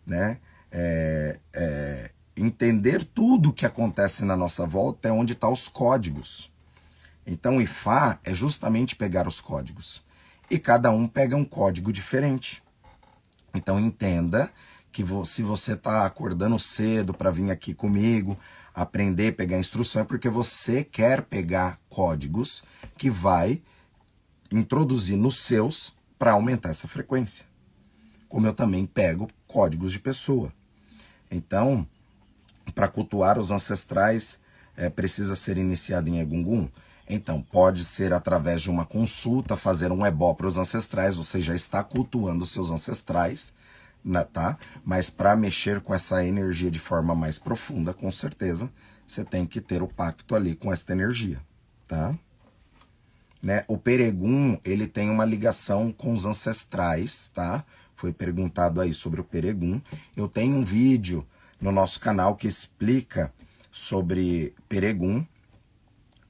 Né? 0.07 0.39
É, 0.71 1.39
é, 1.53 2.11
entender 2.37 3.05
tudo 3.05 3.51
o 3.51 3.53
que 3.53 3.65
acontece 3.65 4.25
na 4.25 4.37
nossa 4.37 4.67
volta 4.67 5.09
é 5.09 5.13
onde 5.13 5.33
estão 5.33 5.51
tá 5.51 5.53
os 5.53 5.69
códigos. 5.69 6.53
Então, 7.27 7.61
Ifá 7.61 8.19
é 8.25 8.35
justamente 8.35 8.97
pegar 8.97 9.27
os 9.27 9.41
códigos. 9.41 10.03
E 10.51 10.59
cada 10.59 10.91
um 10.91 11.07
pega 11.07 11.37
um 11.37 11.45
código 11.45 11.93
diferente. 11.93 12.63
Então 13.55 13.79
entenda 13.79 14.51
que 14.91 15.05
se 15.25 15.43
você 15.43 15.73
está 15.73 16.05
acordando 16.05 16.59
cedo 16.59 17.15
para 17.15 17.31
vir 17.31 17.51
aqui 17.51 17.73
comigo, 17.73 18.37
aprender, 18.75 19.33
pegar 19.33 19.59
instrução, 19.59 20.03
é 20.03 20.05
porque 20.05 20.29
você 20.29 20.83
quer 20.83 21.23
pegar 21.23 21.79
códigos 21.89 22.65
que 22.97 23.09
vai 23.09 23.63
introduzir 24.53 25.17
nos 25.17 25.39
seus 25.39 25.95
para 26.19 26.33
aumentar 26.33 26.71
essa 26.71 26.89
frequência. 26.89 27.47
Como 28.29 28.47
eu 28.47 28.53
também 28.53 28.85
pego 28.85 29.31
códigos 29.47 29.93
de 29.93 30.01
pessoa. 30.01 30.53
Então, 31.31 31.87
para 32.75 32.89
cultuar 32.89 33.39
os 33.39 33.51
ancestrais, 33.51 34.41
é, 34.77 34.89
precisa 34.89 35.37
ser 35.37 35.57
iniciado 35.57 36.09
em 36.09 36.21
Egungun? 36.21 36.69
Então, 37.09 37.43
pode 37.43 37.85
ser 37.85 38.13
através 38.13 38.63
de 38.63 38.71
uma 38.71 38.87
consulta, 38.87 39.57
fazer 39.57 39.93
um 39.93 40.07
ebó 40.07 40.33
para 40.33 40.47
os 40.47 40.57
ancestrais, 40.57 41.17
você 41.17 41.41
já 41.41 41.55
está 41.55 41.85
cultuando 41.85 42.47
seus 42.47 42.71
ancestrais, 42.71 43.55
né, 44.05 44.25
tá? 44.25 44.59
Mas 44.85 45.11
para 45.11 45.37
mexer 45.37 45.81
com 45.81 45.95
essa 45.95 46.25
energia 46.25 46.71
de 46.71 46.79
forma 46.79 47.15
mais 47.15 47.39
profunda, 47.39 47.93
com 47.93 48.11
certeza, 48.11 48.71
você 49.07 49.23
tem 49.23 49.47
que 49.47 49.61
ter 49.61 49.83
o 49.83 49.89
pacto 49.89 50.35
ali 50.35 50.55
com 50.55 50.73
esta 50.73 50.93
energia, 50.93 51.41
tá? 51.87 52.15
Né? 53.43 53.63
O 53.69 53.77
peregum, 53.77 54.59
ele 54.65 54.87
tem 54.87 55.11
uma 55.11 55.27
ligação 55.27 55.93
com 55.93 56.15
os 56.15 56.25
ancestrais, 56.25 57.31
tá? 57.35 57.63
Foi 57.95 58.11
perguntado 58.11 58.81
aí 58.81 58.95
sobre 58.95 59.21
o 59.21 59.25
peregum. 59.25 59.81
Eu 60.17 60.27
tenho 60.27 60.57
um 60.57 60.65
vídeo 60.65 61.27
no 61.61 61.71
nosso 61.71 62.01
canal 62.01 62.37
que 62.37 62.49
explica 62.49 63.33
sobre 63.71 64.55
peregum, 64.67 65.27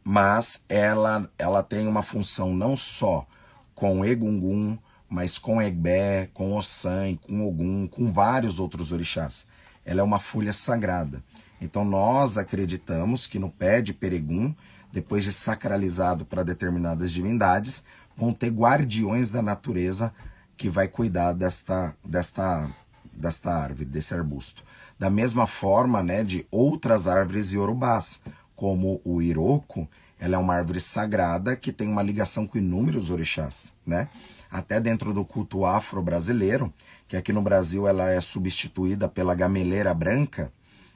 mas 0.04 0.62
ela, 0.68 1.30
ela 1.38 1.62
tem 1.62 1.88
uma 1.88 2.02
função 2.02 2.54
não 2.54 2.76
só 2.76 3.26
com 3.74 4.04
Egungun, 4.04 4.78
mas 5.08 5.38
com 5.38 5.62
Egbé, 5.62 6.28
com 6.34 6.54
Ossan, 6.54 7.16
com 7.16 7.46
Ogum, 7.46 7.86
com 7.86 8.12
vários 8.12 8.60
outros 8.60 8.92
orixás. 8.92 9.46
Ela 9.84 10.00
é 10.00 10.04
uma 10.04 10.18
folha 10.18 10.52
sagrada. 10.52 11.22
Então 11.60 11.84
nós 11.84 12.36
acreditamos 12.36 13.26
que 13.26 13.38
no 13.38 13.50
pé 13.50 13.80
de 13.80 13.94
Peregum, 13.94 14.54
depois 14.92 15.24
de 15.24 15.32
sacralizado 15.32 16.24
para 16.24 16.42
determinadas 16.42 17.10
divindades, 17.10 17.82
vão 18.16 18.32
ter 18.32 18.50
guardiões 18.50 19.30
da 19.30 19.40
natureza 19.40 20.12
que 20.56 20.68
vai 20.68 20.86
cuidar 20.86 21.32
desta, 21.32 21.96
desta, 22.04 22.68
desta 23.12 23.52
árvore, 23.52 23.84
desse 23.84 24.14
arbusto. 24.14 24.62
Da 24.98 25.10
mesma 25.10 25.46
forma, 25.46 26.02
né, 26.02 26.22
de 26.22 26.46
outras 26.50 27.08
árvores 27.08 27.52
iorubás, 27.52 28.20
como 28.56 29.00
o 29.04 29.20
Iroko, 29.20 29.88
ela 30.18 30.36
é 30.36 30.38
uma 30.38 30.54
árvore 30.54 30.80
sagrada 30.80 31.56
que 31.56 31.72
tem 31.72 31.88
uma 31.88 32.02
ligação 32.02 32.46
com 32.46 32.58
inúmeros 32.58 33.10
orixás, 33.10 33.74
né? 33.86 34.08
Até 34.50 34.80
dentro 34.80 35.12
do 35.12 35.24
culto 35.24 35.64
afro-brasileiro, 35.66 36.72
que 37.08 37.16
aqui 37.16 37.32
no 37.32 37.42
Brasil 37.42 37.86
ela 37.86 38.10
é 38.10 38.20
substituída 38.20 39.08
pela 39.08 39.34
gameleira 39.34 39.92
branca, 39.92 40.50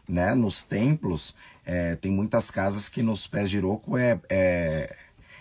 né? 0.09 0.35
Nos 0.35 0.63
templos, 0.63 1.35
é, 1.67 1.97
tem 1.97 2.11
muitas 2.11 2.51
casas 2.51 2.89
que 2.89 3.03
nos 3.03 3.27
pés 3.27 3.51
de 3.51 3.59
Iroko 3.59 3.99
é, 3.99 4.19
é, 4.31 4.97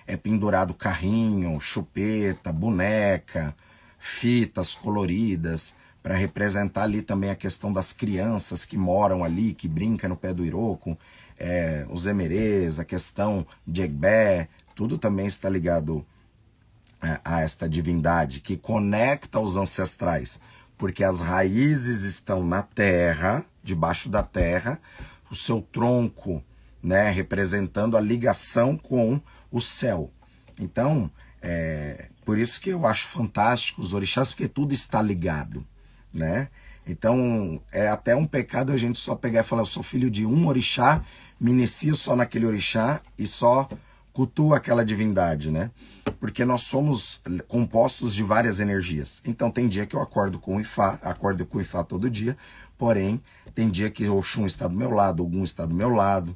é 0.05 0.17
pendurado 0.17 0.73
carrinho, 0.73 1.59
chupeta, 1.59 2.51
boneca, 2.51 3.55
fitas 3.97 4.73
coloridas, 4.73 5.73
para 6.07 6.15
representar 6.15 6.83
ali 6.83 7.01
também 7.01 7.29
a 7.29 7.35
questão 7.35 7.71
das 7.71 7.91
crianças 7.91 8.65
que 8.65 8.77
moram 8.77 9.23
ali, 9.25 9.53
que 9.53 9.67
brincam 9.67 10.09
no 10.09 10.15
pé 10.15 10.33
do 10.33 10.45
Iroko, 10.45 10.97
é, 11.39 11.85
os 11.89 12.05
emerês, 12.05 12.79
a 12.79 12.85
questão 12.85 13.45
de 13.65 13.81
Egbé, 13.81 14.49
tudo 14.75 14.97
também 14.97 15.27
está 15.27 15.49
ligado 15.49 16.05
é, 17.01 17.19
a 17.23 17.41
esta 17.41 17.67
divindade 17.67 18.41
que 18.41 18.57
conecta 18.57 19.39
os 19.39 19.57
ancestrais, 19.57 20.39
porque 20.77 21.03
as 21.03 21.21
raízes 21.21 22.03
estão 22.03 22.45
na 22.45 22.61
terra, 22.61 23.45
debaixo 23.63 24.09
da 24.09 24.23
terra, 24.23 24.79
o 25.29 25.35
seu 25.35 25.61
tronco, 25.61 26.43
né, 26.81 27.09
representando 27.09 27.97
a 27.97 28.01
ligação 28.01 28.77
com 28.77 29.19
o 29.51 29.61
céu. 29.61 30.11
Então, 30.59 31.09
é, 31.41 32.09
por 32.25 32.37
isso 32.37 32.61
que 32.61 32.69
eu 32.69 32.85
acho 32.85 33.07
fantástico 33.07 33.81
os 33.81 33.93
orixás, 33.93 34.29
porque 34.29 34.47
tudo 34.47 34.73
está 34.73 35.01
ligado 35.01 35.65
né? 36.17 36.49
Então, 36.87 37.61
é 37.71 37.89
até 37.89 38.15
um 38.15 38.25
pecado 38.25 38.71
a 38.71 38.77
gente 38.77 38.97
só 38.97 39.13
pegar 39.15 39.41
e 39.41 39.43
falar, 39.43 39.63
eu 39.63 39.67
sou 39.67 39.83
filho 39.83 40.09
de 40.09 40.25
um 40.25 40.47
orixá, 40.47 41.03
me 41.39 41.51
inicio 41.51 41.95
só 41.95 42.15
naquele 42.15 42.45
orixá 42.45 43.01
e 43.17 43.27
só 43.27 43.67
cultuo 44.13 44.53
aquela 44.53 44.83
divindade, 44.83 45.51
né? 45.51 45.69
Porque 46.19 46.43
nós 46.45 46.61
somos 46.61 47.21
compostos 47.47 48.15
de 48.15 48.23
várias 48.23 48.59
energias. 48.59 49.21
Então, 49.25 49.51
tem 49.51 49.67
dia 49.67 49.85
que 49.85 49.95
eu 49.95 50.01
acordo 50.01 50.39
com 50.39 50.55
o 50.55 50.61
Ifá, 50.61 50.97
acordo 51.03 51.45
com 51.45 51.57
o 51.57 51.61
Ifá 51.61 51.83
todo 51.83 52.09
dia, 52.09 52.37
porém, 52.77 53.21
tem 53.53 53.69
dia 53.69 53.89
que 53.91 54.07
o 54.07 54.21
Xum 54.21 54.45
está 54.45 54.67
do 54.67 54.75
meu 54.75 54.89
lado, 54.91 55.21
algum 55.21 55.43
está 55.43 55.65
do 55.65 55.75
meu 55.75 55.89
lado. 55.89 56.35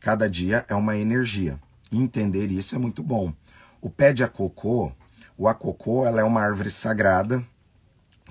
Cada 0.00 0.28
dia 0.28 0.64
é 0.68 0.74
uma 0.74 0.96
energia. 0.96 1.58
Entender 1.90 2.50
isso 2.50 2.74
é 2.74 2.78
muito 2.78 3.02
bom. 3.02 3.32
O 3.80 3.88
pé 3.88 4.12
de 4.12 4.24
acocô, 4.24 4.90
o 5.38 5.46
acocô, 5.48 6.04
ela 6.04 6.20
é 6.20 6.24
uma 6.24 6.40
árvore 6.40 6.70
sagrada, 6.70 7.44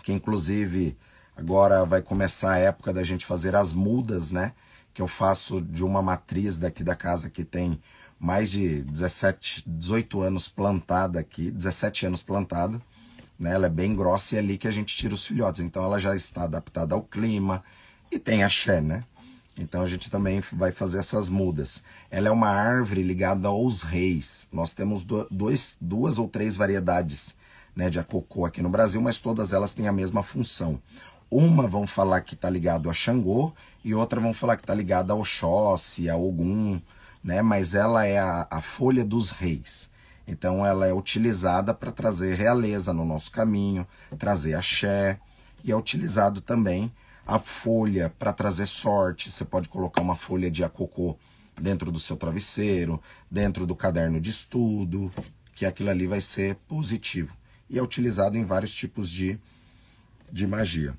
que 0.03 0.11
inclusive 0.11 0.97
agora 1.42 1.84
vai 1.86 2.04
começar 2.04 2.52
a 2.52 2.58
época 2.60 2.94
da 2.94 3.04
gente 3.04 3.26
fazer 3.26 3.56
as 3.56 3.74
mudas, 3.74 4.32
né? 4.32 4.54
Que 4.94 5.02
eu 5.02 5.08
faço 5.08 5.60
de 5.60 5.84
uma 5.84 6.00
matriz 6.00 6.56
daqui 6.56 6.84
da 6.84 6.96
casa 6.96 7.32
que 7.32 7.44
tem 7.44 7.82
mais 8.20 8.52
de 8.52 8.84
17, 8.84 9.64
18 9.66 10.22
anos 10.22 10.48
plantada 10.48 11.20
aqui, 11.20 11.50
17 11.50 12.06
anos 12.06 12.22
plantada, 12.22 12.80
né? 13.39 13.56
Ela 13.56 13.66
é 13.66 13.70
bem 13.70 13.96
grossa 13.96 14.36
e 14.36 14.38
é 14.38 14.39
ali 14.39 14.56
que 14.56 14.68
a 14.68 14.72
gente 14.72 14.96
tira 14.96 15.16
os 15.16 15.26
filhotes. 15.26 15.62
Então 15.62 15.84
ela 15.84 15.98
já 15.98 16.16
está 16.16 16.44
adaptada 16.44 16.94
ao 16.94 17.02
clima 17.02 17.64
e 18.12 18.20
tem 18.20 18.44
axé, 18.44 18.80
né? 18.80 19.04
Então 19.60 19.82
a 19.82 19.88
gente 19.88 20.12
também 20.12 20.44
vai 20.54 20.72
fazer 20.72 21.00
essas 21.00 21.28
mudas. 21.28 21.82
Ela 22.12 22.28
é 22.28 22.32
uma 22.32 22.50
árvore 22.50 23.02
ligada 23.02 23.48
aos 23.48 23.82
reis. 23.82 24.48
Nós 24.54 24.74
temos 24.74 25.04
dois, 25.04 25.76
duas 25.82 26.20
ou 26.20 26.28
três 26.28 26.56
variedades 26.56 27.36
né, 27.76 27.89
de 27.89 28.00
acocô 28.00 28.46
aqui 28.46 28.62
no 28.62 28.70
Brasil, 28.70 29.02
mas 29.02 29.20
todas 29.20 29.54
elas 29.54 29.74
têm 29.74 29.88
a 29.88 29.94
mesma 29.94 30.22
função. 30.24 30.80
Uma 31.32 31.66
vão 31.66 31.88
falar 31.88 32.20
que 32.20 32.34
está 32.34 32.50
ligado 32.50 32.90
a 32.90 32.94
Xangô 32.94 33.54
e 33.86 33.96
outra 33.96 34.20
vão 34.20 34.34
falar 34.34 34.58
que 34.58 34.64
está 34.64 34.76
ligada 34.76 35.14
a 35.14 35.16
Oxóssi, 35.16 36.10
a 36.10 36.18
Ogum, 36.18 36.82
né? 37.24 37.42
mas 37.42 37.74
ela 37.74 38.06
é 38.06 38.20
a, 38.20 38.46
a 38.52 38.60
folha 38.60 39.06
dos 39.06 39.32
reis. 39.32 39.90
Então 40.28 40.66
ela 40.66 40.86
é 40.86 40.94
utilizada 40.94 41.74
para 41.74 41.90
trazer 41.90 42.36
realeza 42.36 42.92
no 42.92 43.06
nosso 43.06 43.32
caminho, 43.32 43.88
trazer 44.20 44.56
axé, 44.56 45.18
e 45.64 45.72
é 45.72 45.76
utilizado 45.76 46.42
também 46.42 46.92
a 47.26 47.40
folha 47.40 48.14
para 48.20 48.34
trazer 48.34 48.66
sorte. 48.66 49.32
Você 49.32 49.46
pode 49.46 49.70
colocar 49.70 50.02
uma 50.02 50.18
folha 50.18 50.52
de 50.52 50.66
acocô 50.66 51.16
dentro 51.56 51.94
do 51.94 52.00
seu 52.00 52.18
travesseiro, 52.18 53.02
dentro 53.30 53.66
do 53.66 53.74
caderno 53.74 54.20
de 54.20 54.32
estudo, 54.32 55.10
que 55.56 55.66
aquilo 55.66 55.92
ali 55.92 56.08
vai 56.08 56.20
ser 56.20 56.56
positivo 56.68 57.34
e 57.70 57.80
é 57.80 57.82
utilizado 57.82 58.38
em 58.38 58.44
vários 58.44 58.74
tipos 58.74 59.10
de, 59.10 59.40
de 60.30 60.46
magia. 60.46 60.94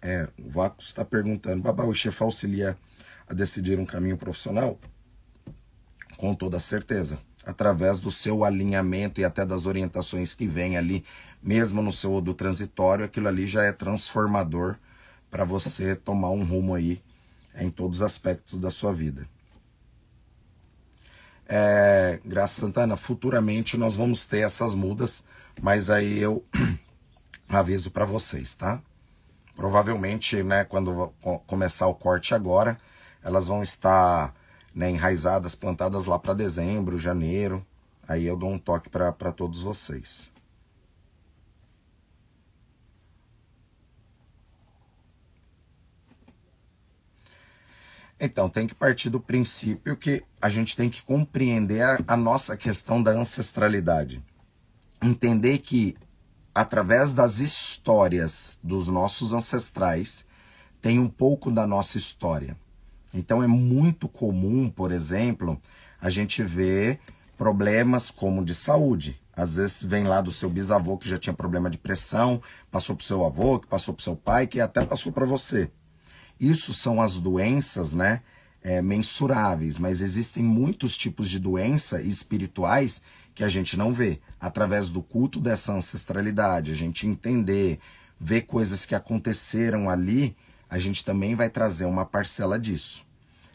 É, 0.00 0.28
o 0.38 0.48
Vacos 0.50 0.86
está 0.86 1.04
perguntando, 1.04 1.62
Babá, 1.62 1.84
o 1.84 1.94
chefe 1.94 2.22
auxilia 2.22 2.76
a 3.28 3.34
decidir 3.34 3.78
um 3.78 3.86
caminho 3.86 4.16
profissional? 4.16 4.78
Com 6.16 6.34
toda 6.34 6.58
certeza. 6.58 7.18
através 7.46 7.98
do 7.98 8.10
seu 8.10 8.44
alinhamento 8.44 9.20
e 9.20 9.24
até 9.24 9.44
das 9.46 9.64
orientações 9.64 10.34
que 10.34 10.46
vem 10.46 10.76
ali, 10.76 11.02
mesmo 11.42 11.80
no 11.80 11.90
seu 11.90 12.20
do 12.20 12.34
transitório, 12.34 13.06
aquilo 13.06 13.26
ali 13.26 13.46
já 13.46 13.64
é 13.64 13.72
transformador 13.72 14.76
para 15.30 15.44
você 15.44 15.96
tomar 15.96 16.30
um 16.30 16.44
rumo 16.44 16.74
aí 16.74 17.00
em 17.54 17.70
todos 17.70 17.98
os 17.98 18.02
aspectos 18.02 18.60
da 18.60 18.70
sua 18.70 18.92
vida. 18.92 19.26
É, 21.48 22.20
Graça 22.22 22.60
Santana, 22.60 22.96
futuramente 22.96 23.78
nós 23.78 23.96
vamos 23.96 24.26
ter 24.26 24.40
essas 24.40 24.74
mudas, 24.74 25.24
mas 25.62 25.88
aí 25.88 26.18
eu 26.18 26.44
aviso 27.48 27.90
para 27.90 28.04
vocês, 28.04 28.54
tá? 28.54 28.82
Provavelmente, 29.58 30.40
né, 30.40 30.62
quando 30.62 31.12
começar 31.44 31.88
o 31.88 31.94
corte 31.94 32.32
agora, 32.32 32.78
elas 33.24 33.48
vão 33.48 33.60
estar 33.60 34.32
né, 34.72 34.88
enraizadas, 34.88 35.56
plantadas 35.56 36.06
lá 36.06 36.16
para 36.16 36.32
dezembro, 36.32 36.96
janeiro. 36.96 37.66
Aí 38.06 38.24
eu 38.24 38.36
dou 38.36 38.52
um 38.52 38.58
toque 38.58 38.88
para 38.88 39.32
todos 39.32 39.60
vocês. 39.60 40.30
Então, 48.20 48.48
tem 48.48 48.68
que 48.68 48.76
partir 48.76 49.10
do 49.10 49.18
princípio 49.18 49.96
que 49.96 50.22
a 50.40 50.48
gente 50.48 50.76
tem 50.76 50.88
que 50.88 51.02
compreender 51.02 51.82
a, 51.82 51.98
a 52.06 52.16
nossa 52.16 52.56
questão 52.56 53.02
da 53.02 53.10
ancestralidade. 53.10 54.22
Entender 55.02 55.58
que, 55.58 55.96
através 56.58 57.12
das 57.12 57.38
histórias 57.38 58.58
dos 58.64 58.88
nossos 58.88 59.32
ancestrais, 59.32 60.26
tem 60.82 60.98
um 60.98 61.08
pouco 61.08 61.52
da 61.52 61.64
nossa 61.68 61.96
história. 61.96 62.56
Então, 63.14 63.40
é 63.40 63.46
muito 63.46 64.08
comum, 64.08 64.68
por 64.68 64.90
exemplo, 64.90 65.60
a 66.00 66.10
gente 66.10 66.42
ver 66.42 66.98
problemas 67.36 68.10
como 68.10 68.44
de 68.44 68.56
saúde. 68.56 69.20
Às 69.32 69.54
vezes 69.54 69.84
vem 69.84 70.02
lá 70.02 70.20
do 70.20 70.32
seu 70.32 70.50
bisavô 70.50 70.98
que 70.98 71.08
já 71.08 71.16
tinha 71.16 71.32
problema 71.32 71.70
de 71.70 71.78
pressão, 71.78 72.42
passou 72.72 72.96
para 72.96 73.04
o 73.04 73.06
seu 73.06 73.24
avô, 73.24 73.60
que 73.60 73.68
passou 73.68 73.94
para 73.94 74.00
o 74.00 74.04
seu 74.04 74.16
pai, 74.16 74.48
que 74.48 74.60
até 74.60 74.84
passou 74.84 75.12
para 75.12 75.24
você. 75.24 75.70
Isso 76.40 76.74
são 76.74 77.00
as 77.00 77.20
doenças, 77.20 77.92
né? 77.92 78.20
É, 78.60 78.82
mensuráveis, 78.82 79.78
mas 79.78 80.00
existem 80.00 80.42
muitos 80.42 80.96
tipos 80.96 81.30
de 81.30 81.38
doença 81.38 82.02
espirituais 82.02 83.00
que 83.38 83.44
a 83.44 83.48
gente 83.48 83.76
não 83.76 83.94
vê. 83.94 84.18
Através 84.40 84.90
do 84.90 85.00
culto 85.00 85.38
dessa 85.38 85.72
ancestralidade, 85.72 86.72
a 86.72 86.74
gente 86.74 87.06
entender, 87.06 87.78
ver 88.18 88.40
coisas 88.42 88.84
que 88.84 88.96
aconteceram 88.96 89.88
ali, 89.88 90.36
a 90.68 90.76
gente 90.76 91.04
também 91.04 91.36
vai 91.36 91.48
trazer 91.48 91.84
uma 91.84 92.04
parcela 92.04 92.58
disso. 92.58 93.06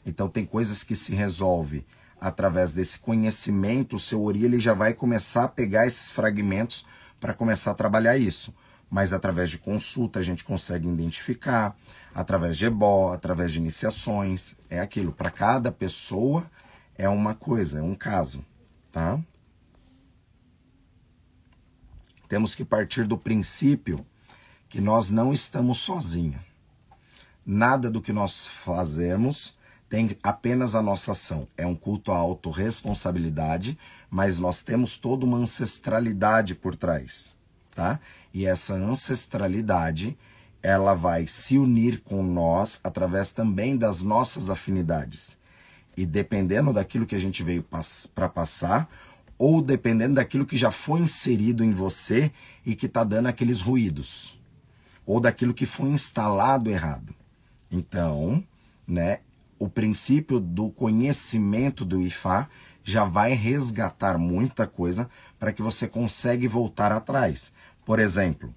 Então 0.06 0.30
tem 0.30 0.46
coisas 0.46 0.86
que 0.86 0.96
se 0.96 1.14
resolve 1.14 1.86
através 2.18 2.72
desse 2.72 2.98
conhecimento, 2.98 3.98
o 3.98 4.00
seu 4.00 4.24
Ori 4.24 4.46
ele 4.46 4.58
já 4.58 4.74
vai 4.74 4.94
começar 4.94 5.44
a 5.44 5.50
pegar 5.50 5.86
esses 5.86 6.14
fragmentos 6.14 6.86
para 7.20 7.34
começar 7.34 7.72
a 7.72 7.76
trabalhar 7.76 8.18
isso. 8.18 8.56
Mas 8.90 9.12
através 9.12 9.50
de 9.50 9.58
consulta 9.58 10.20
a 10.20 10.24
gente 10.24 10.46
consegue 10.46 10.88
identificar, 10.88 11.76
através 12.16 12.56
de 12.56 12.68
ebó, 12.68 13.12
através 13.12 13.52
de 13.52 13.58
iniciações, 13.58 14.56
é 14.70 14.80
aquilo. 14.80 15.12
Para 15.12 15.30
cada 15.30 15.74
pessoa 15.74 16.50
é 16.98 17.10
uma 17.10 17.36
coisa, 17.36 17.80
é 17.80 17.82
um 17.82 17.96
caso, 17.96 18.46
tá? 18.90 19.20
Temos 22.34 22.56
que 22.56 22.66
partir 22.66 23.06
do 23.06 23.16
princípio 23.16 24.04
que 24.68 24.82
nós 24.82 25.12
não 25.12 25.32
estamos 25.32 25.78
sozinhos. 25.78 26.42
Nada 27.46 27.92
do 27.92 28.02
que 28.02 28.12
nós 28.12 28.48
fazemos 28.48 29.56
tem 29.88 30.18
apenas 30.24 30.74
a 30.74 30.82
nossa 30.82 31.12
ação. 31.12 31.48
É 31.56 31.64
um 31.64 31.76
culto 31.76 32.12
à 32.12 32.18
autorresponsabilidade, 32.18 33.78
mas 34.10 34.40
nós 34.40 34.64
temos 34.64 34.98
toda 34.98 35.28
uma 35.28 35.38
ancestralidade 35.38 36.56
por 36.56 36.76
trás, 36.76 37.36
tá? 37.76 38.00
E 38.34 38.48
essa 38.48 38.74
ancestralidade 38.74 40.18
ela 40.64 40.96
vai 40.96 41.28
se 41.28 41.60
unir 41.60 42.02
com 42.02 42.24
nós 42.24 42.80
através 42.84 43.32
também 43.32 43.78
das 43.78 44.02
nossas 44.02 44.50
afinidades. 44.50 45.38
E 45.96 46.04
dependendo 46.04 46.74
daquilo 46.74 47.06
que 47.06 47.16
a 47.16 47.20
gente 47.20 47.44
veio 47.44 47.64
para 48.16 48.28
passar, 48.28 48.90
ou 49.38 49.62
dependendo 49.62 50.16
daquilo 50.16 50.46
que 50.46 50.58
já 50.58 50.72
foi 50.72 51.02
inserido 51.02 51.64
em 51.64 51.74
você 51.74 52.32
e 52.66 52.76
que 52.76 52.86
está 52.86 53.04
dando 53.04 53.28
aqueles 53.28 53.62
ruídos, 53.62 54.40
ou 55.06 55.20
daquilo 55.20 55.54
que 55.54 55.66
foi 55.66 55.90
instalado 55.90 56.70
errado. 56.70 57.14
Então, 57.72 58.44
né, 58.88 59.20
o 59.58 59.68
princípio 59.68 60.40
do 60.40 60.70
conhecimento 60.70 61.84
do 61.84 62.02
IFA 62.02 62.50
já 62.84 63.06
vai 63.06 63.34
resgatar 63.34 64.18
muita 64.18 64.68
coisa 64.68 65.10
para 65.40 65.54
que 65.54 65.62
você 65.62 65.88
consiga 65.88 66.48
voltar 66.50 66.92
atrás. 66.92 67.54
Por 67.86 68.00
exemplo, 68.00 68.54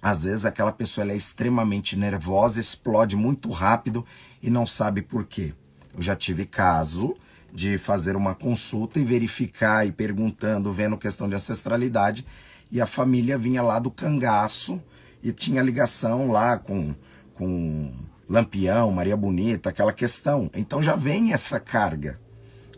às 0.00 0.24
vezes 0.24 0.44
aquela 0.44 0.72
pessoa 0.72 1.10
é 1.10 1.16
extremamente 1.16 1.96
nervosa, 1.96 2.58
explode 2.58 3.16
muito 3.16 3.50
rápido 3.50 4.04
e 4.42 4.48
não 4.48 4.66
sabe 4.66 5.02
por 5.02 5.26
quê. 5.26 5.52
Eu 5.94 6.02
já 6.02 6.16
tive 6.16 6.46
caso 6.46 7.14
de 7.52 7.78
fazer 7.78 8.16
uma 8.16 8.34
consulta 8.34 8.98
e 8.98 9.04
verificar 9.04 9.86
e 9.86 9.92
perguntando, 9.92 10.72
vendo 10.72 10.96
questão 10.96 11.28
de 11.28 11.34
ancestralidade, 11.34 12.26
e 12.70 12.80
a 12.80 12.86
família 12.86 13.36
vinha 13.36 13.62
lá 13.62 13.78
do 13.78 13.90
cangaço 13.90 14.80
e 15.22 15.32
tinha 15.32 15.62
ligação 15.62 16.30
lá 16.30 16.56
com, 16.56 16.94
com 17.34 17.92
Lampião, 18.28 18.92
Maria 18.92 19.16
Bonita, 19.16 19.70
aquela 19.70 19.92
questão. 19.92 20.50
Então 20.54 20.82
já 20.82 20.94
vem 20.94 21.32
essa 21.32 21.58
carga. 21.58 22.18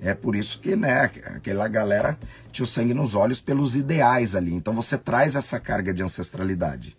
É 0.01 0.15
por 0.15 0.35
isso 0.35 0.59
que, 0.59 0.75
né, 0.75 1.03
aquela 1.03 1.69
galera 1.69 2.19
tinha 2.51 2.65
o 2.65 2.67
sangue 2.67 2.95
nos 2.95 3.15
olhos 3.15 3.41
pelos 3.41 3.77
ideais 3.77 4.35
ali. 4.35 4.53
Então 4.53 4.75
você 4.75 4.99
traz 4.99 5.37
essa 5.37 5.61
carga 5.61 5.93
de 5.93 6.03
ancestralidade. 6.03 6.97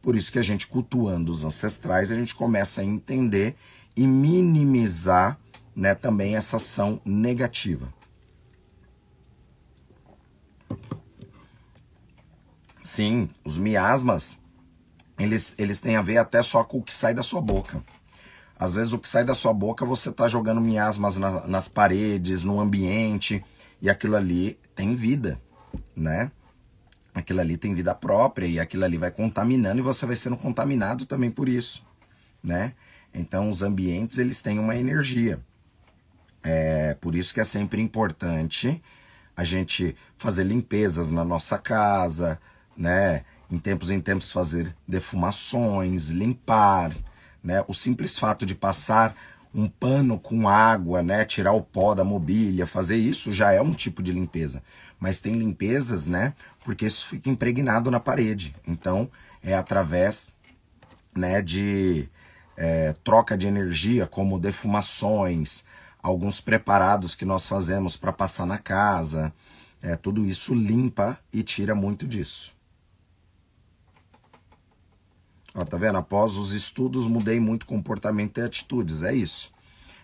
Por 0.00 0.14
isso 0.14 0.30
que 0.30 0.38
a 0.38 0.42
gente 0.42 0.66
cultuando 0.66 1.32
os 1.32 1.44
ancestrais, 1.44 2.10
a 2.10 2.14
gente 2.14 2.34
começa 2.34 2.80
a 2.80 2.84
entender 2.84 3.56
e 3.96 4.06
minimizar 4.06 5.38
né, 5.76 5.94
também 5.94 6.34
essa 6.34 6.56
ação 6.56 7.00
negativa. 7.04 7.92
Sim, 12.80 13.28
os 13.44 13.58
miasmas, 13.58 14.40
eles, 15.18 15.54
eles 15.58 15.78
têm 15.78 15.96
a 15.96 16.02
ver 16.02 16.16
até 16.16 16.42
só 16.42 16.64
com 16.64 16.78
o 16.78 16.82
que 16.82 16.94
sai 16.94 17.12
da 17.12 17.22
sua 17.22 17.42
boca. 17.42 17.84
Às 18.58 18.76
vezes 18.76 18.92
o 18.94 18.98
que 18.98 19.08
sai 19.08 19.24
da 19.24 19.34
sua 19.34 19.52
boca, 19.52 19.84
você 19.84 20.08
está 20.08 20.26
jogando 20.26 20.60
miasmas 20.60 21.18
na, 21.18 21.46
nas 21.46 21.68
paredes, 21.68 22.42
no 22.42 22.58
ambiente, 22.58 23.44
e 23.82 23.90
aquilo 23.90 24.16
ali 24.16 24.58
tem 24.74 24.96
vida, 24.96 25.38
né? 25.94 26.30
aquilo 27.16 27.40
ali 27.40 27.56
tem 27.56 27.74
vida 27.74 27.94
própria 27.94 28.46
e 28.46 28.60
aquilo 28.60 28.84
ali 28.84 28.98
vai 28.98 29.10
contaminando 29.10 29.78
e 29.78 29.82
você 29.82 30.04
vai 30.04 30.14
sendo 30.14 30.36
contaminado 30.36 31.06
também 31.06 31.30
por 31.30 31.48
isso, 31.48 31.82
né? 32.42 32.74
Então 33.12 33.48
os 33.48 33.62
ambientes 33.62 34.18
eles 34.18 34.42
têm 34.42 34.58
uma 34.58 34.76
energia. 34.76 35.40
É 36.48 36.94
por 37.00 37.16
isso 37.16 37.34
que 37.34 37.40
é 37.40 37.44
sempre 37.44 37.82
importante 37.82 38.80
a 39.36 39.42
gente 39.42 39.96
fazer 40.16 40.44
limpezas 40.44 41.10
na 41.10 41.24
nossa 41.24 41.58
casa, 41.58 42.40
né? 42.76 43.24
Em 43.50 43.58
tempos 43.58 43.90
em 43.90 44.00
tempos 44.00 44.30
fazer 44.30 44.72
defumações, 44.86 46.10
limpar, 46.10 46.94
né? 47.42 47.64
O 47.66 47.74
simples 47.74 48.16
fato 48.16 48.46
de 48.46 48.54
passar 48.54 49.16
um 49.52 49.68
pano 49.68 50.20
com 50.20 50.48
água, 50.48 51.02
né, 51.02 51.24
tirar 51.24 51.52
o 51.52 51.62
pó 51.62 51.94
da 51.94 52.04
mobília, 52.04 52.66
fazer 52.66 52.96
isso 52.96 53.32
já 53.32 53.52
é 53.52 53.60
um 53.60 53.72
tipo 53.72 54.02
de 54.02 54.12
limpeza. 54.12 54.62
Mas 55.00 55.18
tem 55.18 55.32
limpezas, 55.32 56.06
né, 56.06 56.34
porque 56.62 56.86
isso 56.86 57.06
fica 57.06 57.30
impregnado 57.30 57.90
na 57.90 57.98
parede. 57.98 58.54
Então, 58.66 59.10
é 59.42 59.54
através 59.54 60.34
né, 61.16 61.40
de 61.40 62.06
é, 62.54 62.94
troca 63.02 63.36
de 63.36 63.46
energia, 63.46 64.06
como 64.06 64.38
defumações, 64.38 65.64
alguns 66.06 66.40
preparados 66.40 67.14
que 67.14 67.24
nós 67.24 67.48
fazemos 67.48 67.96
para 67.96 68.12
passar 68.12 68.46
na 68.46 68.58
casa. 68.58 69.32
É, 69.82 69.96
tudo 69.96 70.24
isso 70.24 70.54
limpa 70.54 71.18
e 71.32 71.42
tira 71.42 71.74
muito 71.74 72.06
disso. 72.06 72.54
Ó, 75.54 75.64
tá 75.64 75.76
vendo? 75.76 75.98
Após 75.98 76.36
os 76.36 76.52
estudos, 76.52 77.06
mudei 77.06 77.40
muito 77.40 77.66
comportamento 77.66 78.38
e 78.38 78.42
atitudes. 78.42 79.02
É 79.02 79.12
isso. 79.12 79.52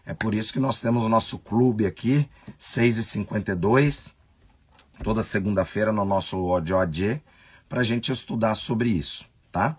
É 0.05 0.13
por 0.13 0.35
isso 0.35 0.53
que 0.53 0.59
nós 0.59 0.81
temos 0.81 1.05
o 1.05 1.09
nosso 1.09 1.39
clube 1.39 1.87
aqui, 1.87 2.29
6h52 2.59 4.13
toda 5.05 5.23
segunda-feira 5.23 5.93
no 5.93 6.05
nosso 6.05 6.39
ODOD 6.45 7.21
para 7.69 7.81
a 7.81 7.85
gente 7.85 8.13
estudar 8.13 8.55
sobre 8.55 8.89
isso, 8.89 9.25
tá? 9.51 9.77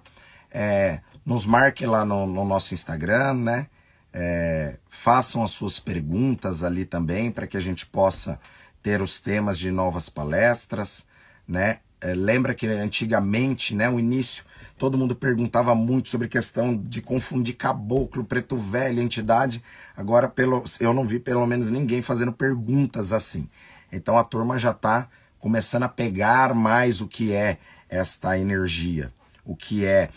É, 0.52 1.00
nos 1.26 1.46
marque 1.46 1.86
lá 1.86 2.04
no, 2.04 2.26
no 2.26 2.44
nosso 2.44 2.74
Instagram, 2.74 3.36
né? 3.36 3.68
É, 4.14 4.78
façam 4.88 5.44
as 5.44 5.52
suas 5.52 5.80
perguntas 5.80 6.64
ali 6.64 6.86
também 6.86 7.32
para 7.32 7.48
que 7.48 7.58
a 7.58 7.60
gente 7.60 7.86
possa 7.86 8.40
ter 8.82 9.02
os 9.02 9.20
temas 9.20 9.58
de 9.58 9.72
novas 9.72 10.10
palestras, 10.10 11.06
né? 11.48 11.80
É, 12.00 12.14
lembra 12.14 12.54
que 12.54 12.68
antigamente, 12.68 13.74
né, 13.74 13.90
o 13.90 13.98
início, 13.98 14.44
todo 14.78 14.98
mundo 14.98 15.16
perguntava 15.16 15.74
muito 15.74 16.10
sobre 16.10 16.28
questão 16.28 16.76
de 16.76 17.02
confundir 17.02 17.56
caboclo, 17.56 18.26
preto 18.26 18.58
velho, 18.58 19.02
entidade. 19.02 19.64
Agora, 19.96 20.28
pelo, 20.28 20.64
eu 20.82 20.94
não 20.94 21.08
vi 21.08 21.18
pelo 21.18 21.48
menos 21.48 21.70
ninguém 21.70 22.02
fazendo 22.02 22.34
perguntas 22.34 23.14
assim 23.14 23.50
Então 23.90 24.18
a 24.18 24.24
turma 24.24 24.58
já 24.58 24.72
está 24.72 25.08
começando 25.40 25.84
a 25.84 25.90
pegar 25.90 26.54
mais 26.54 27.00
o 27.00 27.08
que 27.08 27.32
é 27.32 27.58
esta 27.88 28.38
energia, 28.38 29.12
o 29.46 29.56
que 29.56 29.86
é 29.86 30.10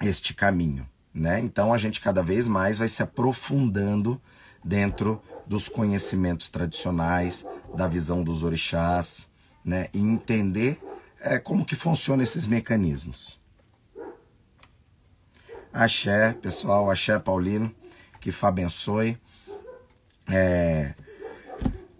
este 0.00 0.34
caminho. 0.34 0.88
Né? 1.18 1.40
Então 1.40 1.72
a 1.72 1.76
gente 1.76 2.00
cada 2.00 2.22
vez 2.22 2.46
mais 2.46 2.78
vai 2.78 2.86
se 2.86 3.02
aprofundando 3.02 4.20
dentro 4.64 5.20
dos 5.44 5.68
conhecimentos 5.68 6.48
tradicionais, 6.48 7.44
da 7.74 7.88
visão 7.88 8.22
dos 8.22 8.44
orixás, 8.44 9.28
né? 9.64 9.88
e 9.92 9.98
entender 9.98 10.80
é, 11.20 11.36
como 11.36 11.64
que 11.64 11.74
funcionam 11.74 12.22
esses 12.22 12.46
mecanismos. 12.46 13.40
Axé, 15.72 16.34
pessoal, 16.34 16.88
axé 16.88 17.18
Paulino, 17.18 17.74
que 18.20 18.30
Fá 18.30 18.48
abençoe. 18.48 19.18
É, 20.28 20.94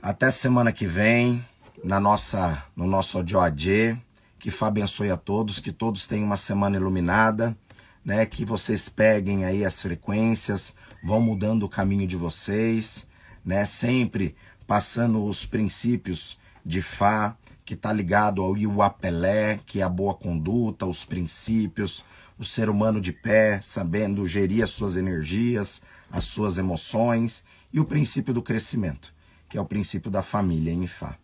até 0.00 0.30
semana 0.30 0.72
que 0.72 0.86
vem, 0.86 1.44
na 1.82 1.98
nossa, 1.98 2.62
no 2.76 2.86
nosso 2.86 3.18
Odioadê, 3.18 3.96
que 4.38 4.50
Fá 4.50 4.68
abençoe 4.68 5.10
a 5.10 5.16
todos, 5.16 5.58
que 5.58 5.72
todos 5.72 6.06
tenham 6.06 6.24
uma 6.24 6.36
semana 6.36 6.76
iluminada, 6.76 7.56
né? 8.04 8.24
Que 8.26 8.44
vocês 8.44 8.88
peguem 8.88 9.44
aí 9.44 9.64
as 9.64 9.80
frequências, 9.80 10.74
vão 11.02 11.20
mudando 11.20 11.64
o 11.64 11.68
caminho 11.68 12.06
de 12.06 12.16
vocês, 12.16 13.06
né? 13.44 13.64
Sempre 13.64 14.34
passando 14.66 15.24
os 15.24 15.46
princípios 15.46 16.38
de 16.64 16.82
Fá, 16.82 17.36
que 17.64 17.74
está 17.74 17.92
ligado 17.92 18.42
ao 18.42 18.56
Iuapelé, 18.56 19.60
que 19.66 19.80
é 19.80 19.82
a 19.82 19.88
boa 19.88 20.14
conduta, 20.14 20.86
os 20.86 21.04
princípios, 21.04 22.04
o 22.38 22.44
ser 22.44 22.70
humano 22.70 23.00
de 23.00 23.12
pé, 23.12 23.60
sabendo 23.60 24.26
gerir 24.26 24.62
as 24.62 24.70
suas 24.70 24.96
energias, 24.96 25.82
as 26.10 26.24
suas 26.24 26.56
emoções, 26.56 27.44
e 27.72 27.80
o 27.80 27.84
princípio 27.84 28.32
do 28.32 28.42
crescimento, 28.42 29.12
que 29.48 29.58
é 29.58 29.60
o 29.60 29.66
princípio 29.66 30.10
da 30.10 30.22
família 30.22 30.72
em 30.72 30.86
Fá. 30.86 31.16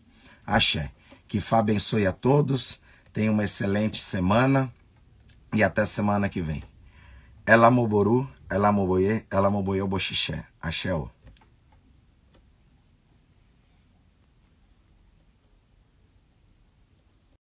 Axé. 0.46 0.90
Que 1.26 1.40
Fá 1.40 1.58
abençoe 1.58 2.06
a 2.06 2.12
todos, 2.12 2.80
tenha 3.12 3.32
uma 3.32 3.44
excelente 3.44 3.98
semana 3.98 4.72
e 5.54 5.62
até 5.62 5.84
semana 5.86 6.28
que 6.28 6.42
vem. 6.42 6.62
Ela 7.46 7.70
moboru, 7.70 8.28
ela 8.50 8.72
moboye, 8.72 9.24
ela 9.30 9.50
moboye 9.50 9.82
o 9.82 9.86
boxixé. 9.86 10.44
Axé. 10.60 10.90
-o. 10.92 11.13